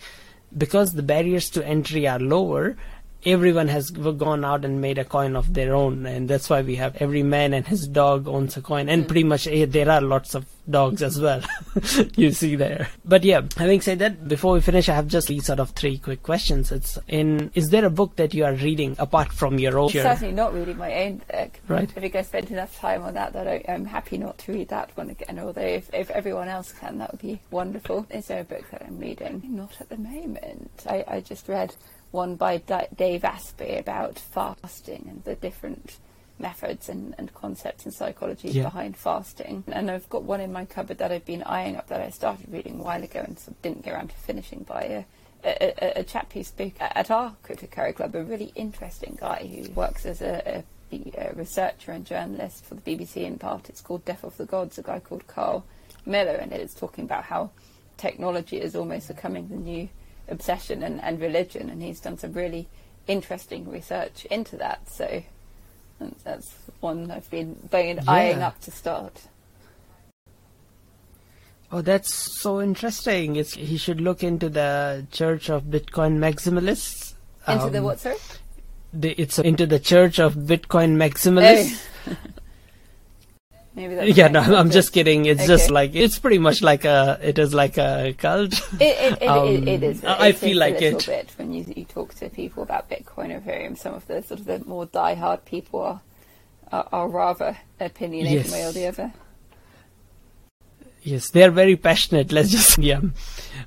because 0.57 0.93
the 0.93 1.03
barriers 1.03 1.49
to 1.51 1.67
entry 1.67 2.07
are 2.07 2.19
lower 2.19 2.77
everyone 3.25 3.67
has 3.67 3.89
gone 3.89 4.45
out 4.45 4.63
and 4.63 4.79
made 4.79 4.97
a 4.97 5.03
coin 5.05 5.35
of 5.35 5.53
their 5.53 5.73
own 5.75 6.05
and 6.05 6.29
that's 6.29 6.49
why 6.49 6.61
we 6.61 6.75
have 6.75 6.95
every 6.97 7.23
man 7.23 7.53
and 7.53 7.67
his 7.67 7.87
dog 7.87 8.27
owns 8.27 8.55
a 8.57 8.61
coin 8.61 8.87
and 8.89 9.03
Mm. 9.03 9.07
pretty 9.07 9.23
much 9.23 9.47
eh, 9.47 9.65
there 9.67 9.89
are 9.89 10.01
lots 10.01 10.35
of 10.35 10.45
dogs 10.69 11.01
as 11.01 11.19
well 11.19 11.41
you 12.15 12.31
see 12.31 12.55
there 12.55 12.89
but 13.05 13.23
yeah 13.23 13.41
having 13.57 13.79
said 13.81 13.99
that 13.99 14.27
before 14.27 14.53
we 14.53 14.61
finish 14.61 14.89
i 14.89 14.93
have 14.93 15.07
just 15.07 15.27
these 15.27 15.45
sort 15.45 15.59
of 15.59 15.69
three 15.71 15.97
quick 15.97 16.21
questions 16.23 16.71
it's 16.71 16.97
in 17.07 17.49
is 17.55 17.69
there 17.69 17.85
a 17.85 17.89
book 17.89 18.15
that 18.17 18.33
you 18.33 18.43
are 18.43 18.53
reading 18.53 18.95
apart 18.99 19.31
from 19.31 19.57
your 19.59 19.79
own 19.79 19.89
Certainly 19.89 20.33
not 20.33 20.53
reading 20.53 20.77
my 20.77 20.93
own 21.05 21.21
book. 21.31 21.51
right 21.67 21.89
I 21.95 21.99
think 22.01 22.15
I 22.15 22.21
spent 22.21 22.51
enough 22.51 22.77
time 22.77 23.01
on 23.03 23.13
that 23.15 23.33
that 23.33 23.47
I, 23.47 23.63
I'm 23.69 23.85
happy 23.85 24.17
not 24.17 24.37
to 24.39 24.51
read 24.53 24.67
that 24.69 24.95
one 24.95 25.09
again. 25.09 25.39
Although 25.39 25.61
if, 25.61 25.89
if 25.93 26.09
everyone 26.11 26.47
else 26.49 26.71
can, 26.73 26.97
that 26.99 27.11
would 27.11 27.21
be 27.21 27.39
wonderful. 27.51 28.05
Is 28.09 28.27
there 28.27 28.41
a 28.41 28.43
book 28.43 28.63
that 28.71 28.83
I'm 28.85 28.99
reading? 28.99 29.41
Not 29.49 29.71
at 29.79 29.89
the 29.89 29.97
moment. 29.97 30.71
I, 30.87 31.03
I 31.07 31.19
just 31.21 31.47
read 31.47 31.75
one 32.11 32.35
by 32.35 32.57
D- 32.57 32.75
Dave 32.95 33.23
Asprey 33.23 33.77
about 33.77 34.17
fasting 34.17 35.05
and 35.09 35.23
the 35.23 35.35
different 35.35 35.97
methods 36.39 36.87
and, 36.87 37.15
and 37.17 37.33
concepts 37.33 37.85
and 37.85 37.93
psychology 37.93 38.49
Yeah. 38.49 38.63
behind 38.63 38.95
fasting. 38.95 39.63
And 39.67 39.89
I've 39.89 40.07
got 40.09 40.23
one 40.23 40.39
in 40.39 40.53
my 40.53 40.65
cupboard 40.65 40.99
that 40.99 41.11
I've 41.11 41.25
been 41.25 41.43
eyeing 41.43 41.75
up 41.75 41.87
that 41.87 41.99
I 42.01 42.09
started 42.09 42.51
reading 42.51 42.79
a 42.79 42.83
while 42.83 43.03
ago 43.03 43.21
and 43.25 43.37
sort 43.39 43.55
of 43.57 43.61
didn't 43.61 43.83
get 43.83 43.93
around 43.93 44.09
to 44.09 44.15
finishing 44.15 44.63
by 44.63 44.81
a 44.83 45.03
a, 45.43 45.73
a, 45.97 45.99
a 45.99 46.03
chap 46.03 46.33
who 46.33 46.43
spoke 46.43 46.73
at 46.81 47.11
our 47.11 47.35
Cryptocurry 47.43 47.95
Club, 47.95 48.15
a 48.15 48.23
really 48.23 48.51
interesting 48.55 49.15
guy 49.21 49.47
who 49.47 49.71
works 49.73 50.03
as 50.05 50.19
a, 50.21 50.63
a, 50.91 50.97
a 51.15 51.33
researcher 51.35 51.91
and 51.91 52.05
journalist 52.05 52.65
for 52.65 52.73
the 52.73 52.81
BBC 52.81 53.17
in 53.17 53.37
part. 53.37 53.69
It's 53.69 53.79
called 53.79 54.03
Death 54.03 54.23
of 54.23 54.35
the 54.37 54.45
Gods, 54.45 54.79
a 54.79 54.81
guy 54.81 54.99
called 54.99 55.27
Carl 55.27 55.63
Miller, 56.07 56.31
and 56.33 56.51
it's 56.51 56.73
talking 56.73 57.03
about 57.05 57.23
how 57.23 57.51
technology 57.97 58.59
is 58.59 58.75
almost 58.75 59.07
becoming 59.09 59.47
the 59.47 59.55
new 59.57 59.87
obsession 60.29 60.83
and, 60.83 61.01
and 61.01 61.19
religion, 61.21 61.69
and 61.69 61.81
he's 61.81 61.99
done 61.99 62.17
some 62.17 62.33
really 62.33 62.67
interesting 63.07 63.69
research 63.69 64.25
into 64.25 64.57
that. 64.57 64.89
So 64.89 65.23
that's- 66.23 66.53
one 66.79 67.09
I've 67.09 67.29
been 67.31 67.55
been 67.71 67.99
eyeing 68.07 68.39
Yeah. 68.39 68.47
up 68.47 68.61
to 68.61 68.71
start. 68.71 69.21
oh 71.71 71.81
that's 71.81 72.13
so 72.41 72.61
interesting 72.61 73.35
it's 73.35 73.53
he 73.53 73.77
should 73.77 73.99
look 73.99 74.23
into 74.23 74.47
the 74.47 75.05
church 75.11 75.49
of 75.49 75.63
bitcoin 75.63 76.17
maximalists 76.17 77.13
Into 77.47 77.69
the 77.69 77.79
Um, 77.79 77.83
what, 77.83 77.99
sorry? 77.99 78.15
the, 78.93 79.11
it's 79.21 79.37
into 79.39 79.65
the 79.65 79.79
church 79.79 80.17
of 80.19 80.35
bitcoin 80.35 80.95
maximalists 80.95 81.81
Oh. 82.07 82.15
Maybe 83.77 83.93
that's 83.95 84.17
yeah 84.17 84.27
no 84.27 84.41
i'm 84.41 84.71
just 84.71 84.91
kidding 84.91 85.25
it's 85.27 85.41
Okay. 85.41 85.47
just 85.47 85.69
like 85.69 85.93
it's 85.93 86.17
pretty 86.17 86.39
much 86.39 86.63
like 86.63 86.83
a 86.83 87.19
it 87.21 87.37
is 87.37 87.53
like 87.53 87.77
a 87.77 88.15
cult 88.17 88.53
It, 88.81 88.81
it, 88.81 89.21
it, 89.21 89.27
Um, 89.27 89.47
it, 89.49 89.67
it 89.67 89.83
is. 89.83 90.03
I 90.03 90.31
feel 90.31 90.57
like 90.57 90.77
a 90.81 90.91
little 90.95 90.99
it. 90.99 91.05
bit 91.05 91.31
when 91.37 91.53
you, 91.53 91.63
you 91.75 91.85
talk 91.85 92.15
to 92.15 92.27
people 92.29 92.63
about 92.63 92.89
Bitcoin 92.89 93.29
or 93.35 93.39
Ethereum. 93.39 93.77
Some 93.77 93.93
of 93.93 94.07
the 94.07 94.23
sort 94.23 94.39
of 94.39 94.45
the 94.47 94.59
more 94.65 94.87
diehard 94.87 95.45
people 95.45 95.79
are 95.81 96.01
are, 96.71 96.87
are 96.91 97.07
rather 97.07 97.55
opinionated 97.79 98.45
Yes. 98.45 98.51
one 98.51 98.59
way 98.59 98.65
or 98.67 98.71
the 98.71 98.87
other. 98.87 99.13
Yes, 101.03 101.29
they 101.29 101.43
are 101.43 101.51
very 101.51 101.75
passionate. 101.75 102.31
Let's 102.31 102.49
just 102.49 102.77
yeah, 102.91 103.01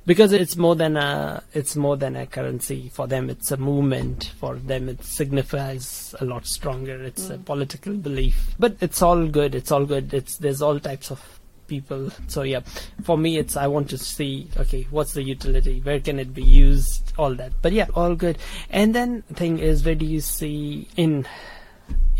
because 0.07 0.33
it's 0.33 0.57
more 0.57 0.75
than 0.77 0.97
a 0.97 1.43
it's 1.53 1.77
more 1.77 1.97
than 1.97 2.17
a 2.17 2.27
currency 2.27 2.91
for 2.93 3.07
them. 3.07 3.31
It's 3.31 3.51
a 3.51 3.57
movement 3.57 4.33
for 4.39 4.57
them. 4.57 4.89
It 4.89 5.03
signifies 5.05 6.15
a 6.21 6.25
lot 6.25 6.47
stronger. 6.47 7.03
It's 7.03 7.31
a 7.31 7.39
Mm. 7.39 7.45
political 7.45 7.95
belief, 7.95 8.55
but 8.59 8.77
it's 8.81 9.03
all 9.03 9.27
good. 9.27 9.55
It's 9.55 9.71
all 9.73 9.85
good. 9.87 10.13
It's 10.15 10.37
there's 10.39 10.63
all 10.63 10.79
types 10.81 11.11
of 11.11 11.21
people. 11.67 12.11
So 12.27 12.43
yeah, 12.43 12.61
for 13.05 13.17
me, 13.17 13.39
it's 13.39 13.57
I 13.57 13.67
want 13.69 13.91
to 13.91 13.99
see 13.99 14.49
okay, 14.59 14.87
what's 14.91 15.13
the 15.13 15.23
utility? 15.23 15.81
Where 15.81 16.01
can 16.01 16.19
it 16.19 16.35
be 16.35 16.43
used? 16.43 17.13
All 17.17 17.35
that. 17.37 17.53
But 17.63 17.73
yeah, 17.73 17.87
all 17.95 18.15
good. 18.15 18.39
And 18.71 18.95
then 18.95 19.23
thing 19.35 19.59
is, 19.59 19.85
where 19.85 19.95
do 19.95 20.05
you 20.07 20.21
see 20.21 20.89
in 20.97 21.27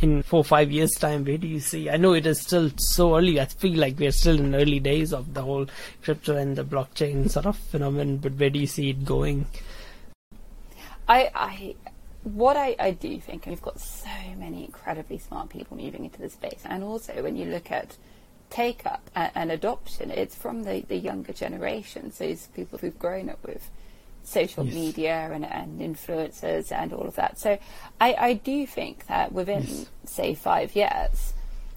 in 0.01 0.23
four 0.23 0.43
five 0.43 0.71
years 0.71 0.91
time 0.93 1.25
where 1.25 1.39
do 1.39 1.47
you 1.47 1.61
see? 1.61 1.91
I 1.91 1.97
know 1.97 2.15
it 2.15 2.27
is 2.27 2.41
still 2.41 2.71
so 2.77 3.17
early. 3.17 3.41
I 3.41 3.45
feel 3.47 3.79
like 3.79 3.99
we're 3.99 4.13
still 4.13 4.39
in 4.39 4.55
early 4.55 4.81
days 4.81 5.13
of 5.13 5.35
the 5.35 5.43
whole 5.43 5.67
crypto 6.03 6.37
and 6.37 6.57
the 6.57 6.65
blockchain 6.65 7.31
sort 7.31 7.47
of 7.47 7.57
phenomenon 7.57 8.19
but 8.19 8.35
where 8.35 8.51
do 8.51 8.59
you 8.59 8.67
see 8.67 8.91
it 8.91 9.05
going? 9.05 9.47
I 11.09 11.31
i 11.35 11.75
what 12.23 12.55
I, 12.57 12.77
I 12.79 12.91
do 12.91 13.19
think, 13.19 13.47
and 13.47 13.55
we've 13.55 13.63
got 13.63 13.81
so 13.81 14.11
many 14.37 14.65
incredibly 14.65 15.17
smart 15.17 15.49
people 15.49 15.79
moving 15.79 16.05
into 16.05 16.21
the 16.21 16.29
space, 16.29 16.61
and 16.67 16.85
also 16.85 17.23
when 17.23 17.35
you 17.35 17.47
look 17.47 17.73
at 17.73 17.97
take 18.51 18.85
up 18.85 19.11
and, 19.15 19.51
adoption, 19.51 20.11
it's 20.11 20.35
from 20.35 20.65
the, 20.65 20.85
the 20.89 20.97
younger 20.97 21.33
generations, 21.33 22.19
those 22.19 22.49
people 22.49 22.79
who've 22.79 22.99
grown 22.99 23.31
up 23.31 23.39
with 23.47 23.71
social 24.31 24.65
yes. 24.65 24.75
media 24.75 25.31
and, 25.33 25.45
and 25.45 25.81
influencers 25.81 26.73
and 26.73 26.93
all 26.93 27.07
of 27.07 27.17
that. 27.17 27.39
So 27.39 27.59
I, 28.01 28.15
I 28.15 28.33
do 28.35 28.67
think 28.67 29.07
that 29.07 29.33
within, 29.33 29.65
yes. 29.67 29.87
say, 30.05 30.35
five 30.35 30.75
years, 30.75 31.35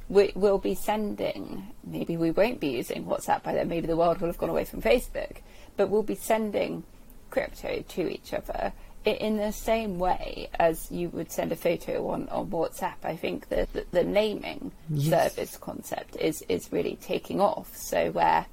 we, 0.09 0.31
will 0.35 0.59
be 0.59 0.75
sending, 0.75 1.67
maybe 1.83 2.17
we 2.17 2.31
won't 2.31 2.59
be 2.59 2.69
using 2.69 3.05
WhatsApp 3.05 3.43
by 3.43 3.53
then, 3.53 3.67
maybe 3.67 3.87
the 3.87 3.97
world 3.97 4.19
will 4.19 4.27
have 4.27 4.37
gone 4.37 4.49
away 4.49 4.65
from 4.65 4.81
Facebook, 4.81 5.37
but 5.77 5.89
we'll 5.89 6.03
be 6.03 6.15
sending 6.15 6.83
crypto 7.29 7.83
to 7.87 8.09
each 8.09 8.33
other 8.33 8.73
in 9.05 9.37
the 9.37 9.51
same 9.51 9.99
way 9.99 10.49
as 10.59 10.89
you 10.91 11.09
would 11.09 11.31
send 11.31 11.51
a 11.51 11.55
photo 11.55 12.07
on, 12.09 12.29
on 12.29 12.47
WhatsApp, 12.47 12.95
I 13.03 13.15
think 13.15 13.49
the, 13.49 13.67
the, 13.73 13.85
the 13.91 14.03
naming 14.03 14.71
yes. 14.89 15.09
service 15.09 15.57
concept 15.57 16.15
is, 16.15 16.43
is 16.47 16.71
really 16.71 16.97
taking 17.01 17.41
off. 17.41 17.75
So 17.75 18.11
where 18.11 18.45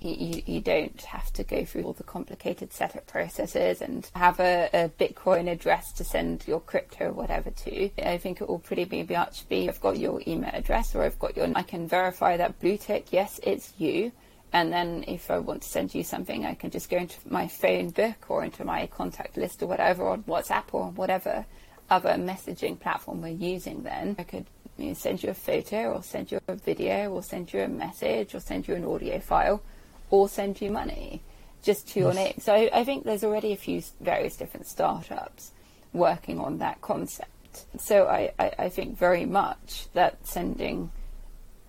you, 0.00 0.42
you 0.46 0.60
don't 0.60 1.00
have 1.02 1.32
to 1.34 1.44
go 1.44 1.64
through 1.64 1.84
all 1.84 1.92
the 1.92 2.02
complicated 2.02 2.72
setup 2.72 3.06
processes 3.06 3.82
and 3.82 4.10
have 4.14 4.40
a, 4.40 4.68
a 4.72 4.88
Bitcoin 4.88 5.50
address 5.50 5.92
to 5.92 6.04
send 6.04 6.44
your 6.46 6.60
crypto 6.60 7.06
or 7.06 7.12
whatever 7.12 7.50
to. 7.50 7.90
I 8.04 8.18
think 8.18 8.40
it 8.40 8.48
will 8.48 8.58
pretty 8.58 8.84
much 9.08 9.48
be 9.48 9.68
I've 9.68 9.80
got 9.80 9.98
your 9.98 10.22
email 10.26 10.50
address 10.52 10.94
or 10.94 11.02
I've 11.02 11.18
got 11.18 11.36
your, 11.36 11.50
I 11.54 11.62
can 11.62 11.88
verify 11.88 12.36
that 12.36 12.60
blue 12.60 12.76
tick, 12.76 13.06
yes, 13.12 13.40
it's 13.42 13.72
you 13.78 14.12
and 14.52 14.72
then 14.72 15.04
if 15.06 15.30
I 15.30 15.38
want 15.38 15.62
to 15.62 15.68
send 15.68 15.94
you 15.94 16.02
something, 16.02 16.46
I 16.46 16.54
can 16.54 16.70
just 16.70 16.88
go 16.88 16.96
into 16.96 17.16
my 17.28 17.48
phone 17.48 17.90
book 17.90 18.30
or 18.30 18.44
into 18.44 18.64
my 18.64 18.86
contact 18.86 19.36
list 19.36 19.62
or 19.62 19.66
whatever 19.66 20.08
on 20.08 20.22
WhatsApp 20.22 20.64
or 20.72 20.90
whatever 20.90 21.44
other 21.90 22.10
messaging 22.10 22.78
platform 22.78 23.20
we're 23.20 23.28
using. 23.28 23.82
Then 23.82 24.16
I 24.18 24.22
could 24.22 24.46
you 24.78 24.88
know, 24.88 24.94
send 24.94 25.22
you 25.22 25.30
a 25.30 25.34
photo 25.34 25.92
or 25.92 26.02
send 26.02 26.32
you 26.32 26.40
a 26.48 26.54
video 26.54 27.10
or 27.10 27.22
send 27.22 27.52
you 27.52 27.60
a 27.60 27.68
message 27.68 28.34
or 28.34 28.40
send 28.40 28.66
you 28.66 28.74
an 28.74 28.84
audio 28.84 29.20
file 29.20 29.62
or 30.10 30.28
send 30.28 30.60
you 30.60 30.70
money 30.70 31.22
just 31.62 31.88
to 31.88 32.00
your 32.00 32.14
name. 32.14 32.34
So 32.40 32.54
I, 32.54 32.70
I 32.72 32.84
think 32.84 33.04
there's 33.04 33.24
already 33.24 33.52
a 33.52 33.56
few 33.56 33.82
various 34.00 34.36
different 34.36 34.66
startups 34.66 35.52
working 35.92 36.38
on 36.38 36.58
that 36.58 36.80
concept. 36.80 37.30
So 37.78 38.06
I, 38.06 38.32
I, 38.38 38.52
I 38.58 38.68
think 38.68 38.96
very 38.96 39.24
much 39.24 39.88
that 39.94 40.26
sending 40.26 40.90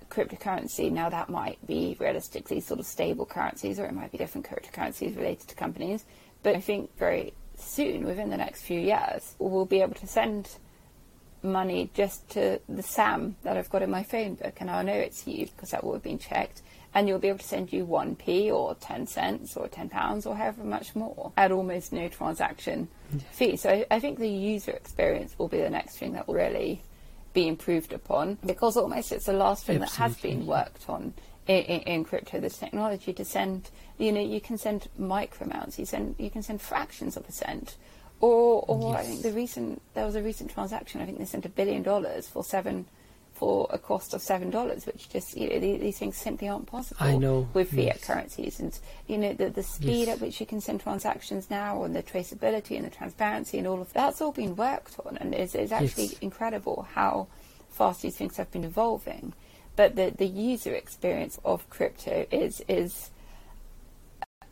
cryptocurrency. 0.10 0.92
Now, 0.92 1.10
that 1.10 1.30
might 1.30 1.66
be 1.66 1.96
realistically 2.00 2.60
sort 2.60 2.80
of 2.80 2.86
stable 2.86 3.26
currencies, 3.26 3.80
or 3.80 3.86
it 3.86 3.94
might 3.94 4.12
be 4.12 4.18
different 4.18 4.50
cryptocurrencies 4.50 5.16
related 5.16 5.48
to 5.48 5.56
companies. 5.56 6.06
But 6.44 6.56
I 6.56 6.62
think 6.62 6.96
very 6.98 7.34
soon, 7.58 8.06
within 8.06 8.30
the 8.30 8.38
next 8.38 8.64
few 8.64 8.80
years, 8.80 9.36
we'll 9.40 9.66
be 9.66 9.82
able 9.82 9.96
to 9.96 10.08
send 10.08 10.50
money 11.42 11.90
just 11.94 12.30
to 12.32 12.60
the 12.68 12.84
SAM 12.84 13.38
that 13.44 13.56
I've 13.56 13.70
got 13.70 13.82
in 13.82 13.90
my 13.90 14.04
phone 14.04 14.36
book, 14.36 14.58
and 14.60 14.70
I'll 14.70 14.84
know 14.84 14.94
it's 14.94 15.26
you 15.28 15.46
because 15.46 15.72
that 15.72 15.84
will 15.84 15.94
have 15.94 16.04
been 16.04 16.20
checked. 16.20 16.62
And 16.94 17.08
you'll 17.08 17.20
be 17.20 17.28
able 17.28 17.40
to 17.40 17.48
send 17.48 17.72
you 17.72 17.86
1p 17.86 18.52
or 18.52 18.74
10 18.76 19.06
cents 19.06 19.56
or 19.56 19.68
10 19.68 19.90
pounds 19.90 20.26
or 20.26 20.36
however 20.36 20.64
much 20.64 20.96
more 20.96 21.32
at 21.38 21.52
almost 21.52 21.94
no 21.94 22.08
transaction 22.08 22.88
fee. 23.32 23.58
So 23.58 23.70
I, 23.70 23.86
I 23.92 24.00
think 24.00 24.18
the 24.18 24.28
user 24.28 24.72
experience 24.72 25.38
will 25.38 25.48
be 25.48 25.60
the 25.60 25.70
next 25.70 25.98
thing 25.98 26.14
that 26.14 26.28
will 26.28 26.36
really 26.36 26.82
be 27.34 27.48
improved 27.48 27.94
upon 27.94 28.38
because 28.46 28.76
almost 28.76 29.12
it's 29.12 29.26
the 29.26 29.34
last 29.34 29.66
thing 29.66 29.82
Absolutely. 29.82 29.98
that 29.98 30.14
has 30.14 30.22
been 30.22 30.46
worked 30.48 30.90
on 30.90 31.14
in, 31.48 31.64
in, 31.64 31.82
in, 31.82 32.04
crypto. 32.04 32.40
This 32.40 32.58
technology 32.58 33.14
to 33.14 33.26
send, 33.26 33.70
you 33.98 34.12
know, 34.12 34.22
you 34.22 34.42
can 34.42 34.58
send 34.58 34.88
micro 34.98 35.48
amounts, 35.48 35.78
you 35.78 35.86
send, 35.86 36.16
you 36.18 36.30
can 36.30 36.42
send 36.42 36.62
fractions 36.62 37.18
of 37.18 37.28
a 37.28 37.32
cent, 37.32 37.76
or, 38.22 38.64
or 38.68 38.94
yes. 38.94 39.00
I 39.00 39.04
think 39.04 39.22
the 39.22 39.32
recent 39.32 39.82
there 39.94 40.06
was 40.06 40.16
a 40.16 40.22
recent 40.22 40.52
transaction. 40.52 41.02
I 41.02 41.06
think 41.06 41.20
they 41.20 41.26
sent 41.26 41.46
a 41.46 41.50
billion 41.50 41.84
dollars 41.84 42.28
for 42.28 42.44
seven 42.44 42.86
for 43.40 43.68
a 43.70 43.78
cost 43.78 44.14
of 44.14 44.22
seven 44.22 44.50
dollars, 44.50 44.86
which 44.86 45.10
just 45.10 45.38
you 45.38 45.50
know 45.50 45.60
these, 45.60 45.80
these, 45.80 45.98
things 45.98 46.18
simply 46.18 46.50
aren't 46.50 46.66
possible. 46.66 46.98
I 47.00 47.16
know 47.16 47.48
with 47.54 47.70
fiat 47.72 47.86
yes. 47.86 48.06
currencies, 48.06 48.60
and 48.60 48.78
you 49.08 49.18
know 49.18 49.32
the 49.34 49.50
the 49.50 49.64
speed 49.64 50.08
yes. 50.08 50.16
at 50.18 50.22
which 50.22 50.42
you 50.42 50.46
can 50.46 50.60
send 50.60 50.82
transactions 50.82 51.50
now, 51.50 51.84
and 51.84 51.96
the 51.96 52.04
traceability 52.04 52.76
and 52.76 52.86
the 52.86 52.90
transparency 52.90 53.58
and 53.58 53.66
all 53.66 53.82
of 53.82 53.94
that's 53.94 54.20
all 54.20 54.34
been 54.34 54.58
worked 54.58 55.00
on, 55.06 55.16
and 55.18 55.34
it's, 55.34 55.56
it's 55.56 55.72
actually 55.72 56.08
yes. 56.08 56.20
incredible 56.20 56.86
how 56.94 57.28
fast 57.70 58.02
these 58.02 58.18
things 58.18 58.36
have 58.36 58.52
been 58.52 58.66
evolving. 58.66 59.32
But 59.78 59.96
the 59.96 60.12
the 60.12 60.28
user 60.28 60.74
experience 60.74 61.40
of 61.46 61.70
crypto 61.70 62.26
is 62.32 62.62
is 62.68 63.10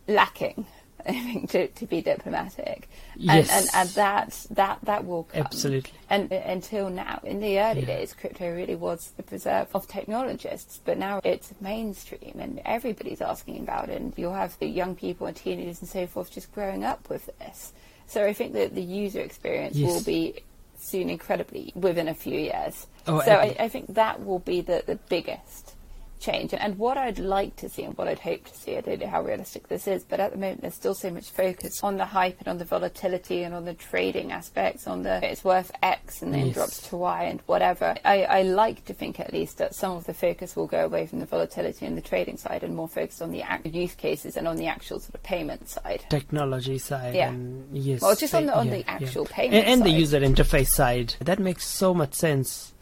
lacking 0.08 0.66
I 1.10 1.14
think, 1.14 1.49
to, 1.51 1.68
to 1.68 1.86
be 1.86 2.01
diplomatic. 2.01 2.89
Yes. 3.16 3.49
And, 3.49 3.62
and, 3.62 3.70
and 3.74 3.89
that, 3.91 4.47
that, 4.51 4.80
that 4.84 5.05
will 5.05 5.24
come. 5.24 5.43
Absolutely. 5.43 5.91
And 6.10 6.32
uh, 6.32 6.36
until 6.45 6.89
now, 6.89 7.22
in 7.24 7.39
the 7.39 7.60
early 7.60 7.82
yeah. 7.82 7.88
days, 7.88 8.14
crypto 8.14 8.53
really 8.53 8.76
was 8.76 9.12
the 9.16 9.24
preserve 9.24 9.70
of 9.74 9.88
technologists, 9.88 10.82
but 10.84 10.97
now 10.97 11.22
it's 11.24 11.53
mainstream 11.62 12.36
and 12.39 12.62
everybody's 12.66 13.22
asking 13.22 13.64
about 13.64 13.89
it. 13.89 14.01
And 14.01 14.14
you'll 14.18 14.34
have 14.34 14.60
the 14.60 14.68
young 14.68 14.95
people 14.95 15.28
and 15.28 15.36
teenagers 15.36 15.80
and 15.80 15.89
so 15.89 16.08
forth 16.08 16.30
just 16.32 16.51
growing 16.51 16.84
up 16.84 17.10
with 17.10 17.30
this. 17.39 17.72
So 18.08 18.26
I 18.26 18.34
think 18.34 18.53
that 18.53 18.76
the 18.76 18.84
user 18.84 19.22
experience 19.22 19.78
yes. 19.78 19.89
will 19.89 20.03
be 20.03 20.43
soon 20.78 21.10
incredibly 21.10 21.72
within 21.76 22.08
a 22.08 22.14
few 22.14 22.38
years. 22.38 22.88
Oh, 23.08 23.22
so 23.22 23.32
I, 23.32 23.55
I, 23.60 23.70
think 23.70 23.93
that 23.95 24.26
will 24.26 24.39
be 24.39 24.62
the, 24.62 24.84
the 24.86 24.95
biggest 25.10 25.76
change. 26.20 26.53
And 26.53 26.78
what 26.78 26.97
I'd 26.97 27.20
like 27.20 27.55
to 27.57 27.70
see 27.70 27.84
and 27.84 27.97
what 27.97 28.07
I'd 28.07 28.20
hope 28.20 28.45
to 28.45 28.55
see, 28.55 28.78
I 28.78 28.82
don't 28.82 28.99
know 28.99 29.07
how 29.07 29.24
realistic 29.24 29.68
this 29.68 29.88
is, 29.88 30.03
but 30.03 30.20
at 30.20 30.32
the 30.32 30.38
moment 30.38 30.61
there's 30.61 30.74
still 30.74 30.93
so 30.93 31.09
much 31.09 31.30
focus 31.30 31.84
on 31.84 31.97
the 31.97 32.05
hype 32.05 32.39
and 32.39 32.47
on 32.47 32.57
the 32.57 32.65
volatility 32.65 33.43
and 33.43 33.53
on 33.53 33.65
the 33.65 33.74
trading 33.74 34.32
aspects, 34.32 34.88
on 34.88 35.03
the 35.03 35.24
it's 35.24 35.43
worth 35.43 35.72
X 35.82 36.22
and 36.22 36.34
then 36.34 36.47
yes. 36.47 36.55
drops 36.55 36.89
to 36.89 36.97
Y 36.97 37.24
and 37.24 37.41
whatever. 37.45 37.95
I, 38.03 38.24
I 38.24 38.41
like 38.43 38.86
to 38.86 38.93
think 38.93 39.20
at 39.20 39.34
least 39.34 39.57
that 39.57 39.76
some 39.76 39.97
of 39.97 40.05
the 40.05 40.13
focus 40.13 40.55
will 40.55 40.68
go 40.68 40.86
away 40.86 41.07
from 41.07 41.20
the 41.20 41.26
volatility 41.26 41.86
and 41.86 41.97
the 41.97 42.01
trading 42.01 42.38
side 42.38 42.63
and 42.63 42.76
more 42.76 42.88
focused 42.88 43.22
on 43.22 43.32
the 43.32 43.41
actual 43.41 43.72
use 43.72 43.93
cases 43.95 44.38
and 44.38 44.47
on 44.47 44.57
the 44.57 44.68
actual 44.68 44.99
sort 44.99 45.15
of 45.15 45.24
payment 45.24 45.70
side. 45.70 46.05
Technology 46.09 46.78
side. 46.78 47.15
Yeah. 47.15 47.34
yes. 47.72 48.01
Well, 48.01 48.15
just 48.15 48.34
on 48.34 48.45
the, 48.45 48.57
on 48.57 48.68
yeah, 48.68 48.78
the 48.78 48.89
actual 48.89 49.28
yeah. 49.30 49.36
payment 49.36 49.65
and, 49.65 49.82
and 49.82 49.84
the 49.84 49.91
user 49.91 50.20
interface 50.20 50.70
side. 50.70 51.15
That 51.20 51.39
makes 51.39 51.65
so 51.65 51.93
much 51.93 52.13
sense 52.13 52.74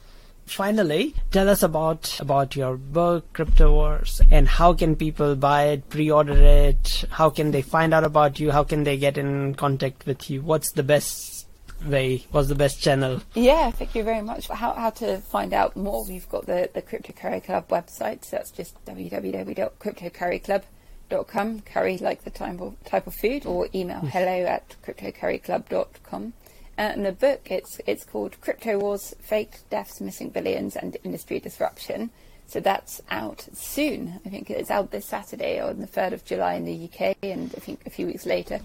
finally 0.45 1.15
tell 1.31 1.49
us 1.49 1.63
about 1.63 2.19
about 2.19 2.55
your 2.55 2.77
book 2.77 3.33
crypto 3.33 3.73
wars 3.73 4.21
and 4.31 4.47
how 4.47 4.73
can 4.73 4.95
people 4.95 5.35
buy 5.35 5.65
it 5.65 5.89
pre-order 5.89 6.37
it? 6.37 7.05
How 7.09 7.29
can 7.29 7.51
they 7.51 7.61
find 7.61 7.93
out 7.93 8.03
about 8.03 8.39
you? 8.39 8.51
How 8.51 8.63
can 8.63 8.83
they 8.83 8.97
get 8.97 9.17
in 9.17 9.55
contact 9.55 10.05
with 10.05 10.29
you? 10.29 10.41
What's 10.41 10.71
the 10.71 10.83
best 10.83 11.47
way? 11.85 12.25
What's 12.31 12.49
the 12.49 12.55
best 12.55 12.81
channel? 12.81 13.21
Yeah 13.33 13.71
thank 13.71 13.95
you 13.95 14.03
very 14.03 14.21
much. 14.21 14.47
How, 14.47 14.73
how 14.73 14.91
to 14.91 15.17
find 15.17 15.53
out 15.53 15.75
more? 15.75 16.05
We've 16.05 16.29
got 16.29 16.45
the 16.45 16.69
the 16.73 16.81
crypto 16.81 17.11
curry 17.13 17.41
club 17.41 17.67
website 17.69 18.23
so 18.23 18.37
that's 18.37 18.51
just 18.51 18.83
www.cryptocurryclub.com 18.85 21.59
curry 21.61 21.97
like 21.97 22.23
the 22.23 22.29
type 22.29 22.61
of, 22.61 22.75
type 22.83 23.07
of 23.07 23.15
food 23.15 23.45
or 23.45 23.67
email 23.73 24.01
hello 24.01 24.45
at 24.45 24.75
cryptocurryclub.com 24.83 26.33
and 26.77 27.05
the 27.05 27.11
book 27.11 27.47
it's 27.49 27.79
it's 27.85 28.03
called 28.03 28.39
Crypto 28.41 28.77
Wars: 28.79 29.15
Fake 29.21 29.59
Deaths, 29.69 30.01
Missing 30.01 30.29
Billions, 30.29 30.75
and 30.75 30.97
Industry 31.03 31.39
Disruption. 31.39 32.09
So 32.47 32.59
that's 32.59 33.01
out 33.09 33.47
soon. 33.53 34.19
I 34.25 34.29
think 34.29 34.49
it's 34.49 34.69
out 34.69 34.91
this 34.91 35.05
Saturday 35.05 35.59
on 35.59 35.79
the 35.79 35.87
third 35.87 36.13
of 36.13 36.25
July 36.25 36.53
in 36.55 36.65
the 36.65 36.85
UK, 36.85 37.17
and 37.23 37.51
I 37.55 37.59
think 37.59 37.81
a 37.85 37.89
few 37.89 38.05
weeks 38.05 38.25
later 38.25 38.59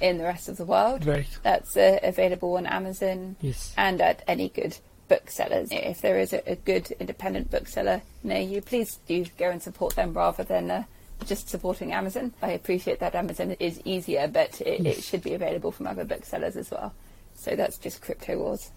in 0.00 0.18
the 0.18 0.24
rest 0.24 0.48
of 0.48 0.56
the 0.56 0.64
world. 0.64 1.06
Right. 1.06 1.26
That's 1.42 1.76
uh, 1.76 1.98
available 2.02 2.56
on 2.56 2.66
Amazon 2.66 3.36
yes. 3.40 3.72
and 3.76 4.00
at 4.00 4.22
any 4.26 4.48
good 4.48 4.76
booksellers. 5.08 5.68
If 5.70 6.00
there 6.00 6.18
is 6.18 6.32
a, 6.32 6.50
a, 6.50 6.56
good 6.56 6.90
independent 6.92 7.50
bookseller 7.50 8.02
near 8.22 8.40
you, 8.40 8.60
please 8.60 8.98
do 9.06 9.24
go 9.38 9.48
and 9.50 9.62
support 9.62 9.96
them 9.96 10.12
rather 10.12 10.44
than. 10.44 10.70
Uh, 10.70 10.84
just 11.26 11.48
supporting 11.48 11.92
Amazon. 11.92 12.32
I 12.42 12.50
appreciate 12.50 12.98
that 12.98 13.14
Amazon 13.14 13.52
is 13.60 13.80
easier, 13.84 14.26
but 14.26 14.60
it, 14.60 14.80
yes. 14.80 14.98
it 14.98 15.04
should 15.04 15.22
be 15.22 15.34
available 15.34 15.70
from 15.70 15.86
other 15.86 16.04
booksellers 16.04 16.56
as 16.56 16.68
well. 16.68 16.92
So 17.42 17.56
that's 17.56 17.76
just 17.76 18.00
Crypto 18.00 18.38
Wars. 18.38 18.70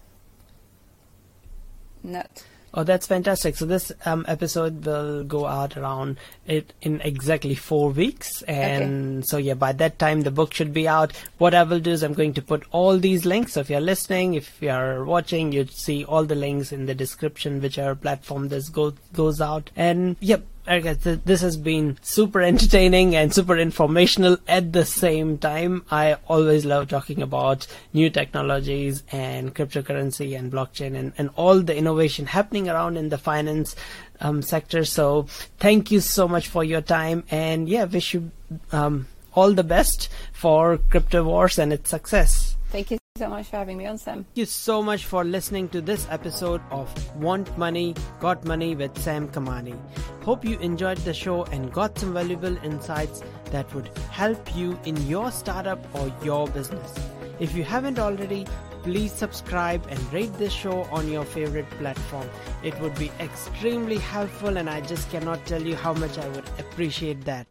Nut. 2.02 2.44
Oh, 2.74 2.82
that's 2.82 3.06
fantastic. 3.06 3.54
So 3.56 3.64
this 3.64 3.92
um, 4.04 4.24
episode 4.26 4.84
will 4.84 5.22
go 5.22 5.46
out 5.46 5.76
around 5.76 6.18
it 6.46 6.74
in 6.82 7.00
exactly 7.02 7.54
four 7.54 7.90
weeks. 7.90 8.42
And 8.42 9.18
okay. 9.18 9.26
so, 9.26 9.36
yeah, 9.36 9.54
by 9.54 9.72
that 9.74 10.00
time, 10.00 10.22
the 10.22 10.32
book 10.32 10.52
should 10.52 10.74
be 10.74 10.88
out. 10.88 11.12
What 11.38 11.54
I 11.54 11.62
will 11.62 11.78
do 11.78 11.92
is 11.92 12.02
I'm 12.02 12.12
going 12.12 12.34
to 12.34 12.42
put 12.42 12.64
all 12.72 12.98
these 12.98 13.24
links. 13.24 13.52
So 13.52 13.60
if 13.60 13.70
you're 13.70 13.80
listening, 13.80 14.34
if 14.34 14.60
you're 14.60 15.04
watching, 15.04 15.52
you'd 15.52 15.70
see 15.70 16.04
all 16.04 16.24
the 16.24 16.34
links 16.34 16.72
in 16.72 16.86
the 16.86 16.94
description, 16.94 17.62
whichever 17.62 17.94
platform 17.94 18.48
this 18.48 18.68
go, 18.68 18.94
goes 19.14 19.40
out. 19.40 19.70
And 19.76 20.16
yep, 20.18 20.44
Erica, 20.66 20.94
this 21.24 21.40
has 21.42 21.56
been 21.56 21.96
super 22.02 22.42
entertaining 22.42 23.14
and 23.14 23.32
super 23.32 23.56
informational 23.56 24.36
at 24.48 24.72
the 24.72 24.84
same 24.84 25.38
time. 25.38 25.84
I 25.90 26.14
always 26.26 26.64
love 26.64 26.88
talking 26.88 27.22
about 27.22 27.66
new 27.92 28.10
technologies 28.10 29.04
and 29.12 29.54
cryptocurrency 29.54 30.36
and 30.36 30.52
blockchain 30.52 30.96
and, 30.96 31.12
and 31.18 31.30
all 31.36 31.60
the 31.60 31.76
innovation 31.76 32.26
happening 32.26 32.68
around 32.68 32.96
in 32.96 33.10
the 33.10 33.18
finance 33.18 33.76
um, 34.20 34.42
sector. 34.42 34.84
So 34.84 35.26
thank 35.58 35.90
you 35.92 36.00
so 36.00 36.26
much 36.26 36.48
for 36.48 36.64
your 36.64 36.80
time 36.80 37.22
and 37.30 37.68
yeah, 37.68 37.84
wish 37.84 38.14
you 38.14 38.32
um, 38.72 39.06
all 39.34 39.52
the 39.52 39.64
best 39.64 40.08
for 40.32 40.78
Crypto 40.90 41.22
Wars 41.22 41.58
and 41.58 41.72
its 41.72 41.90
success. 41.90 42.56
Thank 42.70 42.90
you 42.90 42.98
so 43.16 43.28
much 43.28 43.46
for 43.46 43.56
having 43.56 43.78
me 43.78 43.86
on, 43.86 43.98
Sam. 43.98 44.24
Thank 44.24 44.36
you 44.36 44.44
so 44.44 44.82
much 44.82 45.04
for 45.06 45.24
listening 45.24 45.68
to 45.70 45.80
this 45.80 46.06
episode 46.10 46.60
of 46.70 46.88
Want 47.16 47.56
Money, 47.58 47.94
Got 48.20 48.44
Money 48.44 48.74
with 48.74 48.96
Sam 48.98 49.28
Kamani. 49.28 49.76
Hope 50.22 50.44
you 50.44 50.58
enjoyed 50.58 50.98
the 50.98 51.14
show 51.14 51.44
and 51.44 51.72
got 51.72 51.98
some 51.98 52.12
valuable 52.12 52.56
insights 52.64 53.22
that 53.50 53.72
would 53.74 53.88
help 54.10 54.56
you 54.56 54.78
in 54.84 54.96
your 55.06 55.30
startup 55.30 55.78
or 55.94 56.12
your 56.22 56.48
business. 56.48 56.94
If 57.40 57.54
you 57.54 57.64
haven't 57.64 57.98
already, 57.98 58.46
please 58.82 59.12
subscribe 59.12 59.84
and 59.88 60.12
rate 60.12 60.32
this 60.34 60.52
show 60.52 60.82
on 60.92 61.08
your 61.10 61.24
favorite 61.24 61.68
platform. 61.78 62.28
It 62.62 62.78
would 62.80 62.96
be 62.98 63.10
extremely 63.20 63.98
helpful, 63.98 64.56
and 64.56 64.70
I 64.70 64.80
just 64.80 65.10
cannot 65.10 65.44
tell 65.46 65.62
you 65.62 65.74
how 65.74 65.92
much 65.94 66.18
I 66.18 66.28
would 66.28 66.48
appreciate 66.58 67.24
that. 67.24 67.46